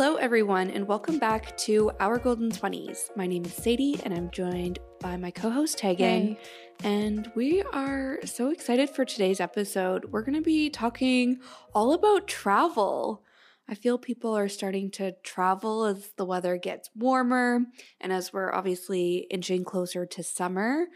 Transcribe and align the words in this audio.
Hello, 0.00 0.14
everyone, 0.14 0.70
and 0.70 0.86
welcome 0.86 1.18
back 1.18 1.58
to 1.58 1.90
Our 1.98 2.18
Golden 2.18 2.52
20s. 2.52 3.16
My 3.16 3.26
name 3.26 3.44
is 3.44 3.52
Sadie, 3.52 3.98
and 4.04 4.14
I'm 4.14 4.30
joined 4.30 4.78
by 5.00 5.16
my 5.16 5.32
co 5.32 5.50
host, 5.50 5.76
Tegan. 5.78 6.36
Hey. 6.36 6.38
And 6.84 7.32
we 7.34 7.62
are 7.72 8.20
so 8.24 8.50
excited 8.50 8.90
for 8.90 9.04
today's 9.04 9.40
episode. 9.40 10.04
We're 10.04 10.22
going 10.22 10.36
to 10.36 10.40
be 10.40 10.70
talking 10.70 11.40
all 11.74 11.94
about 11.94 12.28
travel. 12.28 13.24
I 13.68 13.74
feel 13.74 13.98
people 13.98 14.38
are 14.38 14.48
starting 14.48 14.92
to 14.92 15.16
travel 15.24 15.84
as 15.86 16.12
the 16.16 16.24
weather 16.24 16.58
gets 16.58 16.88
warmer 16.94 17.62
and 18.00 18.12
as 18.12 18.32
we're 18.32 18.54
obviously 18.54 19.26
inching 19.32 19.64
closer 19.64 20.06
to 20.06 20.22
summer. 20.22 20.86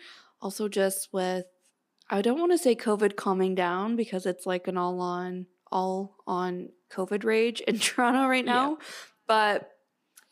Also, 0.41 0.69
just 0.69 1.09
with, 1.13 1.47
I 2.09 2.23
don't 2.23 2.39
want 2.39 2.53
to 2.53 2.59
say 2.59 2.77
COVID 2.77 3.17
calming 3.17 3.57
down 3.57 3.97
because 3.97 4.27
it's 4.27 4.47
like 4.47 4.69
an 4.69 4.79
all 4.79 5.01
on, 5.01 5.47
all 5.73 6.19
on 6.25 6.69
COVID 6.93 7.25
rage 7.25 7.61
in 7.63 7.79
Toronto 7.81 8.27
right 8.27 8.45
now. 8.45 8.79
But 9.27 9.71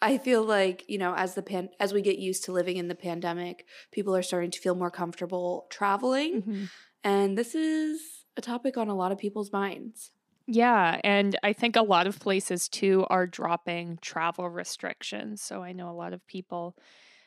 I 0.03 0.19
feel 0.19 0.45
like, 0.45 0.85
you 0.89 0.99
know, 0.99 1.15
as 1.15 1.35
the 1.35 1.43
pan 1.43 1.71
as 1.79 1.93
we 1.93 2.03
get 2.03 2.19
used 2.19 2.45
to 2.45 2.53
living 2.53 2.77
in 2.77 2.89
the 2.89 2.95
pandemic, 2.95 3.67
people 3.93 4.17
are 4.17 4.23
starting 4.23 4.51
to 4.53 4.59
feel 4.61 4.75
more 4.75 4.91
comfortable 4.91 5.67
traveling. 5.71 6.43
Mhm. 6.43 6.71
And 7.05 7.39
this 7.39 7.55
is 7.55 8.25
a 8.37 8.41
topic 8.41 8.77
on 8.77 8.89
a 8.89 8.95
lot 8.95 9.13
of 9.13 9.19
people's 9.19 9.53
minds. 9.53 10.13
Yeah, 10.47 11.01
and 11.05 11.39
I 11.43 11.53
think 11.53 11.77
a 11.77 11.83
lot 11.83 12.07
of 12.07 12.19
places 12.19 12.69
too 12.69 13.07
are 13.09 13.27
dropping 13.27 13.99
travel 14.03 14.49
restrictions. 14.49 15.43
So 15.43 15.63
I 15.63 15.73
know 15.73 15.89
a 15.91 15.93
lot 15.95 16.13
of 16.13 16.27
people 16.27 16.77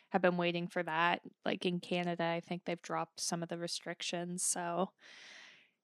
have 0.09 0.21
been 0.21 0.37
waiting 0.37 0.67
for 0.67 0.83
that. 0.83 1.21
Like 1.45 1.65
in 1.65 1.79
Canada, 1.79 2.23
I 2.25 2.41
think 2.41 2.65
they've 2.65 2.81
dropped 2.81 3.19
some 3.21 3.41
of 3.41 3.49
the 3.49 3.57
restrictions. 3.57 4.43
So 4.43 4.91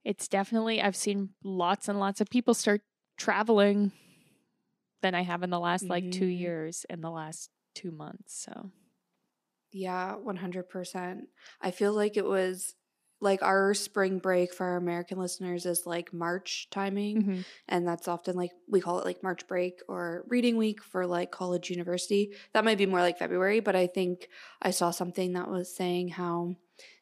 it's 0.04 0.28
definitely 0.28 0.82
I've 0.82 0.96
seen 0.96 1.30
lots 1.44 1.88
and 1.88 2.00
lots 2.00 2.22
of 2.22 2.30
people 2.30 2.54
start 2.54 2.82
traveling 3.20 3.92
than 5.02 5.16
I 5.16 5.22
have 5.24 5.44
in 5.44 5.50
the 5.50 5.60
last 5.60 5.90
like 5.90 6.10
2 6.12 6.26
Mhm. 6.26 6.34
years 6.40 6.86
in 6.90 7.02
the 7.02 7.12
last 7.12 7.52
2 7.74 7.92
months. 7.92 8.34
So 8.34 8.72
Yeah, 9.72 10.16
100%. 10.16 11.30
I 11.62 11.72
feel 11.72 11.94
like 11.94 12.18
it 12.18 12.26
was 12.26 12.76
like 13.22 13.44
our 13.44 13.74
spring 13.74 14.18
break 14.20 14.54
for 14.54 14.66
our 14.66 14.78
American 14.78 15.20
listeners 15.20 15.66
is 15.66 15.86
like 15.86 16.14
March 16.14 16.68
timing. 16.72 17.22
mhm. 17.22 17.46
And 17.68 17.88
that's 17.88 18.08
often 18.08 18.36
like 18.36 18.52
we 18.68 18.82
call 18.82 19.00
it 19.00 19.06
like 19.06 19.22
March 19.22 19.46
break 19.48 19.82
or 19.88 20.24
reading 20.28 20.58
week 20.58 20.82
for 20.82 21.06
like 21.06 21.30
college 21.32 21.70
university. 21.70 22.34
That 22.54 22.64
might 22.66 22.78
be 22.78 22.86
more 22.88 23.02
like 23.02 23.20
February, 23.20 23.60
but 23.60 23.76
I 23.76 23.88
think 23.88 24.30
I 24.62 24.72
saw 24.72 24.90
something 24.92 25.34
that 25.34 25.50
was 25.50 25.76
saying 25.76 26.10
how 26.10 26.56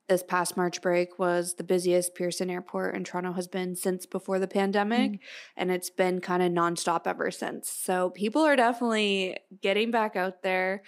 this 0.07 0.23
past 0.23 0.55
March 0.55 0.81
break 0.81 1.19
was 1.19 1.55
the 1.55 1.63
busiest 1.63 2.15
Pearson 2.15 2.49
Airport 2.49 2.95
in 2.95 3.03
Toronto 3.03 3.33
has 3.33 3.47
been 3.47 3.75
since 3.75 4.05
before 4.05 4.39
the 4.39 4.47
pandemic. 4.47 5.19
And 5.57 5.69
it's 5.69 5.89
been 5.89 6.21
kind 6.21 6.41
of 6.41 6.51
nonstop 6.51 7.01
ever 7.05 7.29
since. 7.29 7.69
So 7.69 8.09
people 8.11 8.41
are 8.41 8.55
definitely 8.55 9.37
getting 9.61 9.91
back 9.91 10.15
out 10.15 10.43
there. 10.43 10.83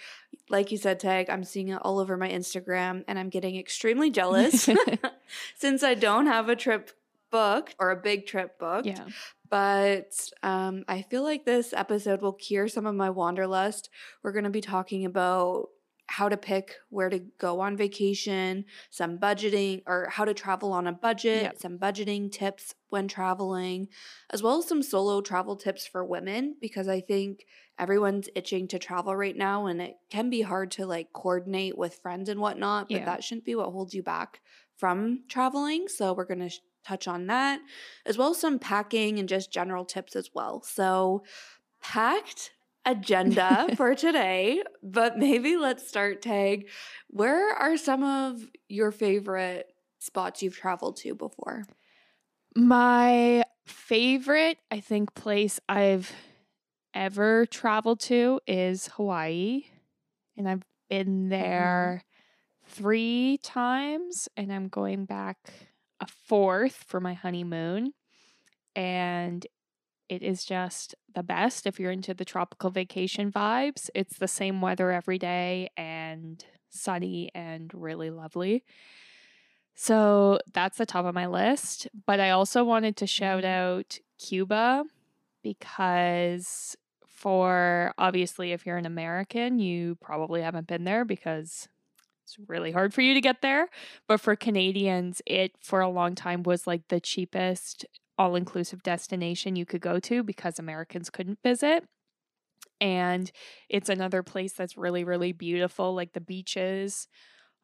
Like 0.48 0.72
you 0.72 0.78
said, 0.78 1.00
Tag, 1.00 1.28
I'm 1.28 1.44
seeing 1.44 1.68
it 1.68 1.80
all 1.82 1.98
over 1.98 2.16
my 2.16 2.28
Instagram 2.28 3.04
and 3.06 3.18
I'm 3.18 3.28
getting 3.28 3.56
extremely 3.56 4.10
jealous 4.10 4.68
since 5.56 5.82
I 5.82 5.94
don't 5.94 6.26
have 6.26 6.48
a 6.48 6.56
trip 6.56 6.90
booked 7.30 7.76
or 7.78 7.90
a 7.90 7.96
big 7.96 8.26
trip 8.26 8.58
booked 8.58 8.86
yeah. 8.86 9.04
but 9.48 10.12
um, 10.42 10.84
I 10.88 11.02
feel 11.02 11.22
like 11.22 11.44
this 11.44 11.72
episode 11.72 12.22
will 12.22 12.32
cure 12.32 12.66
some 12.66 12.86
of 12.86 12.96
my 12.96 13.08
wanderlust. 13.08 13.88
We're 14.24 14.32
going 14.32 14.44
to 14.44 14.50
be 14.50 14.60
talking 14.60 15.04
about 15.04 15.68
how 16.10 16.28
to 16.28 16.36
pick 16.36 16.74
where 16.88 17.08
to 17.08 17.20
go 17.38 17.60
on 17.60 17.76
vacation, 17.76 18.64
some 18.90 19.16
budgeting 19.16 19.80
or 19.86 20.08
how 20.10 20.24
to 20.24 20.34
travel 20.34 20.72
on 20.72 20.88
a 20.88 20.92
budget, 20.92 21.42
Yep. 21.42 21.58
some 21.60 21.78
budgeting 21.78 22.32
tips 22.32 22.74
when 22.88 23.06
traveling, 23.06 23.86
as 24.30 24.42
well 24.42 24.58
as 24.58 24.66
some 24.66 24.82
solo 24.82 25.20
travel 25.20 25.54
tips 25.54 25.86
for 25.86 26.04
women 26.04 26.56
because 26.60 26.88
I 26.88 27.00
think 27.00 27.46
everyone's 27.78 28.28
itching 28.34 28.66
to 28.68 28.78
travel 28.80 29.14
right 29.14 29.36
now 29.36 29.66
and 29.66 29.80
it 29.80 29.98
can 30.10 30.30
be 30.30 30.42
hard 30.42 30.72
to 30.72 30.84
like 30.84 31.12
coordinate 31.12 31.78
with 31.78 32.00
friends 32.02 32.28
and 32.28 32.40
whatnot, 32.40 32.88
but 32.88 32.96
Yeah. 32.98 33.04
that 33.04 33.22
shouldn't 33.22 33.44
be 33.44 33.54
what 33.54 33.70
holds 33.70 33.94
you 33.94 34.02
back 34.02 34.40
from 34.76 35.22
traveling. 35.28 35.86
So 35.86 36.12
we're 36.12 36.24
going 36.24 36.40
to 36.40 36.48
sh- 36.48 36.58
touch 36.84 37.06
on 37.06 37.28
that 37.28 37.60
as 38.04 38.18
well 38.18 38.30
as 38.30 38.38
some 38.38 38.58
packing 38.58 39.20
and 39.20 39.28
just 39.28 39.52
general 39.52 39.84
tips 39.84 40.16
as 40.16 40.30
well. 40.34 40.60
So, 40.62 41.22
packed 41.80 42.50
agenda 42.84 43.68
for 43.76 43.94
today, 43.94 44.62
but 44.82 45.18
maybe 45.18 45.56
let's 45.56 45.86
start 45.86 46.22
tag. 46.22 46.68
Where 47.08 47.52
are 47.54 47.76
some 47.76 48.02
of 48.02 48.40
your 48.68 48.90
favorite 48.90 49.72
spots 49.98 50.42
you've 50.42 50.56
traveled 50.56 50.96
to 50.98 51.14
before? 51.14 51.64
My 52.56 53.44
favorite, 53.66 54.58
I 54.70 54.80
think, 54.80 55.14
place 55.14 55.60
I've 55.68 56.12
ever 56.94 57.46
traveled 57.46 58.00
to 58.00 58.40
is 58.46 58.88
Hawaii. 58.94 59.64
And 60.36 60.48
I've 60.48 60.64
been 60.88 61.06
mm-hmm. 61.06 61.28
there 61.28 62.04
three 62.66 63.38
times, 63.42 64.28
and 64.36 64.52
I'm 64.52 64.68
going 64.68 65.04
back 65.04 65.38
a 66.00 66.06
fourth 66.06 66.84
for 66.86 67.00
my 67.00 67.14
honeymoon. 67.14 67.92
And 68.74 69.46
it 70.10 70.22
is 70.24 70.44
just 70.44 70.96
the 71.14 71.24
best 71.24 71.66
if 71.66 71.80
you're 71.80 71.92
into 71.92 72.14
the 72.14 72.26
tropical 72.26 72.70
vacation 72.70 73.32
vibes. 73.32 73.90
It's 73.94 74.18
the 74.18 74.28
same 74.28 74.62
weather 74.62 74.92
every 74.92 75.18
day 75.18 75.70
and 75.78 76.44
sunny 76.70 77.30
and 77.34 77.72
really 77.74 78.10
lovely. 78.10 78.64
So 79.74 80.38
that's 80.52 80.78
the 80.78 80.86
top 80.86 81.04
of 81.06 81.14
my 81.14 81.26
list. 81.26 81.88
But 82.06 82.20
I 82.20 82.30
also 82.30 82.64
wanted 82.64 82.96
to 82.98 83.06
shout 83.06 83.44
Mhm. 83.44 83.44
out 83.44 83.98
Cuba 84.18 84.84
because, 85.42 86.76
for 87.06 87.94
obviously, 87.98 88.52
if 88.52 88.66
you're 88.66 88.76
an 88.78 88.86
American, 88.86 89.58
you 89.58 89.96
probably 89.96 90.42
haven't 90.42 90.66
been 90.66 90.84
there 90.84 91.04
because 91.04 91.68
it's 92.24 92.38
really 92.48 92.72
hard 92.72 92.94
for 92.94 93.02
you 93.02 93.14
to 93.14 93.20
get 93.20 93.42
there. 93.42 93.68
But 94.08 94.20
for 94.20 94.36
Canadians, 94.36 95.22
it 95.26 95.52
for 95.62 95.80
a 95.80 95.88
long 95.90 96.14
time 96.16 96.44
was 96.44 96.66
like 96.66 96.88
the 96.88 97.00
cheapest 97.00 97.86
all 98.20 98.36
inclusive 98.36 98.84
destination 98.84 99.56
you 99.56 99.66
could 99.66 99.82
go 99.82 100.00
to 100.00 100.22
because 100.24 100.60
Americans 100.60 101.10
couldn't 101.10 101.40
visit. 101.42 101.84
And 102.80 103.30
it's 103.68 103.88
another 103.88 104.22
place 104.22 104.54
that's 104.54 104.76
really, 104.76 105.04
really 105.04 105.32
beautiful. 105.32 105.94
Like 105.94 106.12
the 106.12 106.20
beaches 106.20 107.08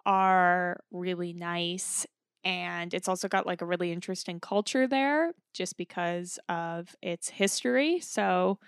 are 0.06 0.80
really 0.92 1.32
nice. 1.32 2.06
And 2.44 2.94
it's 2.94 3.08
also 3.08 3.28
got 3.28 3.46
like 3.46 3.62
a 3.62 3.66
really 3.66 3.92
interesting 3.92 4.40
culture 4.40 4.86
there 4.86 5.34
just 5.54 5.76
because 5.76 6.38
of 6.48 6.96
its 7.02 7.28
history. 7.30 8.00
So 8.00 8.60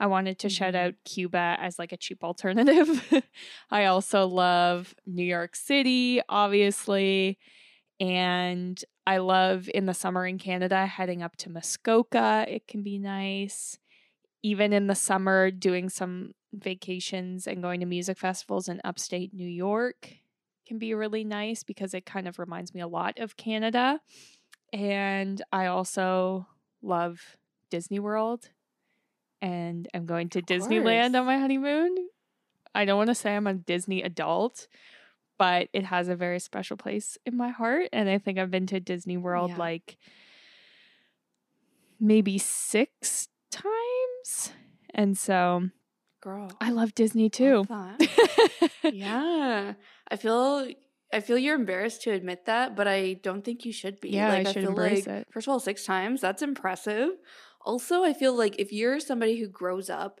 I 0.00 0.06
wanted 0.06 0.38
to 0.40 0.50
shout 0.50 0.74
Mhm. 0.74 0.76
out 0.76 0.94
Cuba 1.04 1.56
as 1.60 1.78
like 1.78 1.92
a 1.92 1.96
cheap 1.98 2.24
alternative. 2.24 3.22
I 3.70 3.86
also 3.86 4.26
love 4.26 4.94
New 5.06 5.24
York 5.24 5.56
City, 5.56 6.20
obviously. 6.28 7.38
And 8.02 8.84
I 9.06 9.18
love 9.18 9.70
in 9.72 9.86
the 9.86 9.94
summer 9.94 10.26
in 10.26 10.36
Canada 10.36 10.86
heading 10.86 11.22
up 11.22 11.36
to 11.36 11.50
Muskoka. 11.50 12.44
It 12.48 12.66
can 12.66 12.82
be 12.82 12.98
nice. 12.98 13.78
Even 14.42 14.72
in 14.72 14.88
the 14.88 14.96
summer, 14.96 15.52
doing 15.52 15.88
some 15.88 16.32
vacations 16.52 17.46
and 17.46 17.62
going 17.62 17.78
to 17.78 17.86
music 17.86 18.18
festivals 18.18 18.68
in 18.68 18.80
upstate 18.82 19.32
New 19.32 19.46
York 19.46 20.16
can 20.66 20.80
be 20.80 20.94
really 20.94 21.22
nice 21.22 21.62
because 21.62 21.94
it 21.94 22.04
kind 22.04 22.26
of 22.26 22.40
reminds 22.40 22.74
me 22.74 22.80
a 22.80 22.88
lot 22.88 23.20
of 23.20 23.36
Canada. 23.36 24.00
And 24.72 25.40
I 25.52 25.66
also 25.66 26.48
love 26.82 27.36
Disney 27.70 28.00
World. 28.00 28.48
And 29.40 29.86
I'm 29.94 30.06
going 30.06 30.28
to 30.30 30.42
Disneyland 30.42 31.16
on 31.16 31.24
my 31.24 31.38
honeymoon. 31.38 32.08
I 32.74 32.84
don't 32.84 32.98
want 32.98 33.10
to 33.10 33.14
say 33.14 33.36
I'm 33.36 33.46
a 33.46 33.54
Disney 33.54 34.02
adult, 34.02 34.66
but 35.42 35.68
it 35.72 35.84
has 35.86 36.06
a 36.08 36.14
very 36.14 36.38
special 36.38 36.76
place 36.76 37.18
in 37.26 37.36
my 37.36 37.48
heart. 37.48 37.88
And 37.92 38.08
I 38.08 38.18
think 38.18 38.38
I've 38.38 38.52
been 38.52 38.68
to 38.68 38.78
Disney 38.78 39.16
World 39.16 39.50
Yeah. 39.50 39.56
like 39.56 39.96
maybe 41.98 42.38
six 42.38 43.26
times. 43.50 44.52
And 44.94 45.18
so 45.18 45.70
Girl, 46.20 46.48
I 46.60 46.70
love 46.70 46.94
Disney 46.94 47.28
too. 47.28 47.64
love 47.68 47.96
yeah. 48.84 49.74
I 50.08 50.16
feel 50.16 50.68
I 51.12 51.18
feel 51.20 51.36
you're 51.38 51.56
embarrassed 51.56 52.02
to 52.02 52.12
admit 52.12 52.46
that, 52.46 52.76
but 52.76 52.86
I 52.86 53.14
don't 53.14 53.44
think 53.44 53.64
you 53.64 53.72
should 53.72 54.00
be. 54.00 54.10
Yeah, 54.10 54.30
I 54.30 54.38
like 54.38 54.46
should 54.46 54.62
feel 54.62 54.68
embrace 54.70 55.06
like 55.08 55.16
it. 55.22 55.28
first 55.32 55.48
of 55.48 55.52
all, 55.52 55.58
six 55.60 55.84
times, 55.84 56.20
that's 56.20 56.42
impressive. 56.42 57.10
Also, 57.64 58.04
I 58.04 58.12
feel 58.12 58.34
like 58.36 58.60
if 58.60 58.72
you're 58.72 59.00
somebody 59.00 59.40
who 59.40 59.48
grows 59.48 59.90
up 59.90 60.20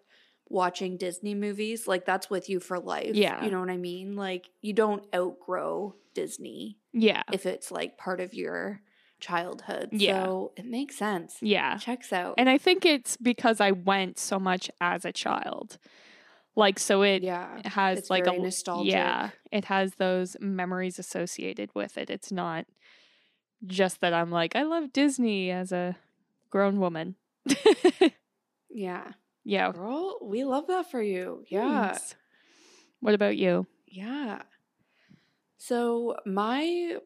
watching 0.52 0.96
Disney 0.96 1.34
movies, 1.34 1.88
like 1.88 2.04
that's 2.04 2.28
with 2.28 2.48
you 2.48 2.60
for 2.60 2.78
life. 2.78 3.14
Yeah. 3.14 3.44
You 3.44 3.50
know 3.50 3.60
what 3.60 3.70
I 3.70 3.78
mean? 3.78 4.14
Like 4.14 4.50
you 4.60 4.72
don't 4.72 5.02
outgrow 5.14 5.96
Disney 6.14 6.78
yeah. 6.92 7.22
if 7.32 7.46
it's 7.46 7.70
like 7.70 7.96
part 7.96 8.20
of 8.20 8.34
your 8.34 8.80
childhood. 9.18 9.88
Yeah. 9.92 10.24
So 10.24 10.52
it 10.56 10.66
makes 10.66 10.96
sense. 10.96 11.38
Yeah. 11.40 11.78
Checks 11.78 12.12
out. 12.12 12.34
And 12.36 12.50
I 12.50 12.58
think 12.58 12.84
it's 12.84 13.16
because 13.16 13.60
I 13.60 13.70
went 13.70 14.18
so 14.18 14.38
much 14.38 14.70
as 14.80 15.04
a 15.04 15.12
child. 15.12 15.78
Like 16.54 16.78
so 16.78 17.02
it 17.02 17.22
yeah. 17.22 17.62
has 17.64 17.98
It's 17.98 18.10
like 18.10 18.26
a 18.26 18.32
nostalgic. 18.32 18.92
Yeah, 18.92 19.30
it 19.50 19.64
has 19.64 19.94
those 19.94 20.36
memories 20.38 20.98
associated 20.98 21.70
with 21.74 21.96
it. 21.96 22.10
It's 22.10 22.30
not 22.30 22.66
just 23.64 24.02
that 24.02 24.12
I'm 24.12 24.30
like 24.30 24.54
I 24.54 24.64
love 24.64 24.92
Disney 24.92 25.50
as 25.50 25.72
a 25.72 25.96
grown 26.50 26.78
woman. 26.78 27.16
Yeah. 28.74 29.12
Yeah. 29.44 29.72
Girl, 29.72 30.18
we 30.22 30.44
love 30.44 30.68
that 30.68 30.90
for 30.90 31.02
you. 31.02 31.44
Yeah. 31.48 31.98
Thanks. 31.98 32.14
What 33.00 33.14
about 33.14 33.36
you? 33.36 33.66
Yeah. 33.86 34.42
So, 35.58 36.16
my 36.26 36.98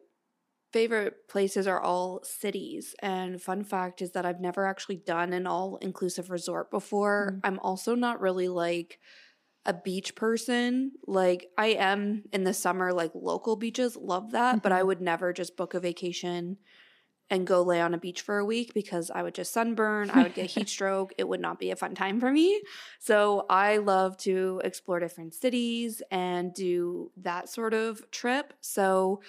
favorite 0.73 1.27
places 1.29 1.67
are 1.67 1.81
all 1.81 2.23
cities. 2.23 2.95
And 3.01 3.41
fun 3.41 3.63
fact 3.63 4.01
is 4.01 4.11
that 4.13 4.25
I've 4.25 4.41
never 4.41 4.65
actually 4.67 4.97
done 4.97 5.33
an 5.33 5.47
all 5.47 5.77
inclusive 5.77 6.29
resort 6.31 6.71
before. 6.71 7.37
Mm. 7.37 7.43
I'm 7.43 7.59
also 7.59 7.95
not 7.95 8.21
really 8.21 8.49
like 8.49 8.99
a 9.65 9.73
beach 9.73 10.15
person. 10.15 10.93
Like, 11.07 11.49
I 11.57 11.67
am 11.69 12.25
in 12.33 12.45
the 12.45 12.53
summer, 12.53 12.93
like 12.93 13.11
local 13.15 13.55
beaches, 13.57 13.97
love 13.97 14.31
that. 14.31 14.63
But 14.63 14.71
I 14.73 14.83
Mhm. 14.83 14.83
would 14.83 15.01
never 15.01 15.33
just 15.33 15.57
book 15.57 15.73
a 15.75 15.79
vacation 15.81 16.57
and 17.29 17.45
go 17.45 17.61
lay 17.61 17.81
on 17.81 17.93
a 17.93 17.97
beach 17.97 18.21
for 18.21 18.37
a 18.37 18.45
week 18.45 18.73
because 18.73 19.11
I 19.11 19.21
would 19.23 19.35
just 19.35 19.51
sunburn. 19.51 20.09
I 20.09 20.23
would 20.23 20.33
get 20.33 20.49
heat 20.49 20.69
stroke. 20.77 21.13
It 21.17 21.27
would 21.27 21.41
not 21.41 21.59
be 21.59 21.71
a 21.71 21.75
fun 21.75 21.93
time 21.95 22.19
for 22.19 22.31
me. 22.31 22.61
So 22.99 23.45
I 23.49 23.77
love 23.77 24.17
to 24.19 24.61
explore 24.63 24.99
different 24.99 25.33
cities 25.33 26.01
and 26.09 26.53
do 26.53 27.11
that 27.17 27.49
sort 27.49 27.73
of 27.73 28.09
trip. 28.11 28.53
So, 28.61 29.21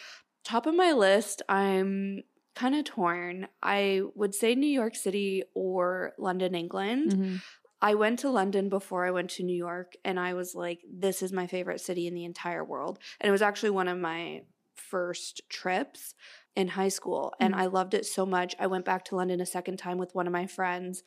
top 0.45 0.67
of 0.67 0.75
my 0.75 0.93
list, 0.93 1.43
I'm 1.49 2.23
kind 2.55 2.75
of 2.75 2.85
torn. 2.85 3.49
I 3.63 4.03
would 4.15 4.35
say 4.35 4.55
New 4.55 4.67
York 4.67 4.95
City 4.97 5.43
or 5.55 6.13
London, 6.19 6.55
England. 6.55 7.13
Mhm. 7.13 7.43
I 7.81 7.95
went 7.95 8.19
to 8.21 8.31
London 8.31 8.69
before 8.69 9.07
I 9.07 9.13
went 9.13 9.31
to 9.31 9.45
New 9.45 9.57
York, 9.57 9.95
and 10.05 10.19
I 10.19 10.35
was 10.35 10.55
like, 10.57 10.81
this 10.93 11.23
is 11.23 11.33
my 11.33 11.47
favorite 11.47 11.81
city 11.81 12.09
in 12.09 12.15
the 12.15 12.25
entire 12.25 12.65
world. 12.65 12.99
And 13.21 13.29
it 13.29 13.33
was 13.33 13.43
actually 13.43 13.71
one 13.71 13.87
of 13.87 13.99
my 13.99 14.43
first 14.75 15.43
trips 15.49 16.15
in 16.59 16.69
high 16.69 16.89
school, 16.99 17.25
and 17.41 17.55
Mm. 17.55 17.59
I 17.63 17.67
loved 17.67 17.95
it 17.95 18.05
so 18.05 18.27
much. 18.27 18.55
I 18.59 18.67
went 18.67 18.85
back 18.85 19.05
to 19.07 19.17
London 19.17 19.41
a 19.41 19.47
second 19.47 19.77
time 19.79 19.97
with 19.99 20.15
one 20.15 20.27
of 20.27 20.33
my 20.33 20.47
friends. 20.47 21.03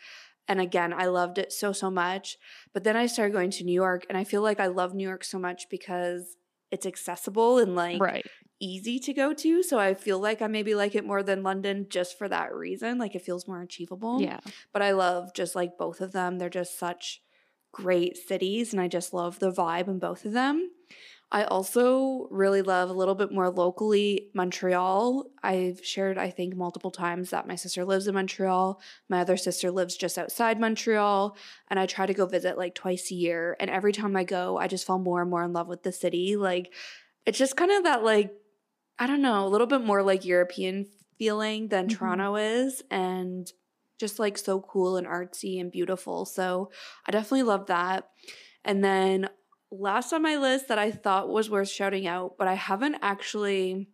And 0.47 0.59
again, 0.59 0.91
I 0.93 1.05
loved 1.05 1.37
it 1.37 1.51
so, 1.51 1.71
so 1.73 1.91
much. 1.91 2.37
But 2.73 2.83
then 2.85 2.95
I 2.97 3.05
started 3.05 3.33
going 3.33 3.51
to 3.51 3.63
New 3.63 3.73
York, 3.85 4.05
and 4.09 4.17
I 4.17 4.23
feel 4.23 4.41
like 4.41 4.59
I 4.59 4.67
love 4.67 4.93
New 4.95 5.07
York 5.07 5.23
so 5.23 5.37
much 5.37 5.69
because 5.69 6.37
it's 6.71 6.85
accessible 6.85 7.59
and 7.59 7.75
like 7.75 8.01
Right. 8.01 8.25
easy 8.59 8.97
to 8.99 9.13
go 9.13 9.33
to. 9.33 9.61
So 9.61 9.77
I 9.77 9.93
feel 9.93 10.19
like 10.19 10.41
I 10.41 10.47
maybe 10.47 10.73
like 10.73 10.95
it 10.95 11.05
more 11.05 11.21
than 11.23 11.43
London 11.43 11.87
just 11.89 12.17
for 12.17 12.29
that 12.29 12.53
reason. 12.55 12.97
Like 12.97 13.13
it 13.15 13.21
feels 13.23 13.45
more 13.47 13.61
achievable 13.61 14.21
Yeah. 14.21 14.39
but 14.73 14.81
I 14.81 14.91
love 14.91 15.33
just 15.33 15.53
like 15.55 15.77
both 15.77 15.99
of 15.99 16.13
them. 16.13 16.37
They're 16.37 16.49
just 16.61 16.79
such 16.79 17.21
great 17.71 18.17
cities, 18.17 18.73
and 18.73 18.81
I 18.81 18.87
just 18.87 19.13
love 19.13 19.39
the 19.39 19.51
vibe 19.51 19.87
in 19.87 19.99
both 19.99 20.25
of 20.25 20.33
them. 20.33 20.71
I 21.33 21.45
also 21.45 22.27
really 22.29 22.61
love 22.61 22.89
a 22.89 22.93
little 22.93 23.15
bit 23.15 23.31
more 23.31 23.49
locally 23.49 24.31
Montreal. 24.35 25.27
I've 25.41 25.83
shared, 25.85 26.17
I 26.17 26.29
think, 26.29 26.55
multiple 26.55 26.91
times 26.91 27.29
that 27.29 27.47
my 27.47 27.55
sister 27.55 27.85
lives 27.85 28.07
in 28.07 28.15
Montreal. 28.15 28.81
My 29.09 29.21
other 29.21 29.37
sister 29.37 29.71
lives 29.71 29.95
just 29.95 30.17
outside 30.17 30.59
Montreal, 30.59 31.37
and 31.69 31.79
I 31.79 31.85
try 31.85 32.05
to 32.05 32.13
go 32.13 32.25
visit 32.25 32.57
like 32.57 32.75
twice 32.75 33.11
a 33.11 33.15
year. 33.15 33.55
And 33.61 33.69
every 33.69 33.93
time 33.93 34.15
I 34.17 34.25
go, 34.25 34.57
I 34.57 34.67
just 34.67 34.85
fall 34.85 34.99
more 34.99 35.21
and 35.21 35.29
more 35.31 35.43
in 35.43 35.53
love 35.53 35.67
with 35.69 35.83
the 35.83 35.93
city. 35.93 36.35
Like, 36.35 36.73
it's 37.25 37.37
just 37.37 37.55
kind 37.55 37.71
of 37.71 37.83
that, 37.85 38.03
like, 38.03 38.33
I 38.99 39.07
don't 39.07 39.21
know, 39.21 39.45
a 39.45 39.49
little 39.49 39.67
bit 39.67 39.81
more 39.81 40.03
like 40.03 40.25
European 40.25 40.85
feeling 41.17 41.69
than 41.69 41.87
Mhm. 41.87 41.89
Toronto 41.89 42.35
is. 42.35 42.83
And 42.91 43.51
just 44.01 44.19
like 44.19 44.37
so 44.37 44.59
cool 44.59 44.97
and 44.97 45.07
artsy 45.07 45.61
and 45.61 45.71
beautiful. 45.71 46.25
So 46.25 46.71
I 47.07 47.11
definitely 47.11 47.43
love 47.43 47.67
that. 47.67 48.09
And 48.65 48.83
then 48.83 49.29
last 49.71 50.11
on 50.11 50.21
my 50.21 50.35
list 50.35 50.67
that 50.67 50.77
I 50.77 50.91
thought 50.91 51.29
was 51.29 51.49
worth 51.49 51.69
shouting 51.69 52.05
out, 52.05 52.35
but 52.37 52.49
I 52.49 52.55
haven't 52.55 52.97
actually 53.01 53.87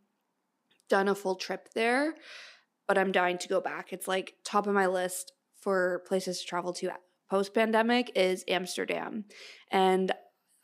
done 0.89 1.07
a 1.07 1.13
full 1.13 1.35
trip 1.35 1.69
there, 1.75 2.15
but 2.87 2.97
I'm 2.97 3.11
dying 3.11 3.37
to 3.37 3.47
go 3.47 3.61
back. 3.61 3.93
It's 3.93 4.07
like 4.07 4.33
top 4.43 4.65
of 4.65 4.73
my 4.73 4.87
list 4.87 5.33
for 5.59 6.01
places 6.07 6.39
to 6.39 6.47
travel 6.47 6.73
to 6.73 6.91
post 7.29 7.53
pandemic 7.53 8.11
is 8.15 8.43
Amsterdam. 8.47 9.25
And 9.69 10.11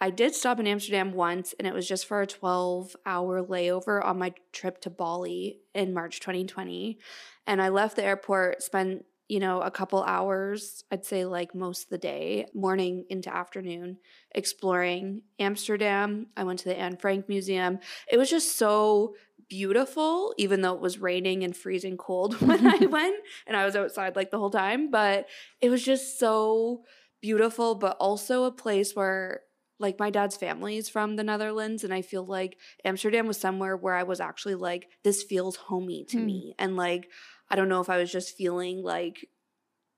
I 0.03 0.09
did 0.09 0.35
stop 0.35 0.59
in 0.59 0.67
Amsterdam 0.67 1.13
once, 1.13 1.53
and 1.57 1.65
it 1.65 1.73
was 1.73 1.87
just 1.87 2.07
for 2.07 2.21
a 2.21 2.27
12 2.27 2.95
hour 3.05 3.41
layover 3.41 4.03
on 4.03 4.19
my 4.19 4.33
trip 4.51 4.81
to 4.81 4.89
Bali 4.89 5.59
in 5.73 5.93
March 5.93 6.19
2020. 6.19 6.99
And 7.47 7.61
I 7.61 7.69
left 7.69 7.95
the 7.95 8.03
airport, 8.03 8.61
spent 8.63 9.05
you 9.29 9.39
know, 9.39 9.61
a 9.61 9.71
couple 9.71 10.03
hours, 10.03 10.83
I'd 10.91 11.05
say 11.05 11.25
like 11.25 11.55
most 11.55 11.83
of 11.83 11.89
the 11.89 11.97
day, 11.97 12.45
morning 12.53 13.05
into 13.09 13.33
afternoon, 13.33 13.97
exploring 14.35 15.21
Amsterdam. 15.39 16.27
I 16.35 16.43
went 16.43 16.59
to 16.59 16.65
the 16.65 16.77
Anne 16.77 16.97
Frank 16.97 17.29
Museum. 17.29 17.79
It 18.11 18.17
was 18.17 18.29
just 18.29 18.57
so 18.57 19.15
beautiful, 19.49 20.33
even 20.37 20.61
though 20.61 20.73
it 20.75 20.81
was 20.81 20.99
raining 20.99 21.43
and 21.43 21.55
freezing 21.55 21.97
cold 21.97 22.39
when 22.41 22.65
I 22.67 22.85
went 22.85 23.15
and 23.47 23.55
I 23.55 23.65
was 23.65 23.75
outside 23.75 24.15
like 24.15 24.31
the 24.31 24.39
whole 24.39 24.49
time. 24.51 24.91
But 24.91 25.27
it 25.61 25.69
was 25.69 25.83
just 25.83 26.19
so 26.19 26.83
beautiful, 27.21 27.75
but 27.75 27.95
also 27.99 28.43
a 28.43 28.51
place 28.51 28.95
where 28.95 29.41
like 29.79 29.99
my 29.99 30.09
dad's 30.09 30.37
family 30.37 30.77
is 30.77 30.87
from 30.87 31.15
the 31.15 31.23
Netherlands, 31.23 31.83
and 31.83 31.93
I 31.93 32.01
feel 32.03 32.25
like 32.25 32.57
Amsterdam 32.85 33.27
was 33.27 33.37
somewhere 33.37 33.75
where 33.75 33.95
I 33.95 34.03
was 34.03 34.21
actually 34.21 34.55
like, 34.55 34.87
this 35.03 35.23
feels 35.23 35.55
homey 35.55 36.05
to 36.09 36.17
Hmm. 36.19 36.25
me. 36.25 36.55
And 36.59 36.77
like, 36.77 37.09
I 37.53 37.55
don't 37.55 37.69
know 37.69 37.81
if 37.81 37.89
I 37.89 37.97
was 37.97 38.11
just 38.11 38.35
feeling 38.35 38.81
like, 38.81 39.29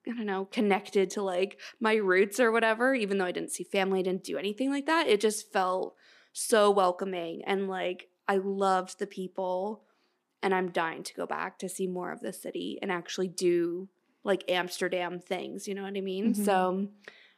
I 0.05 0.11
don't 0.11 0.25
know, 0.25 0.43
connected 0.43 1.09
to 1.11 1.21
like 1.21 1.57
my 1.79 1.93
roots 1.95 2.37
or 2.37 2.51
whatever, 2.51 2.93
even 2.93 3.17
though 3.17 3.23
I 3.25 3.31
didn't 3.31 3.51
see 3.51 3.63
family, 3.63 3.99
I 3.99 4.03
didn't 4.03 4.25
do 4.25 4.37
anything 4.37 4.69
like 4.69 4.87
that. 4.87 5.07
It 5.07 5.21
just 5.21 5.53
felt 5.53 5.95
so 6.33 6.69
welcoming. 6.69 7.43
And 7.47 7.69
like, 7.69 8.09
I 8.27 8.35
loved 8.37 8.99
the 8.99 9.07
people, 9.07 9.83
and 10.43 10.53
I'm 10.53 10.69
dying 10.69 11.03
to 11.03 11.13
go 11.13 11.25
back 11.25 11.57
to 11.59 11.69
see 11.69 11.87
more 11.87 12.11
of 12.11 12.19
the 12.19 12.33
city 12.33 12.77
and 12.81 12.91
actually 12.91 13.29
do 13.29 13.87
like 14.25 14.43
Amsterdam 14.49 15.19
things. 15.19 15.65
You 15.65 15.75
know 15.75 15.83
what 15.83 15.95
I 15.95 16.01
mean? 16.01 16.33
Mhm. 16.33 16.43
So 16.45 16.87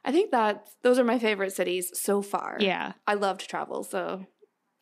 I 0.04 0.12
think 0.12 0.31
that 0.31 0.69
those 0.81 0.98
are 0.98 1.04
my 1.04 1.19
favorite 1.19 1.54
cities 1.54 1.92
so 1.94 2.24
far. 2.24 2.58
Yeah. 2.60 2.94
I 3.06 3.14
love 3.14 3.38
to 3.38 3.48
travel. 3.48 3.84
So 3.84 4.25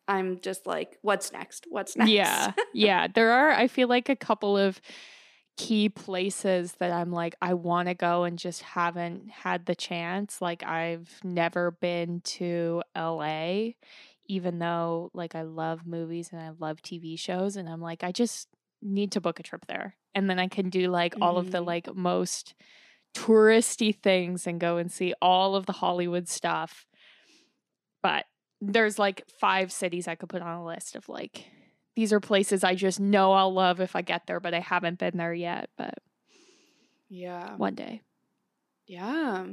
I'm 0.08 0.40
just 0.40 0.66
like, 0.66 0.98
what's 1.02 1.30
next? 1.30 1.66
What's 1.68 1.94
next? 1.96 2.10
Yeah. 2.10 2.52
Yeah. 2.72 3.08
There 3.08 3.32
are, 3.32 3.50
I 3.50 3.66
feel 3.68 3.88
like, 3.88 4.08
a 4.08 4.16
couple 4.16 4.56
of 4.56 4.80
key 5.56 5.88
places 5.88 6.74
that 6.74 6.92
I'm 6.92 7.10
like, 7.12 7.34
I 7.40 7.54
want 7.54 7.88
to 7.88 7.94
go 7.94 8.24
and 8.24 8.38
just 8.38 8.62
haven't 8.62 9.30
had 9.30 9.66
the 9.66 9.74
chance. 9.74 10.40
Like, 10.42 10.62
I've 10.62 11.18
never 11.24 11.70
been 11.72 12.20
to 12.22 12.82
LA, 12.94 13.70
even 14.26 14.58
though, 14.58 15.10
like, 15.14 15.34
I 15.34 15.42
love 15.42 15.86
movies 15.86 16.30
and 16.32 16.40
I 16.40 16.50
love 16.50 16.82
TV 16.82 17.16
shows. 17.18 17.56
And 17.56 17.68
I'm 17.68 17.80
like, 17.80 18.04
I 18.04 18.12
just 18.12 18.48
need 18.82 19.12
to 19.12 19.20
book 19.20 19.40
a 19.40 19.42
trip 19.42 19.66
there. 19.66 19.96
And 20.14 20.28
then 20.30 20.38
I 20.38 20.48
can 20.48 20.70
do 20.70 20.88
like 20.88 21.14
all 21.20 21.38
of 21.38 21.50
the 21.50 21.58
Mhm. 21.58 21.66
like 21.66 21.94
most 21.94 22.54
touristy 23.14 23.94
things 23.94 24.46
and 24.46 24.60
go 24.60 24.76
and 24.76 24.90
see 24.92 25.14
all 25.22 25.56
of 25.56 25.66
the 25.66 25.72
Hollywood 25.72 26.28
stuff. 26.28 26.86
But 28.02 28.26
there's 28.60 28.98
like 28.98 29.28
five 29.28 29.72
cities 29.72 30.08
I 30.08 30.14
could 30.14 30.28
put 30.28 30.42
on 30.42 30.56
a 30.56 30.64
list 30.64 30.96
of 30.96 31.08
like 31.08 31.46
these 31.96 32.12
are 32.12 32.20
places 32.20 32.62
I 32.62 32.74
just 32.74 33.00
know 33.00 33.32
I'll 33.32 33.52
love 33.52 33.80
if 33.80 33.96
I 33.96 34.02
get 34.02 34.26
there, 34.26 34.38
but 34.38 34.54
I 34.54 34.60
haven't 34.60 34.98
been 34.98 35.16
there 35.16 35.34
yet. 35.34 35.70
But 35.76 35.94
yeah. 37.08 37.56
one 37.56 37.74
day. 37.74 38.02
Yeah. 38.86 39.46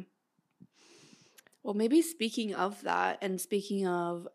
Well, 1.63 1.73
maybe 1.73 2.01
speaking 2.01 2.53
of 2.53 2.81
that 2.83 3.19
and 3.21 3.39
speaking 3.39 3.87
of 3.87 4.27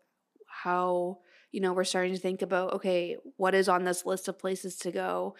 how, 0.47 1.19
you 1.51 1.61
know, 1.61 1.73
we're 1.73 1.83
starting 1.83 2.13
to 2.13 2.19
think 2.19 2.41
about, 2.41 2.73
okay, 2.73 3.17
what 3.37 3.53
is 3.53 3.69
on 3.69 3.83
this 3.83 4.05
list 4.05 4.27
of 4.27 4.39
places 4.39 4.75
to 4.77 4.91
go? 4.91 5.35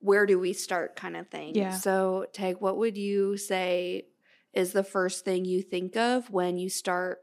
Where 0.00 0.26
do 0.26 0.38
we 0.38 0.52
start 0.52 0.94
kind 0.94 1.16
of 1.16 1.28
thing? 1.28 1.54
Yeah. 1.54 1.72
So, 1.72 2.26
Tag, 2.34 2.56
what 2.60 2.76
would 2.76 2.98
you 2.98 3.38
say 3.38 4.04
is 4.52 4.72
the 4.72 4.84
first 4.84 5.24
thing 5.24 5.46
you 5.46 5.62
think 5.62 5.96
of 5.96 6.30
when 6.30 6.58
you 6.58 6.68
start 6.68 7.20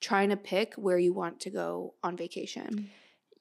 trying 0.00 0.30
to 0.30 0.36
pick 0.36 0.74
where 0.74 0.98
you 0.98 1.12
want 1.12 1.40
to 1.40 1.50
go 1.50 1.94
on 2.02 2.16
vacation? 2.16 2.88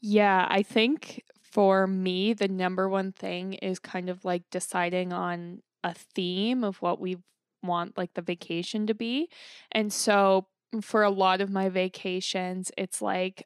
Yeah, 0.02 0.46
I 0.50 0.62
think 0.64 1.24
for 1.42 1.88
me, 1.88 2.34
the 2.34 2.48
number 2.48 2.90
one 2.90 3.12
thing 3.12 3.54
is 3.54 3.80
kind 3.80 4.10
of 4.10 4.26
like 4.26 4.44
deciding 4.52 5.14
on 5.14 5.62
a 5.84 5.94
theme 5.94 6.64
of 6.64 6.82
what 6.82 7.00
we 7.00 7.18
want 7.64 7.98
like 7.98 8.14
the 8.14 8.22
vacation 8.22 8.86
to 8.88 8.94
be. 8.94 9.30
And 9.72 9.92
so 9.92 10.48
mm, 10.74 10.84
for 10.84 11.04
a 11.04 11.10
lot 11.10 11.42
of 11.42 11.50
my 11.50 11.70
vacations, 11.70 12.72
it's 12.78 13.02
like, 13.02 13.46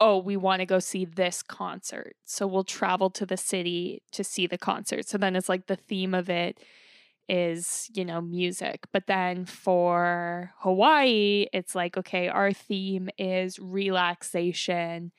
oh, 0.00 0.18
we 0.18 0.36
want 0.36 0.60
to 0.60 0.66
go 0.66 0.78
see 0.80 1.04
this 1.06 1.42
concert. 1.42 2.14
So 2.24 2.46
we'll 2.46 2.64
travel 2.64 3.10
to 3.10 3.26
the 3.26 3.36
city 3.38 4.02
to 4.12 4.24
see 4.24 4.46
the 4.46 4.58
concert. 4.58 5.08
So 5.08 5.18
then 5.18 5.36
it's 5.36 5.48
like 5.48 5.66
the 5.68 5.76
theme 5.76 6.14
of 6.14 6.30
it 6.30 6.58
is, 7.28 7.88
you 7.94 8.04
know, 8.04 8.20
music. 8.20 8.84
But 8.92 9.06
then 9.06 9.44
for 9.46 10.52
Hawaii, 10.60 11.46
it's 11.52 11.74
like, 11.74 11.96
okay, 11.96 12.28
our 12.28 12.52
theme 12.52 13.08
is 13.18 13.58
relaxation 13.58 15.12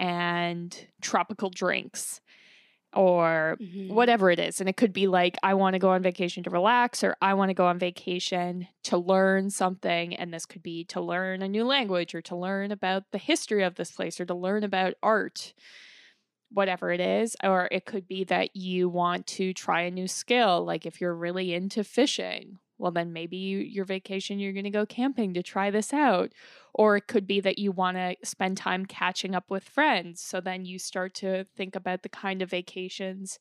and 0.00 0.88
tropical 1.00 1.50
drinks 1.50 2.20
or 2.92 3.56
Mhm. 3.60 3.90
whatever 3.90 4.30
it 4.32 4.40
is. 4.40 4.60
And 4.60 4.68
it 4.68 4.76
could 4.76 4.92
be 4.92 5.06
like, 5.06 5.36
I 5.44 5.54
want 5.54 5.74
to 5.74 5.78
go 5.78 5.90
on 5.90 6.02
vacation 6.02 6.42
to 6.42 6.50
relax, 6.50 7.04
or 7.04 7.16
I 7.22 7.34
want 7.34 7.50
to 7.50 7.54
go 7.54 7.66
on 7.66 7.78
vacation 7.78 8.66
to 8.84 8.98
learn 8.98 9.50
something. 9.50 10.16
And 10.16 10.34
this 10.34 10.44
could 10.46 10.62
be 10.62 10.84
to 10.86 11.00
learn 11.00 11.42
a 11.42 11.48
new 11.48 11.64
language, 11.64 12.16
or 12.16 12.22
to 12.22 12.34
learn 12.36 12.72
about 12.72 13.04
the 13.12 13.18
history 13.18 13.62
of 13.62 13.76
this 13.76 13.92
place, 13.92 14.20
or 14.20 14.26
to 14.26 14.34
learn 14.34 14.64
about 14.64 14.94
art, 15.04 15.54
whatever 16.50 16.90
it 16.90 17.00
is. 17.00 17.36
Or 17.44 17.68
it 17.70 17.84
could 17.86 18.08
be 18.08 18.24
that 18.24 18.56
you 18.56 18.88
want 18.88 19.28
to 19.28 19.52
try 19.54 19.82
a 19.82 19.90
new 19.92 20.08
skill. 20.08 20.64
Like 20.64 20.84
if 20.84 21.00
you're 21.00 21.14
really 21.14 21.54
into 21.54 21.84
fishing, 21.84 22.58
well, 22.80 22.90
then 22.90 23.12
maybe 23.12 23.36
you, 23.36 23.58
your 23.58 23.84
vacation, 23.84 24.38
you're 24.38 24.54
going 24.54 24.64
to 24.64 24.70
go 24.70 24.86
camping 24.86 25.34
to 25.34 25.42
try 25.42 25.70
this 25.70 25.92
out. 25.92 26.32
Or 26.72 26.96
it 26.96 27.08
could 27.08 27.26
be 27.26 27.40
that 27.40 27.58
you 27.58 27.72
want 27.72 27.98
to 27.98 28.16
spend 28.24 28.56
time 28.56 28.86
catching 28.86 29.34
up 29.34 29.50
with 29.50 29.64
friends. 29.64 30.22
So 30.22 30.40
then 30.40 30.64
you 30.64 30.78
start 30.78 31.14
to 31.16 31.44
think 31.56 31.76
about 31.76 32.02
the 32.02 32.08
kind 32.08 32.40
of 32.40 32.50
vacations 32.50 33.38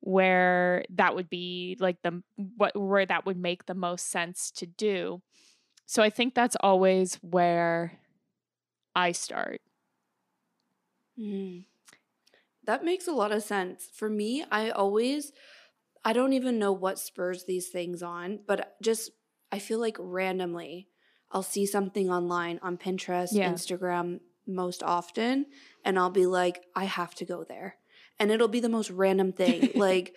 where 0.00 0.84
that 0.88 1.14
would 1.14 1.28
be 1.28 1.76
like 1.80 2.00
the 2.02 2.22
what 2.56 2.74
where 2.74 3.04
that 3.04 3.26
would 3.26 3.36
make 3.36 3.66
the 3.66 3.74
most 3.74 4.08
sense 4.08 4.50
to 4.52 4.66
do. 4.66 5.20
So 5.84 6.02
I 6.02 6.08
think 6.08 6.34
that's 6.34 6.56
always 6.60 7.16
where 7.16 7.98
I 8.94 9.12
start. 9.12 9.60
Mm. 11.18 11.64
That 12.64 12.84
makes 12.84 13.08
a 13.08 13.12
lot 13.12 13.32
of 13.32 13.42
sense. 13.42 13.88
For 13.92 14.08
me, 14.08 14.44
I 14.50 14.70
always 14.70 15.32
I 16.04 16.12
don't 16.12 16.32
even 16.32 16.58
know 16.58 16.72
what 16.72 16.98
spurs 16.98 17.44
these 17.44 17.68
things 17.68 18.02
on, 18.02 18.40
but 18.46 18.76
just 18.82 19.10
I 19.50 19.58
feel 19.58 19.78
like 19.78 19.96
randomly 19.98 20.88
I'll 21.30 21.42
see 21.42 21.66
something 21.66 22.10
online 22.10 22.58
on 22.62 22.78
Pinterest, 22.78 23.28
Yeah. 23.32 23.52
Instagram 23.52 24.20
most 24.46 24.82
often, 24.82 25.46
and 25.84 25.98
I'll 25.98 26.10
be 26.10 26.26
like, 26.26 26.64
I 26.74 26.84
have 26.84 27.14
to 27.16 27.24
go 27.24 27.44
there. 27.44 27.76
And 28.18 28.30
it'll 28.30 28.48
be 28.48 28.60
the 28.60 28.68
most 28.68 28.90
random 28.90 29.32
thing. 29.32 29.70
like 29.74 30.14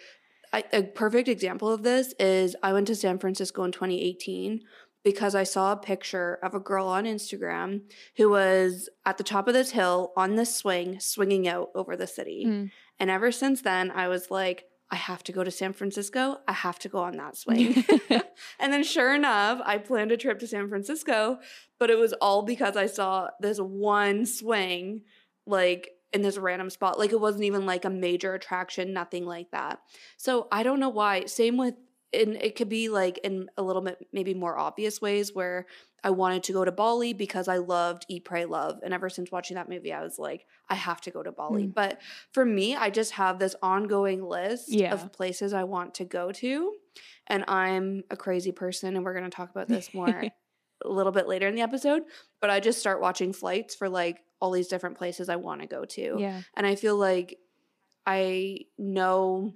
I, 0.54 0.64
a 0.74 0.84
perfect 0.84 1.28
example 1.28 1.72
of 1.72 1.84
this 1.84 2.14
is 2.20 2.56
I 2.64 2.74
went 2.74 2.88
to 2.88 2.96
San 2.96 3.20
Francisco 3.20 3.64
in 3.64 3.72
2018 3.72 4.62
because 5.04 5.34
I 5.34 5.44
saw 5.44 5.72
a 5.72 5.78
picture 5.78 6.38
of 6.44 6.54
a 6.54 6.60
girl 6.60 6.88
on 6.88 7.06
Instagram 7.06 7.82
who 8.18 8.30
was 8.30 8.90
at 9.06 9.18
the 9.18 9.24
top 9.24 9.48
of 9.48 9.54
this 9.54 9.72
hill 9.72 10.14
on 10.16 10.36
this 10.36 10.56
swing, 10.56 11.00
swinging 11.00 11.48
out 11.48 11.70
over 11.74 11.96
the 11.96 12.08
city. 12.08 12.46
Mm. 12.46 12.72
And 13.00 13.10
ever 13.10 13.32
since 13.32 13.62
then, 13.62 13.92
I 13.92 14.08
was 14.08 14.30
like, 14.30 14.66
I 14.92 14.98
have 14.98 15.24
to 15.24 15.32
go 15.32 15.44
to 15.44 15.52
San 15.52 15.72
Francisco. 15.72 16.40
I 16.48 16.52
have 16.52 16.78
to 16.80 16.90
go 16.90 17.00
on 17.00 17.16
that 17.18 17.38
swing. 17.38 17.86
and 18.60 18.74
then, 18.74 18.84
sure 18.84 19.16
enough, 19.16 19.62
I 19.66 19.78
planned 19.78 20.12
a 20.12 20.18
trip 20.18 20.40
to 20.40 20.48
San 20.48 20.68
Francisco, 20.70 21.40
but 21.80 21.90
it 21.90 21.98
was 21.98 22.14
all 22.14 22.44
because 22.44 22.76
I 22.76 22.86
saw 22.86 23.30
this 23.40 23.58
one 23.60 24.26
swing, 24.26 25.02
like 25.46 25.92
in 26.14 26.22
this 26.22 26.38
random 26.38 26.70
spot. 26.70 27.00
Like 27.00 27.12
it 27.12 27.22
wasn't 27.22 27.46
even 27.46 27.66
like 27.66 27.86
a 27.86 27.90
major 27.90 28.34
attraction, 28.34 28.94
nothing 28.94 29.26
like 29.26 29.52
that. 29.52 29.80
So 30.18 30.48
I 30.52 30.64
don't 30.64 30.80
know 30.80 30.90
why. 30.90 31.26
Same 31.26 31.58
with, 31.58 31.76
and 32.14 32.36
it 32.36 32.56
could 32.56 32.70
be 32.70 32.90
like 32.90 33.20
in 33.20 33.50
a 33.58 33.62
little 33.62 33.82
bit 33.82 34.06
maybe 34.12 34.34
more 34.34 34.58
obvious 34.58 35.00
ways 35.00 35.34
where 35.34 35.68
I 36.04 36.10
wanted 36.10 36.44
to 36.44 36.54
go 36.54 36.66
to 36.66 36.72
Bali 36.72 37.14
because 37.14 37.48
I 37.48 37.58
loved 37.58 38.06
Eat, 38.10 38.26
Pray, 38.26 38.46
Love. 38.46 38.80
And 38.84 38.94
ever 38.94 39.10
since 39.10 39.32
watching 39.32 39.56
that 39.56 39.70
movie, 39.70 39.94
I 39.94 40.02
was 40.02 40.18
like, 40.18 40.46
I 40.70 40.76
have 40.76 41.00
to 41.02 41.12
go 41.12 41.22
to 41.22 41.32
Bali. 41.32 41.68
Mm. 41.68 41.74
But 41.76 42.02
for 42.32 42.44
me, 42.44 42.76
I 42.76 42.90
just 42.90 43.12
have 43.14 43.38
this 43.38 43.56
ongoing 43.62 44.24
list 44.24 44.70
Yeah. 44.72 44.94
of 44.94 45.12
places 45.14 45.54
I 45.54 45.64
want 45.66 45.94
to 45.96 46.06
go 46.06 46.32
to. 46.32 46.74
And 47.28 47.46
I'm 47.48 48.04
a 48.10 48.18
crazy 48.18 48.52
person, 48.52 48.96
and 48.96 49.06
we're 49.06 49.14
going 49.14 49.30
to 49.30 49.36
talk 49.36 49.52
about 49.52 49.68
this 49.68 49.94
more 49.94 50.08
a 50.86 50.90
little 50.90 51.12
bit 51.12 51.28
later 51.28 51.48
in 51.48 51.56
the 51.56 51.62
episode. 51.62 52.04
But 52.40 52.50
I 52.50 52.60
just 52.60 52.80
start 52.80 53.00
watching 53.00 53.32
flights 53.32 53.76
for 53.76 53.88
like 53.88 54.20
all 54.42 54.50
these 54.52 54.68
different 54.68 54.98
places 54.98 55.30
I 55.30 55.36
want 55.36 55.62
to 55.62 55.68
go 55.68 55.86
to. 55.86 56.16
yeah. 56.20 56.42
And 56.56 56.66
I 56.66 56.74
feel 56.76 56.96
like 56.98 57.38
I 58.08 58.62
know 58.80 59.54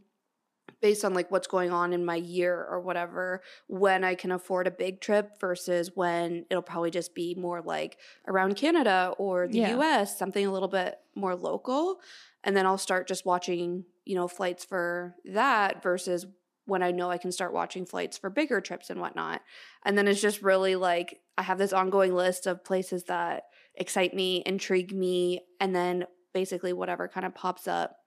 based 0.85 1.03
on 1.03 1.15
like 1.15 1.31
what's 1.31 1.47
going 1.47 1.71
on 1.71 1.93
in 1.93 2.05
my 2.05 2.13
year 2.15 2.63
or 2.69 2.79
whatever 2.79 3.41
when 3.65 4.03
I 4.03 4.13
can 4.13 4.31
afford 4.31 4.67
a 4.67 4.71
big 4.71 5.01
trip 5.01 5.39
versus 5.41 5.89
when 5.95 6.45
it'll 6.51 6.61
probably 6.61 6.91
just 6.91 7.15
be 7.15 7.33
more 7.33 7.59
like 7.59 7.97
around 8.27 8.55
Canada 8.55 9.11
or 9.17 9.47
the 9.47 9.57
Yeah. 9.57 9.79
US, 9.79 10.15
something 10.15 10.45
a 10.45 10.51
little 10.51 10.67
bit 10.67 10.99
more 11.15 11.35
local. 11.35 12.01
And 12.43 12.55
then 12.55 12.67
I'll 12.67 12.77
start 12.77 13.07
just 13.07 13.25
watching, 13.25 13.85
you 14.05 14.13
know, 14.13 14.27
flights 14.27 14.63
for 14.63 15.15
that 15.25 15.81
versus 15.81 16.27
when 16.65 16.83
I 16.83 16.91
know 16.91 17.09
I 17.09 17.17
can 17.17 17.31
start 17.31 17.51
watching 17.51 17.87
flights 17.87 18.19
for 18.19 18.29
bigger 18.29 18.61
trips 18.61 18.91
and 18.91 19.01
whatnot. 19.01 19.41
And 19.83 19.97
then 19.97 20.07
it's 20.07 20.21
just 20.21 20.43
really 20.43 20.75
like 20.75 21.19
I 21.35 21.41
have 21.41 21.57
this 21.57 21.73
ongoing 21.73 22.13
list 22.13 22.45
of 22.45 22.63
places 22.63 23.05
that 23.05 23.45
excite 23.73 24.13
me, 24.13 24.43
intrigue 24.45 24.93
me, 24.93 25.41
and 25.59 25.75
then 25.75 26.05
basically 26.31 26.73
whatever 26.73 27.07
kind 27.07 27.25
of 27.25 27.33
pops 27.33 27.67
up 27.67 27.97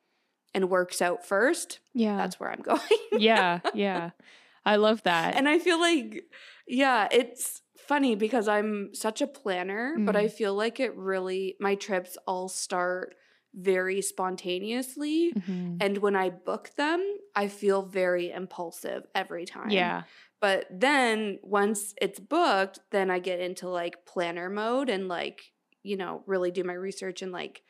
and 0.55 0.71
works 0.71 1.01
out 1.03 1.25
first, 1.27 1.81
Yeah. 1.95 2.17
that's 2.17 2.39
where 2.41 2.51
I'm 2.51 2.63
going. 2.73 2.81
yeah. 3.13 3.61
Yeah. 3.75 4.11
I 4.65 4.77
love 4.77 5.03
that. 5.05 5.37
and 5.37 5.49
I 5.49 5.59
feel 5.59 5.79
like, 5.81 6.25
yeah, 6.67 7.09
it's 7.11 7.63
funny 7.87 8.15
because 8.17 8.49
I'm 8.49 8.91
such 8.95 9.23
a 9.23 9.27
planner, 9.27 9.95
but 9.99 10.15
I 10.17 10.29
feel 10.29 10.55
like 10.55 10.79
it 10.79 10.95
really, 10.97 11.57
my 11.59 11.75
trips 11.75 12.19
all 12.27 12.49
start 12.49 13.15
very 13.55 14.03
spontaneously. 14.03 15.33
Mhm. 15.33 15.79
And 15.81 15.99
when 15.99 16.17
I 16.17 16.31
book 16.31 16.71
them, 16.77 17.03
I 17.35 17.49
feel 17.49 17.83
very 17.83 18.31
impulsive 18.31 19.07
every 19.15 19.47
time. 19.47 19.71
Yeah. 19.71 20.03
But 20.41 20.67
then 20.71 21.39
once 21.43 21.95
it's 22.01 22.21
booked, 22.21 22.79
then 22.91 23.11
I 23.11 23.19
get 23.19 23.41
into 23.41 23.69
like 23.69 24.05
planner 24.07 24.51
mode 24.51 24.89
and 24.91 25.09
like, 25.09 25.53
you 25.83 25.97
know, 25.97 26.23
really 26.27 26.51
do 26.51 26.63
my 26.65 26.75
research 26.75 27.23
and 27.23 27.33
like 27.33 27.63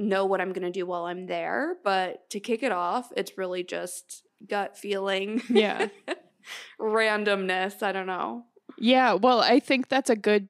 know 0.00 0.24
what 0.24 0.40
I'm 0.40 0.52
going 0.52 0.64
to 0.64 0.70
do 0.70 0.86
while 0.86 1.04
I'm 1.04 1.26
there. 1.26 1.76
But 1.84 2.28
to 2.30 2.40
kick 2.40 2.62
it 2.62 2.72
off, 2.72 3.12
it's 3.16 3.38
really 3.38 3.62
just 3.62 4.24
gut 4.48 4.76
feeling. 4.76 5.42
Yeah. 5.48 5.88
Randomness. 6.80 7.82
I 7.82 7.92
don't 7.92 8.06
know. 8.06 8.44
Yeah, 8.78 9.14
well, 9.14 9.40
I 9.40 9.60
think 9.60 9.88
that's 9.88 10.10
a 10.10 10.16
good 10.16 10.48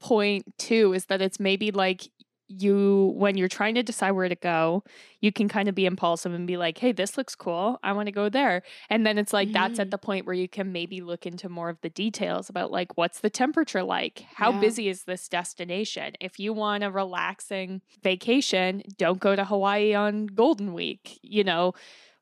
point 0.00 0.56
too 0.58 0.94
is 0.94 1.06
that 1.06 1.20
it's 1.20 1.38
maybe 1.38 1.70
like 1.70 2.08
you 2.50 3.12
when 3.16 3.36
you're 3.38 3.48
trying 3.48 3.74
to 3.76 3.82
decide 3.82 4.12
where 4.12 4.28
to 4.28 4.34
go, 4.36 4.84
you 5.20 5.32
can 5.32 5.48
kind 5.48 5.68
of 5.68 5.74
be 5.74 5.86
impulsive 5.86 6.34
and 6.34 6.46
be 6.46 6.56
like, 6.56 6.78
"Hey, 6.78 6.92
this 6.92 7.16
looks 7.16 7.34
cool. 7.34 7.78
I 7.82 7.92
want 7.92 8.06
to 8.06 8.12
go 8.12 8.28
there." 8.28 8.62
And 8.90 9.06
then 9.06 9.18
it's 9.18 9.32
like 9.32 9.52
that's 9.52 9.78
Mhm. 9.78 9.80
at 9.80 9.90
the 9.90 9.98
point 9.98 10.26
where 10.26 10.34
you 10.34 10.48
can 10.48 10.72
maybe 10.72 11.00
look 11.00 11.26
into 11.26 11.48
more 11.48 11.68
of 11.70 11.80
the 11.82 11.90
details 11.90 12.50
about 12.50 12.70
like 12.72 12.96
what's 12.98 13.20
the 13.20 13.30
temperature 13.30 13.82
like? 13.82 14.24
How 14.34 14.50
Yeah. 14.50 14.52
busy 14.52 14.88
is 14.88 15.04
this 15.04 15.28
destination? 15.28 16.14
If 16.20 16.38
you 16.40 16.52
want 16.52 16.84
a 16.84 16.90
relaxing 16.90 17.82
vacation, 18.02 18.82
don't 18.98 19.20
go 19.20 19.36
to 19.36 19.44
Hawaii 19.44 19.94
on 19.94 20.26
Golden 20.26 20.74
Week, 20.74 21.18
you 21.22 21.44
know, 21.44 21.72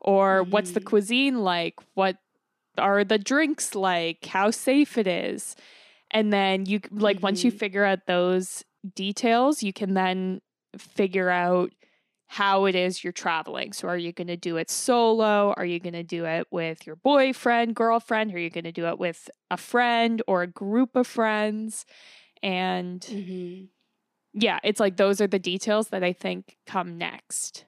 or 0.00 0.44
what's 0.50 0.72
the 0.72 0.80
Mhm. 0.80 0.82
cuisine 0.82 1.38
like? 1.42 1.74
What 1.94 2.16
are 2.78 3.04
the 3.04 3.18
drinks 3.18 3.74
like? 3.74 4.26
How 4.26 4.50
safe 4.50 4.98
it 4.98 5.06
is? 5.06 5.56
And 6.10 6.32
then 6.32 6.66
you 6.66 6.80
like 6.90 7.22
once 7.22 7.44
you 7.44 7.50
Mhm. 7.50 7.52
figure 7.52 7.84
out 7.84 8.06
those 8.06 8.64
details, 8.94 9.62
you 9.62 9.72
can 9.72 9.94
then 9.94 10.40
figure 10.76 11.30
out 11.30 11.72
how 12.26 12.66
it 12.66 12.74
is 12.74 13.02
you're 13.02 13.12
traveling. 13.12 13.72
So 13.72 13.88
are 13.88 13.96
you 13.96 14.12
going 14.12 14.26
to 14.28 14.36
do 14.36 14.58
it 14.58 14.70
solo? 14.70 15.54
Are 15.56 15.64
you 15.64 15.80
going 15.80 15.94
to 15.94 16.02
do 16.02 16.26
it 16.26 16.46
with 16.50 16.86
your 16.86 16.96
boyfriend, 16.96 17.74
girlfriend? 17.74 18.34
Are 18.34 18.38
you 18.38 18.50
going 18.50 18.64
to 18.64 18.72
do 18.72 18.86
it 18.86 18.98
with 18.98 19.30
a 19.50 19.56
friend 19.56 20.22
or 20.26 20.42
a 20.42 20.46
group 20.46 20.94
of 20.94 21.06
friends? 21.06 21.86
And 22.42 23.08
hmm 23.08 23.68
yeah, 24.34 24.60
it's 24.62 24.80
like 24.80 24.96
those 24.96 25.20
are 25.20 25.26
the 25.26 25.38
details 25.38 25.88
that 25.88 26.04
I 26.04 26.12
think 26.12 26.58
come 26.66 26.98
next. 26.98 27.64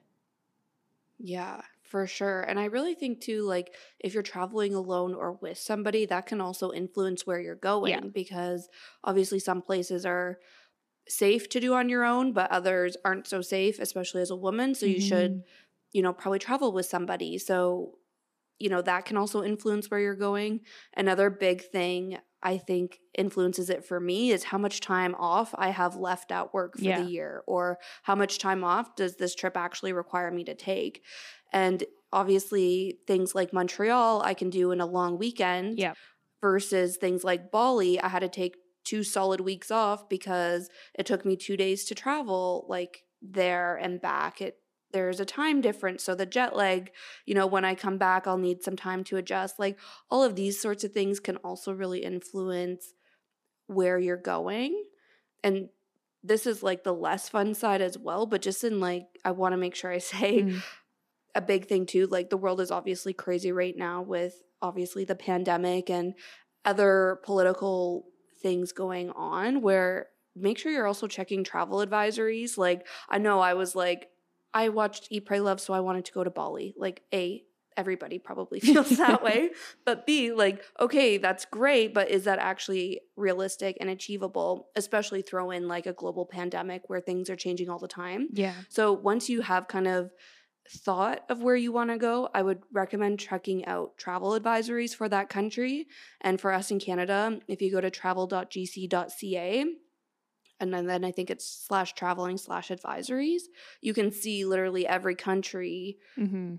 Yeah, 1.17 1.61
for 1.83 2.07
sure. 2.07 2.41
And 2.41 2.59
I 2.59 2.65
really 2.65 2.95
think 2.95 3.21
too, 3.21 3.43
like 3.43 3.75
if 3.99 4.13
you're 4.13 4.23
traveling 4.23 4.73
alone 4.73 5.13
or 5.13 5.33
with 5.33 5.57
somebody, 5.57 6.05
that 6.05 6.25
can 6.25 6.41
also 6.41 6.71
influence 6.71 7.27
where 7.27 7.39
you're 7.39 7.55
going 7.55 8.09
because 8.09 8.67
obviously 9.03 9.39
some 9.39 9.61
places 9.61 10.05
are 10.05 10.39
safe 11.07 11.49
to 11.49 11.59
do 11.59 11.73
on 11.73 11.89
your 11.89 12.03
own, 12.03 12.33
but 12.33 12.51
others 12.51 12.95
aren't 13.03 13.27
so 13.27 13.41
safe, 13.41 13.79
especially 13.79 14.21
as 14.21 14.31
a 14.31 14.35
woman. 14.35 14.75
So 14.75 14.85
you 14.85 15.01
should, 15.01 15.31
mm-hmm. 15.31 15.49
you 15.91 16.01
know, 16.01 16.13
probably 16.13 16.39
travel 16.39 16.71
with 16.71 16.85
somebody. 16.85 17.37
So, 17.37 17.97
you 18.59 18.69
know, 18.69 18.81
that 18.81 19.05
can 19.05 19.17
also 19.17 19.43
influence 19.43 19.89
where 19.89 19.99
you're 19.99 20.15
going. 20.15 20.61
Another 20.95 21.29
big 21.29 21.63
thing 21.63 22.17
I 22.43 22.57
think 22.57 22.99
influences 23.17 23.69
it 23.69 23.85
for 23.85 23.99
me 23.99 24.31
is 24.31 24.45
how 24.45 24.57
much 24.57 24.79
time 24.79 25.15
off 25.19 25.53
I 25.57 25.69
have 25.69 25.95
left 25.95 26.31
at 26.31 26.53
work 26.53 26.77
for 26.77 26.83
Yeah. 26.83 27.01
the 27.03 27.09
year 27.09 27.43
or 27.45 27.77
how 28.03 28.15
much 28.15 28.39
time 28.39 28.63
off 28.63 28.95
does 28.95 29.15
this 29.17 29.35
trip 29.35 29.55
actually 29.55 29.93
require 29.93 30.31
me 30.31 30.43
to 30.45 30.55
take. 30.55 31.03
And 31.53 31.83
obviously, 32.11 32.99
things 33.05 33.35
like 33.35 33.53
Montreal, 33.53 34.21
I 34.23 34.33
can 34.33 34.49
do 34.49 34.71
in 34.71 34.81
a 34.81 34.85
long 34.85 35.17
weekend 35.19 35.77
Yep. 35.77 35.97
versus 36.41 36.97
things 36.97 37.23
like 37.23 37.51
Bali, 37.51 37.99
I 37.99 38.07
had 38.07 38.19
to 38.19 38.29
take 38.29 38.55
two 38.83 39.03
solid 39.03 39.41
weeks 39.41 39.71
off 39.71 40.09
because 40.09 40.69
it 40.97 41.05
took 41.05 41.25
me 41.25 41.35
two 41.35 41.57
days 41.57 41.85
to 41.85 41.95
travel 41.95 42.65
like 42.69 43.03
there 43.21 43.75
and 43.75 44.01
back. 44.01 44.41
It 44.41 44.57
there's 44.93 45.21
a 45.21 45.25
time 45.25 45.61
difference. 45.61 46.03
So 46.03 46.15
the 46.15 46.25
jet 46.25 46.53
lag, 46.53 46.91
you 47.25 47.33
know, 47.33 47.47
when 47.47 47.63
I 47.63 47.75
come 47.75 47.97
back, 47.97 48.27
I'll 48.27 48.37
need 48.37 48.61
some 48.61 48.75
time 48.75 49.05
to 49.05 49.15
adjust. 49.15 49.57
Like 49.57 49.79
all 50.09 50.21
of 50.21 50.35
these 50.35 50.59
sorts 50.59 50.83
of 50.83 50.91
things 50.91 51.21
can 51.21 51.37
also 51.37 51.71
really 51.71 52.03
influence 52.03 52.93
where 53.67 53.97
you're 53.97 54.17
going. 54.17 54.83
And 55.45 55.69
this 56.23 56.45
is 56.45 56.61
like 56.61 56.83
the 56.83 56.93
less 56.93 57.29
fun 57.29 57.53
side 57.53 57.81
as 57.81 57.97
well, 57.97 58.25
but 58.25 58.41
just 58.41 58.65
in 58.65 58.81
like, 58.81 59.07
I 59.23 59.31
want 59.31 59.53
to 59.53 59.57
make 59.57 59.75
sure 59.75 59.91
I 59.91 59.97
say 59.99 60.41
Mm. 60.43 60.61
a 61.35 61.41
big 61.41 61.67
thing 61.67 61.85
too. 61.85 62.07
Like 62.07 62.29
the 62.29 62.35
world 62.37 62.59
is 62.59 62.69
obviously 62.69 63.13
crazy 63.13 63.53
right 63.53 63.77
now 63.77 64.01
with 64.01 64.41
obviously 64.61 65.05
the 65.05 65.15
pandemic 65.15 65.89
and 65.89 66.15
other 66.65 67.19
political 67.23 68.07
things 68.41 68.71
going 68.71 69.11
on 69.11 69.61
where 69.61 70.07
make 70.35 70.57
sure 70.57 70.71
you're 70.71 70.87
also 70.87 71.07
checking 71.07 71.43
travel 71.43 71.85
advisories. 71.85 72.57
Like 72.57 72.87
I 73.09 73.17
know 73.17 73.39
I 73.39 73.53
was 73.53 73.75
like, 73.75 74.09
I 74.53 74.69
watched 74.69 75.07
Eat, 75.09 75.25
Pray, 75.25 75.39
Love, 75.39 75.61
so 75.61 75.73
I 75.73 75.79
wanted 75.79 76.05
to 76.05 76.11
go 76.11 76.23
to 76.23 76.29
Bali. 76.29 76.73
Like, 76.77 77.03
A, 77.13 77.43
everybody 77.77 78.19
probably 78.19 78.59
feels 78.61 78.89
that 78.97 79.23
way. 79.23 79.51
But 79.85 80.05
B, 80.05 80.31
like, 80.31 80.63
okay, 80.79 81.17
that's 81.17 81.45
great, 81.45 81.93
but 81.93 82.09
is 82.09 82.25
that 82.25 82.39
actually 82.39 83.01
realistic 83.15 83.77
and 83.79 83.89
achievable? 83.89 84.69
Especially 84.75 85.21
throw 85.21 85.51
in 85.51 85.67
like 85.67 85.85
a 85.85 85.93
global 85.93 86.25
pandemic 86.25 86.83
where 86.87 86.99
things 86.99 87.29
are 87.29 87.35
changing 87.35 87.69
all 87.69 87.79
the 87.79 87.87
time. 87.87 88.29
Yeah. 88.33 88.53
So 88.69 88.91
once 88.91 89.29
you 89.29 89.41
have 89.41 89.67
kind 89.67 89.87
of 89.87 90.11
thought 90.73 91.23
of 91.29 91.41
where 91.43 91.55
you 91.55 91.71
want 91.71 91.89
to 91.89 91.97
go, 91.97 92.29
I 92.33 92.41
would 92.41 92.63
recommend 92.71 93.19
checking 93.19 93.65
out 93.65 93.97
travel 93.97 94.39
advisories 94.39 94.95
for 94.95 95.09
that 95.09 95.29
country. 95.29 95.87
And 96.21 96.39
for 96.39 96.51
us 96.53 96.71
in 96.71 96.79
Canada, 96.79 97.39
if 97.47 97.61
you 97.61 97.71
go 97.71 97.81
to 97.81 97.91
travel.gc.ca, 97.91 99.65
and 100.59 100.73
then, 100.73 100.85
then 100.85 101.03
I 101.03 101.11
think 101.11 101.29
it's 101.31 101.65
slash 101.67 101.93
traveling 101.93 102.37
slash 102.37 102.69
advisories, 102.69 103.41
you 103.81 103.93
can 103.93 104.11
see 104.11 104.45
literally 104.45 104.85
every 104.87 105.15
country 105.15 105.97
Mm-hmm. 106.19 106.55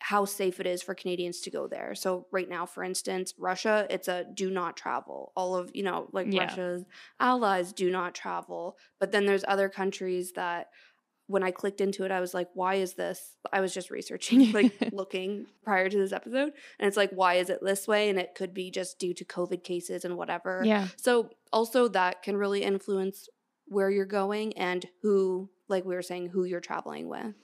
how 0.00 0.24
safe 0.24 0.58
it 0.60 0.66
is 0.66 0.82
for 0.82 0.94
Canadians 0.94 1.40
to 1.42 1.50
go 1.50 1.66
there. 1.68 1.94
So 1.94 2.26
right 2.32 2.48
now, 2.48 2.66
for 2.66 2.82
instance, 2.84 3.34
Russia, 3.38 3.86
it's 3.90 4.08
a 4.08 4.24
do 4.34 4.50
not 4.50 4.76
travel. 4.76 5.32
All 5.36 5.54
of, 5.56 5.70
you 5.74 5.82
know, 5.84 6.08
like 6.12 6.32
Yeah. 6.32 6.42
Russia's 6.44 6.84
allies 7.20 7.72
do 7.72 7.90
not 7.90 8.14
travel. 8.14 8.76
But 9.00 9.12
then 9.12 9.26
there's 9.26 9.44
other 9.46 9.68
countries 9.68 10.32
that 10.32 10.68
when 11.28 11.44
I 11.44 11.50
clicked 11.50 11.80
into 11.80 12.04
it, 12.04 12.10
I 12.10 12.20
was 12.20 12.34
like, 12.34 12.48
why 12.54 12.76
is 12.76 12.94
this? 12.94 13.36
I 13.52 13.60
was 13.60 13.72
just 13.72 13.90
researching, 13.90 14.50
like 14.52 14.72
looking 14.92 15.46
prior 15.62 15.88
to 15.88 15.96
this 15.96 16.12
episode. 16.12 16.52
And 16.78 16.88
it's 16.88 16.96
like, 16.96 17.10
why 17.10 17.34
is 17.34 17.50
it 17.50 17.60
this 17.62 17.86
way? 17.86 18.08
And 18.08 18.18
it 18.18 18.34
could 18.34 18.54
be 18.54 18.70
just 18.70 18.98
due 18.98 19.14
to 19.14 19.24
COVID 19.24 19.62
cases 19.62 20.04
and 20.04 20.16
whatever. 20.16 20.62
Yeah. 20.64 20.88
So 20.96 21.30
also 21.52 21.86
that 21.88 22.22
can 22.22 22.36
really 22.36 22.62
influence 22.62 23.28
where 23.66 23.90
you're 23.90 24.06
going 24.06 24.56
and 24.56 24.86
who, 25.02 25.50
like 25.68 25.84
we 25.84 25.94
were 25.94 26.02
saying, 26.02 26.30
who 26.30 26.44
you're 26.44 26.60
traveling 26.60 27.08
with. 27.08 27.34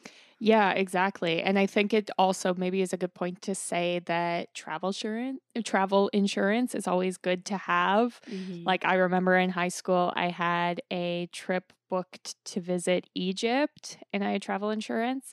Yeah, 0.41 0.73
exactly. 0.73 1.43
And 1.43 1.59
I 1.59 1.67
think 1.67 1.95
it 1.95 2.11
also 2.19 2.55
maybe 2.55 2.83
is 2.83 2.93
a 2.93 2.97
good 2.97 3.15
point 3.15 3.41
to 3.43 3.55
say 3.55 4.01
that 4.07 4.53
travel 4.55 4.89
insurance 4.89 5.41
travel 5.65 6.09
insurance 6.13 6.75
is 6.75 6.87
always 6.89 7.17
good 7.17 7.45
to 7.47 7.57
have. 7.57 8.21
Like 8.67 8.85
I 8.85 8.95
remember 8.95 9.37
in 9.37 9.51
high 9.51 9.69
school 9.69 10.13
I 10.17 10.29
had 10.31 10.81
a 10.91 11.27
trip 11.33 11.73
booked 11.89 12.35
to 12.47 12.61
visit 12.61 13.07
Egypt 13.15 13.99
and 14.13 14.25
I 14.25 14.33
had 14.33 14.43
travel 14.43 14.71
insurance 14.71 15.33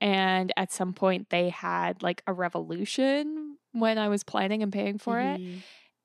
and 0.00 0.52
at 0.56 0.72
some 0.72 0.94
point 0.94 1.30
they 1.30 1.50
had 1.50 2.02
like 2.02 2.22
a 2.26 2.32
revolution 2.32 3.58
when 3.72 3.98
I 3.98 4.08
was 4.08 4.24
planning 4.24 4.62
and 4.62 4.72
paying 4.72 4.98
for 4.98 5.20
it 5.20 5.40
Mhm. 5.40 5.62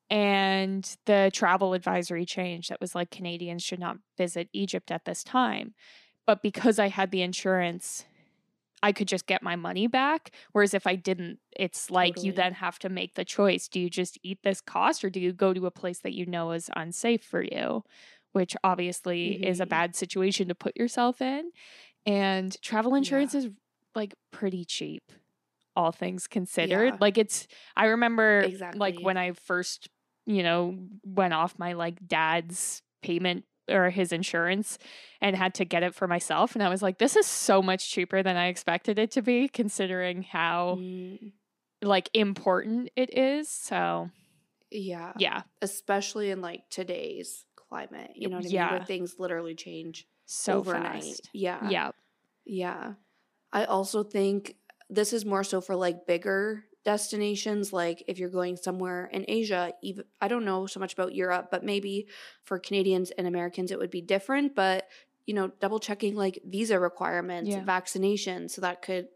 and 0.09 0.95
the 1.05 1.31
travel 1.33 1.73
advisory 1.73 2.25
changed 2.25 2.69
that 2.69 2.79
was 2.79 2.93
like 2.93 3.09
Canadians 3.11 3.63
should 3.63 3.79
not 3.79 3.97
visit 4.17 4.49
Egypt 4.53 4.91
at 4.91 5.05
this 5.05 5.23
time. 5.23 5.73
But 6.27 6.41
because 6.41 6.79
I 6.79 6.89
had 6.89 7.11
the 7.11 7.21
insurance, 7.21 8.05
I 8.83 8.91
could 8.91 9.07
just 9.07 9.25
get 9.25 9.41
my 9.41 9.55
money 9.55 9.87
back. 9.87 10.31
Whereas 10.51 10.73
if 10.73 10.85
I 10.85 10.95
didn't, 10.95 11.39
it's 11.55 11.89
like 11.89 12.21
you 12.23 12.31
then 12.31 12.53
have 12.53 12.77
to 12.79 12.89
make 12.89 13.15
the 13.15 13.25
choice. 13.25 13.67
Do 13.67 13.79
you 13.79 13.89
just 13.89 14.19
eat 14.23 14.39
this 14.43 14.61
cost 14.61 15.03
or 15.03 15.09
do 15.09 15.19
you 15.19 15.33
go 15.33 15.53
to 15.53 15.65
a 15.65 15.71
place 15.71 15.99
that 15.99 16.13
you 16.13 16.25
know 16.25 16.51
is 16.51 16.69
unsafe 16.75 17.23
for 17.23 17.41
you? 17.41 17.83
Which 18.33 18.55
obviously 18.63 19.33
is 19.43 19.59
a 19.59 19.65
Mhm. 19.65 19.69
bad 19.69 19.95
situation 19.95 20.47
to 20.49 20.55
put 20.55 20.75
yourself 20.77 21.21
in. 21.21 21.51
And 22.05 22.59
travel 22.61 22.95
insurance 22.95 23.33
Yeah. 23.33 23.39
is 23.41 23.49
like 23.95 24.13
pretty 24.31 24.65
cheap, 24.65 25.11
all 25.75 25.91
things 25.91 26.27
considered. 26.27 26.93
Yeah. 26.93 26.97
Like 27.01 27.17
it's, 27.17 27.47
I 27.75 27.85
remember 27.87 28.45
like 28.75 28.99
when 28.99 29.17
I 29.17 29.31
first, 29.33 29.89
you 30.25 30.43
know, 30.43 30.77
went 31.03 31.33
off 31.33 31.57
my 31.57 31.73
like 31.73 32.05
dad's 32.07 32.81
payment 33.01 33.45
or 33.69 33.89
his 33.89 34.11
insurance 34.11 34.77
and 35.21 35.35
had 35.35 35.53
to 35.55 35.65
get 35.65 35.83
it 35.83 35.95
for 35.95 36.07
myself. 36.07 36.53
And 36.55 36.63
I 36.63 36.69
was 36.69 36.81
like, 36.81 36.97
this 36.97 37.15
is 37.15 37.25
so 37.25 37.61
much 37.61 37.89
cheaper 37.89 38.21
than 38.23 38.35
I 38.35 38.47
expected 38.47 38.99
it 38.99 39.11
to 39.11 39.21
be, 39.21 39.47
considering 39.47 40.23
how 40.23 40.77
Mm, 40.79 41.31
like 41.81 42.09
important 42.13 42.89
it 42.95 43.17
is. 43.17 43.49
So 43.49 44.09
yeah. 44.71 45.13
yeah, 45.17 45.41
Especially 45.61 46.31
in 46.31 46.41
like 46.41 46.61
today's 46.69 47.45
climate. 47.55 48.11
You 48.15 48.29
know 48.29 48.37
what 48.37 48.45
I 48.45 48.49
mean? 48.49 48.57
Where 48.77 48.85
things 48.85 49.15
literally 49.19 49.55
change 49.55 50.07
so 50.25 50.59
overnight. 50.59 51.03
fast. 51.03 51.29
Yeah. 51.33 51.69
Yeah. 51.69 51.91
Yeah. 52.45 52.93
I 53.51 53.65
also 53.65 54.03
think 54.03 54.55
this 54.89 55.13
is 55.13 55.25
more 55.25 55.43
so 55.43 55.61
for 55.61 55.75
like 55.75 56.05
bigger 56.05 56.65
destinations 56.85 57.73
like 57.73 58.03
if 58.07 58.19
you're 58.19 58.29
going 58.29 58.55
somewhere 58.55 59.07
in 59.11 59.25
Asia 59.27 59.73
even 59.81 60.05
I 60.21 60.27
don't 60.27 60.45
know 60.45 60.67
so 60.67 60.79
much 60.79 60.93
about 60.93 61.15
Europe 61.15 61.47
but 61.51 61.63
maybe 61.63 62.07
for 62.43 62.59
Canadians 62.59 63.11
and 63.11 63.27
Americans 63.27 63.71
it 63.71 63.79
would 63.79 63.89
be 63.89 64.01
different 64.01 64.55
but 64.55 64.87
you 65.25 65.33
know 65.33 65.51
double 65.59 65.79
checking 65.79 66.15
like 66.15 66.39
visa 66.45 66.79
requirements 66.79 67.49
Yeah. 67.49 67.63
vaccinations 67.63 68.51
so 68.51 68.61
that 68.61 68.81
could 68.83 69.07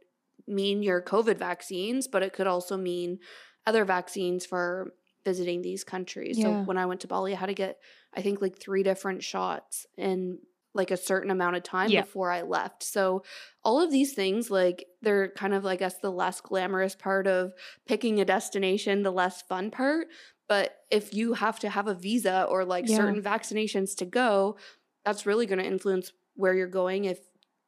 mean 0.47 0.82
your 0.82 0.99
covid 1.01 1.38
vaccines 1.38 2.08
but 2.08 2.23
it 2.23 2.34
could 2.34 2.47
also 2.47 2.75
mean 2.75 3.19
other 3.67 3.86
vaccines 3.86 4.45
for 4.47 4.91
visiting 5.23 5.62
these 5.62 5.84
countries 5.84 6.41
so 6.41 6.53
when 6.65 6.77
I 6.77 6.88
went 6.88 7.01
to 7.01 7.08
Bali 7.08 7.34
I 7.36 7.38
had 7.38 7.47
to 7.47 7.53
get 7.53 7.77
I 8.15 8.21
think 8.23 8.41
like 8.41 8.58
three 8.58 8.82
different 8.82 9.21
shots 9.23 9.86
in 9.95 10.39
like 10.80 10.92
a 10.92 10.98
certain 10.98 11.32
amount 11.32 11.58
of 11.58 11.63
time 11.63 11.92
Yeah. 11.92 12.02
before 12.02 12.32
I 12.32 12.42
left. 12.42 12.84
So 12.84 13.24
all 13.63 13.82
of 13.82 13.92
these 13.92 14.13
things 14.15 14.50
like 14.50 14.86
they're 15.04 15.30
kind 15.30 15.54
of 15.54 15.63
like 15.63 15.82
I 15.82 15.86
guess 15.86 16.00
the 16.00 16.12
less 16.12 16.42
glamorous 16.42 16.96
part 16.96 17.28
of 17.28 17.54
picking 17.88 18.20
a 18.20 18.26
destination, 18.26 19.04
the 19.04 19.12
less 19.12 19.44
fun 19.44 19.72
part. 19.72 20.08
But 20.48 20.78
if 20.89 21.13
you 21.13 21.34
have 21.34 21.60
to 21.60 21.70
have 21.70 21.88
a 21.88 21.94
visa 21.94 22.46
or 22.50 22.65
like 22.65 22.88
Yeah. 22.88 22.89
certain 22.89 23.22
vaccinations 23.22 23.96
to 23.98 24.06
go, 24.06 24.58
that's 25.06 25.26
really 25.26 25.46
going 25.46 25.60
to 25.60 25.65
influence 25.65 26.12
where 26.36 26.56
you're 26.56 26.68
going 26.68 27.06
if 27.06 27.20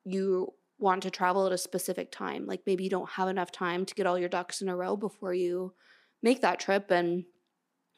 you 0.06 0.54
want 0.80 1.04
to 1.04 1.12
travel 1.12 1.46
at 1.46 1.52
a 1.52 1.58
specific 1.58 2.12
time. 2.12 2.48
Like 2.48 2.62
maybe 2.66 2.84
you 2.84 2.90
don't 2.90 3.10
have 3.12 3.28
enough 3.30 3.52
time 3.52 3.86
to 3.86 3.96
get 3.96 4.08
all 4.08 4.18
your 4.18 4.30
ducks 4.30 4.62
in 4.62 4.70
a 4.70 4.76
row 4.76 4.96
before 4.98 5.34
you 5.34 5.76
make 6.24 6.42
that 6.42 6.60
trip 6.60 6.90
and 6.90 7.26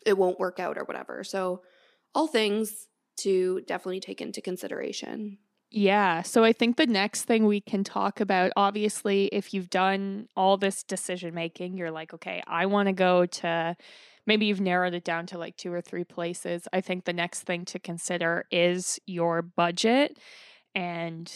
it 0.05 0.17
won't 0.17 0.39
work 0.39 0.59
out 0.59 0.77
or 0.77 0.83
whatever. 0.83 1.23
So 1.23 1.63
all 2.13 2.27
things 2.27 2.87
to 3.17 3.61
definitely 3.67 3.99
take 3.99 4.21
into 4.21 4.41
consideration. 4.41 5.37
Yeah. 5.69 6.21
So 6.21 6.43
I 6.43 6.53
think 6.53 6.77
the 6.77 6.85
next 6.85 7.23
thing 7.23 7.45
we 7.45 7.59
can 7.59 7.83
talk 7.83 8.19
about, 8.19 8.51
obviously, 8.55 9.25
if 9.27 9.55
you've 9.55 9.71
done 9.71 10.27
all 10.35 10.55
this 10.55 10.83
decision 10.83 11.33
making, 11.33 11.77
you're 11.77 11.89
like, 11.89 12.13
okay, 12.13 12.43
I 12.45 12.67
want 12.67 12.87
to 12.87 12.93
go 12.93 13.25
to 13.25 13.75
maybe 14.27 14.45
you've 14.45 14.61
narrowed 14.61 14.93
it 14.93 15.03
down 15.03 15.25
to 15.27 15.37
like 15.39 15.57
two 15.57 15.73
or 15.73 15.81
three 15.81 16.03
places. 16.03 16.67
I 16.71 16.81
think 16.81 17.05
the 17.05 17.13
next 17.13 17.41
thing 17.41 17.65
to 17.65 17.79
consider 17.79 18.45
is 18.51 18.99
your 19.07 19.41
budget. 19.41 20.19
And 20.75 21.31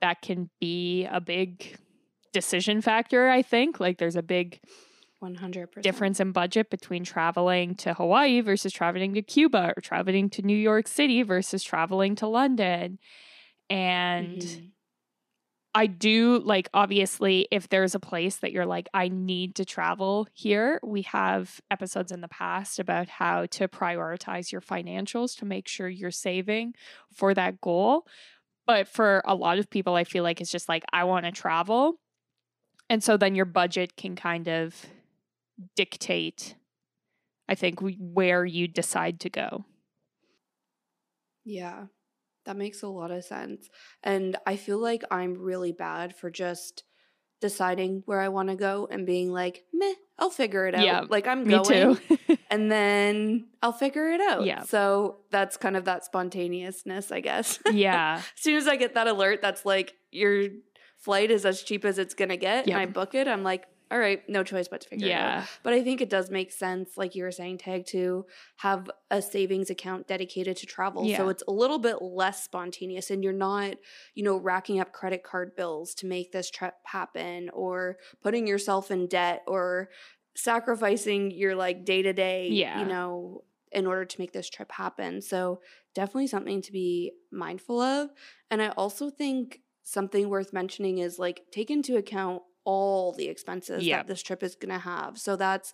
that 0.00 0.20
can 0.20 0.50
be 0.60 1.06
a 1.06 1.20
big 1.20 1.78
decision 2.32 2.80
factor, 2.80 3.28
I 3.28 3.42
think. 3.42 3.80
Like 3.80 3.98
there's 3.98 4.16
a 4.16 4.22
big 4.22 4.60
100%. 5.26 5.82
difference 5.82 6.20
in 6.20 6.32
budget 6.32 6.70
between 6.70 7.04
traveling 7.04 7.74
to 7.76 7.94
Hawaii 7.94 8.40
versus 8.40 8.72
traveling 8.72 9.14
to 9.14 9.22
Cuba 9.22 9.72
or 9.76 9.80
traveling 9.80 10.30
to 10.30 10.42
New 10.42 10.56
York 10.56 10.88
City 10.88 11.22
versus 11.22 11.62
traveling 11.62 12.14
to 12.16 12.26
London. 12.26 12.98
And 13.70 14.40
Mhm. 14.40 14.72
I 15.74 15.86
do 15.86 16.38
like 16.38 16.70
obviously 16.72 17.48
if 17.50 17.68
there's 17.68 17.94
a 17.94 18.00
place 18.00 18.36
that 18.38 18.50
you're 18.50 18.64
like 18.64 18.88
I 18.94 19.08
need 19.08 19.56
to 19.56 19.64
travel 19.66 20.26
here, 20.32 20.80
we 20.82 21.02
have 21.02 21.60
episodes 21.70 22.12
in 22.12 22.22
the 22.22 22.28
past 22.28 22.78
about 22.78 23.08
how 23.08 23.44
to 23.46 23.68
prioritize 23.68 24.50
your 24.50 24.62
financials 24.62 25.36
to 25.38 25.44
make 25.44 25.68
sure 25.68 25.88
you're 25.88 26.10
saving 26.10 26.74
for 27.12 27.34
that 27.34 27.60
goal. 27.60 28.06
But 28.66 28.88
for 28.88 29.22
a 29.26 29.34
lot 29.34 29.58
of 29.58 29.70
people 29.70 29.94
I 29.96 30.04
feel 30.04 30.24
like 30.24 30.40
it's 30.40 30.52
just 30.52 30.68
like 30.68 30.84
I 30.92 31.04
want 31.04 31.26
to 31.26 31.32
travel. 31.32 32.00
And 32.90 33.02
so 33.04 33.16
then 33.16 33.34
your 33.34 33.46
budget 33.46 33.96
can 33.96 34.16
kind 34.16 34.48
of 34.48 34.86
dictate 35.74 36.54
I 37.48 37.54
think 37.54 37.80
where 37.80 38.44
you 38.44 38.66
decide 38.68 39.20
to 39.20 39.30
go. 39.30 39.64
Yeah, 41.44 41.86
that 42.44 42.56
makes 42.56 42.82
a 42.82 42.88
lot 42.88 43.10
of 43.10 43.24
sense. 43.24 43.68
And 44.02 44.36
I 44.46 44.56
feel 44.56 44.78
like 44.78 45.04
I'm 45.10 45.34
really 45.34 45.72
bad 45.72 46.16
for 46.16 46.30
just 46.30 46.82
deciding 47.40 48.02
where 48.06 48.20
I 48.20 48.28
want 48.28 48.48
to 48.48 48.56
go 48.56 48.88
and 48.90 49.06
being 49.06 49.30
like, 49.30 49.64
meh, 49.72 49.92
I'll 50.18 50.30
figure 50.30 50.66
it 50.66 50.74
out. 50.74 50.84
Yeah, 50.84 51.04
like 51.08 51.28
I'm 51.28 51.44
Me 51.46 51.54
going 51.54 51.96
too. 51.96 52.18
and 52.50 52.72
then 52.72 53.46
I'll 53.62 53.72
figure 53.72 54.08
it 54.08 54.20
out. 54.20 54.44
Yeah. 54.44 54.62
So 54.62 55.18
that's 55.30 55.56
kind 55.56 55.76
of 55.76 55.84
that 55.84 56.04
spontaneousness, 56.04 57.12
I 57.12 57.20
guess. 57.20 57.60
yeah. 57.70 58.22
as 58.36 58.42
soon 58.42 58.56
as 58.56 58.66
I 58.66 58.76
get 58.76 58.94
that 58.94 59.06
alert 59.06 59.40
that's 59.42 59.64
like 59.64 59.94
your 60.10 60.48
flight 60.98 61.30
is 61.30 61.44
as 61.44 61.62
cheap 61.62 61.84
as 61.84 61.98
it's 61.98 62.14
gonna 62.14 62.38
get 62.38 62.66
Yep. 62.66 62.74
and 62.76 62.76
I 62.76 62.86
book 62.86 63.14
it, 63.14 63.28
I'm 63.28 63.44
like, 63.44 63.66
all 63.90 63.98
right, 63.98 64.28
no 64.28 64.42
choice 64.42 64.66
but 64.66 64.80
to 64.80 64.88
figure 64.88 65.06
it 65.06 65.12
out. 65.12 65.18
Yeah. 65.18 65.46
But 65.62 65.72
I 65.72 65.82
think 65.84 66.00
it 66.00 66.10
does 66.10 66.30
make 66.30 66.50
sense, 66.50 66.96
like 66.96 67.14
you 67.14 67.22
were 67.22 67.30
saying, 67.30 67.58
Tag, 67.58 67.86
to 67.86 68.26
have 68.56 68.90
a 69.10 69.22
savings 69.22 69.70
account 69.70 70.08
dedicated 70.08 70.56
to 70.56 70.66
travel. 70.66 71.08
So 71.16 71.28
it's 71.28 71.44
a 71.46 71.52
little 71.52 71.78
bit 71.78 72.02
less 72.02 72.42
spontaneous 72.42 73.10
and 73.10 73.22
you're 73.22 73.32
not, 73.32 73.76
you 74.14 74.24
know, 74.24 74.36
racking 74.38 74.80
up 74.80 74.92
credit 74.92 75.22
card 75.22 75.54
bills 75.54 75.94
to 75.96 76.06
make 76.06 76.32
this 76.32 76.50
trip 76.50 76.74
happen 76.84 77.48
or 77.52 77.98
putting 78.22 78.46
yourself 78.46 78.90
in 78.90 79.06
debt 79.06 79.42
or 79.46 79.90
sacrificing 80.34 81.30
your 81.30 81.54
like 81.54 81.84
day 81.84 82.02
to 82.02 82.12
day, 82.12 82.48
Yeah. 82.50 82.80
you 82.80 82.86
know, 82.86 83.44
in 83.72 83.86
order 83.86 84.04
to 84.04 84.20
make 84.20 84.32
this 84.32 84.48
trip 84.48 84.72
happen. 84.72 85.20
So 85.22 85.60
definitely 85.94 86.26
something 86.26 86.62
to 86.62 86.72
be 86.72 87.12
mindful 87.30 87.80
of. 87.80 88.10
And 88.50 88.60
I 88.60 88.68
also 88.70 89.10
think 89.10 89.60
something 89.82 90.28
worth 90.28 90.52
mentioning 90.52 90.98
is 90.98 91.18
like 91.18 91.42
take 91.52 91.70
into 91.70 91.96
account 91.96 92.42
all 92.66 93.12
the 93.12 93.28
expenses 93.28 93.84
Yep. 93.86 94.00
that 94.00 94.06
this 94.12 94.22
trip 94.22 94.42
is 94.42 94.54
going 94.56 94.72
to 94.74 94.78
have. 94.80 95.16
So 95.18 95.36
that's 95.36 95.72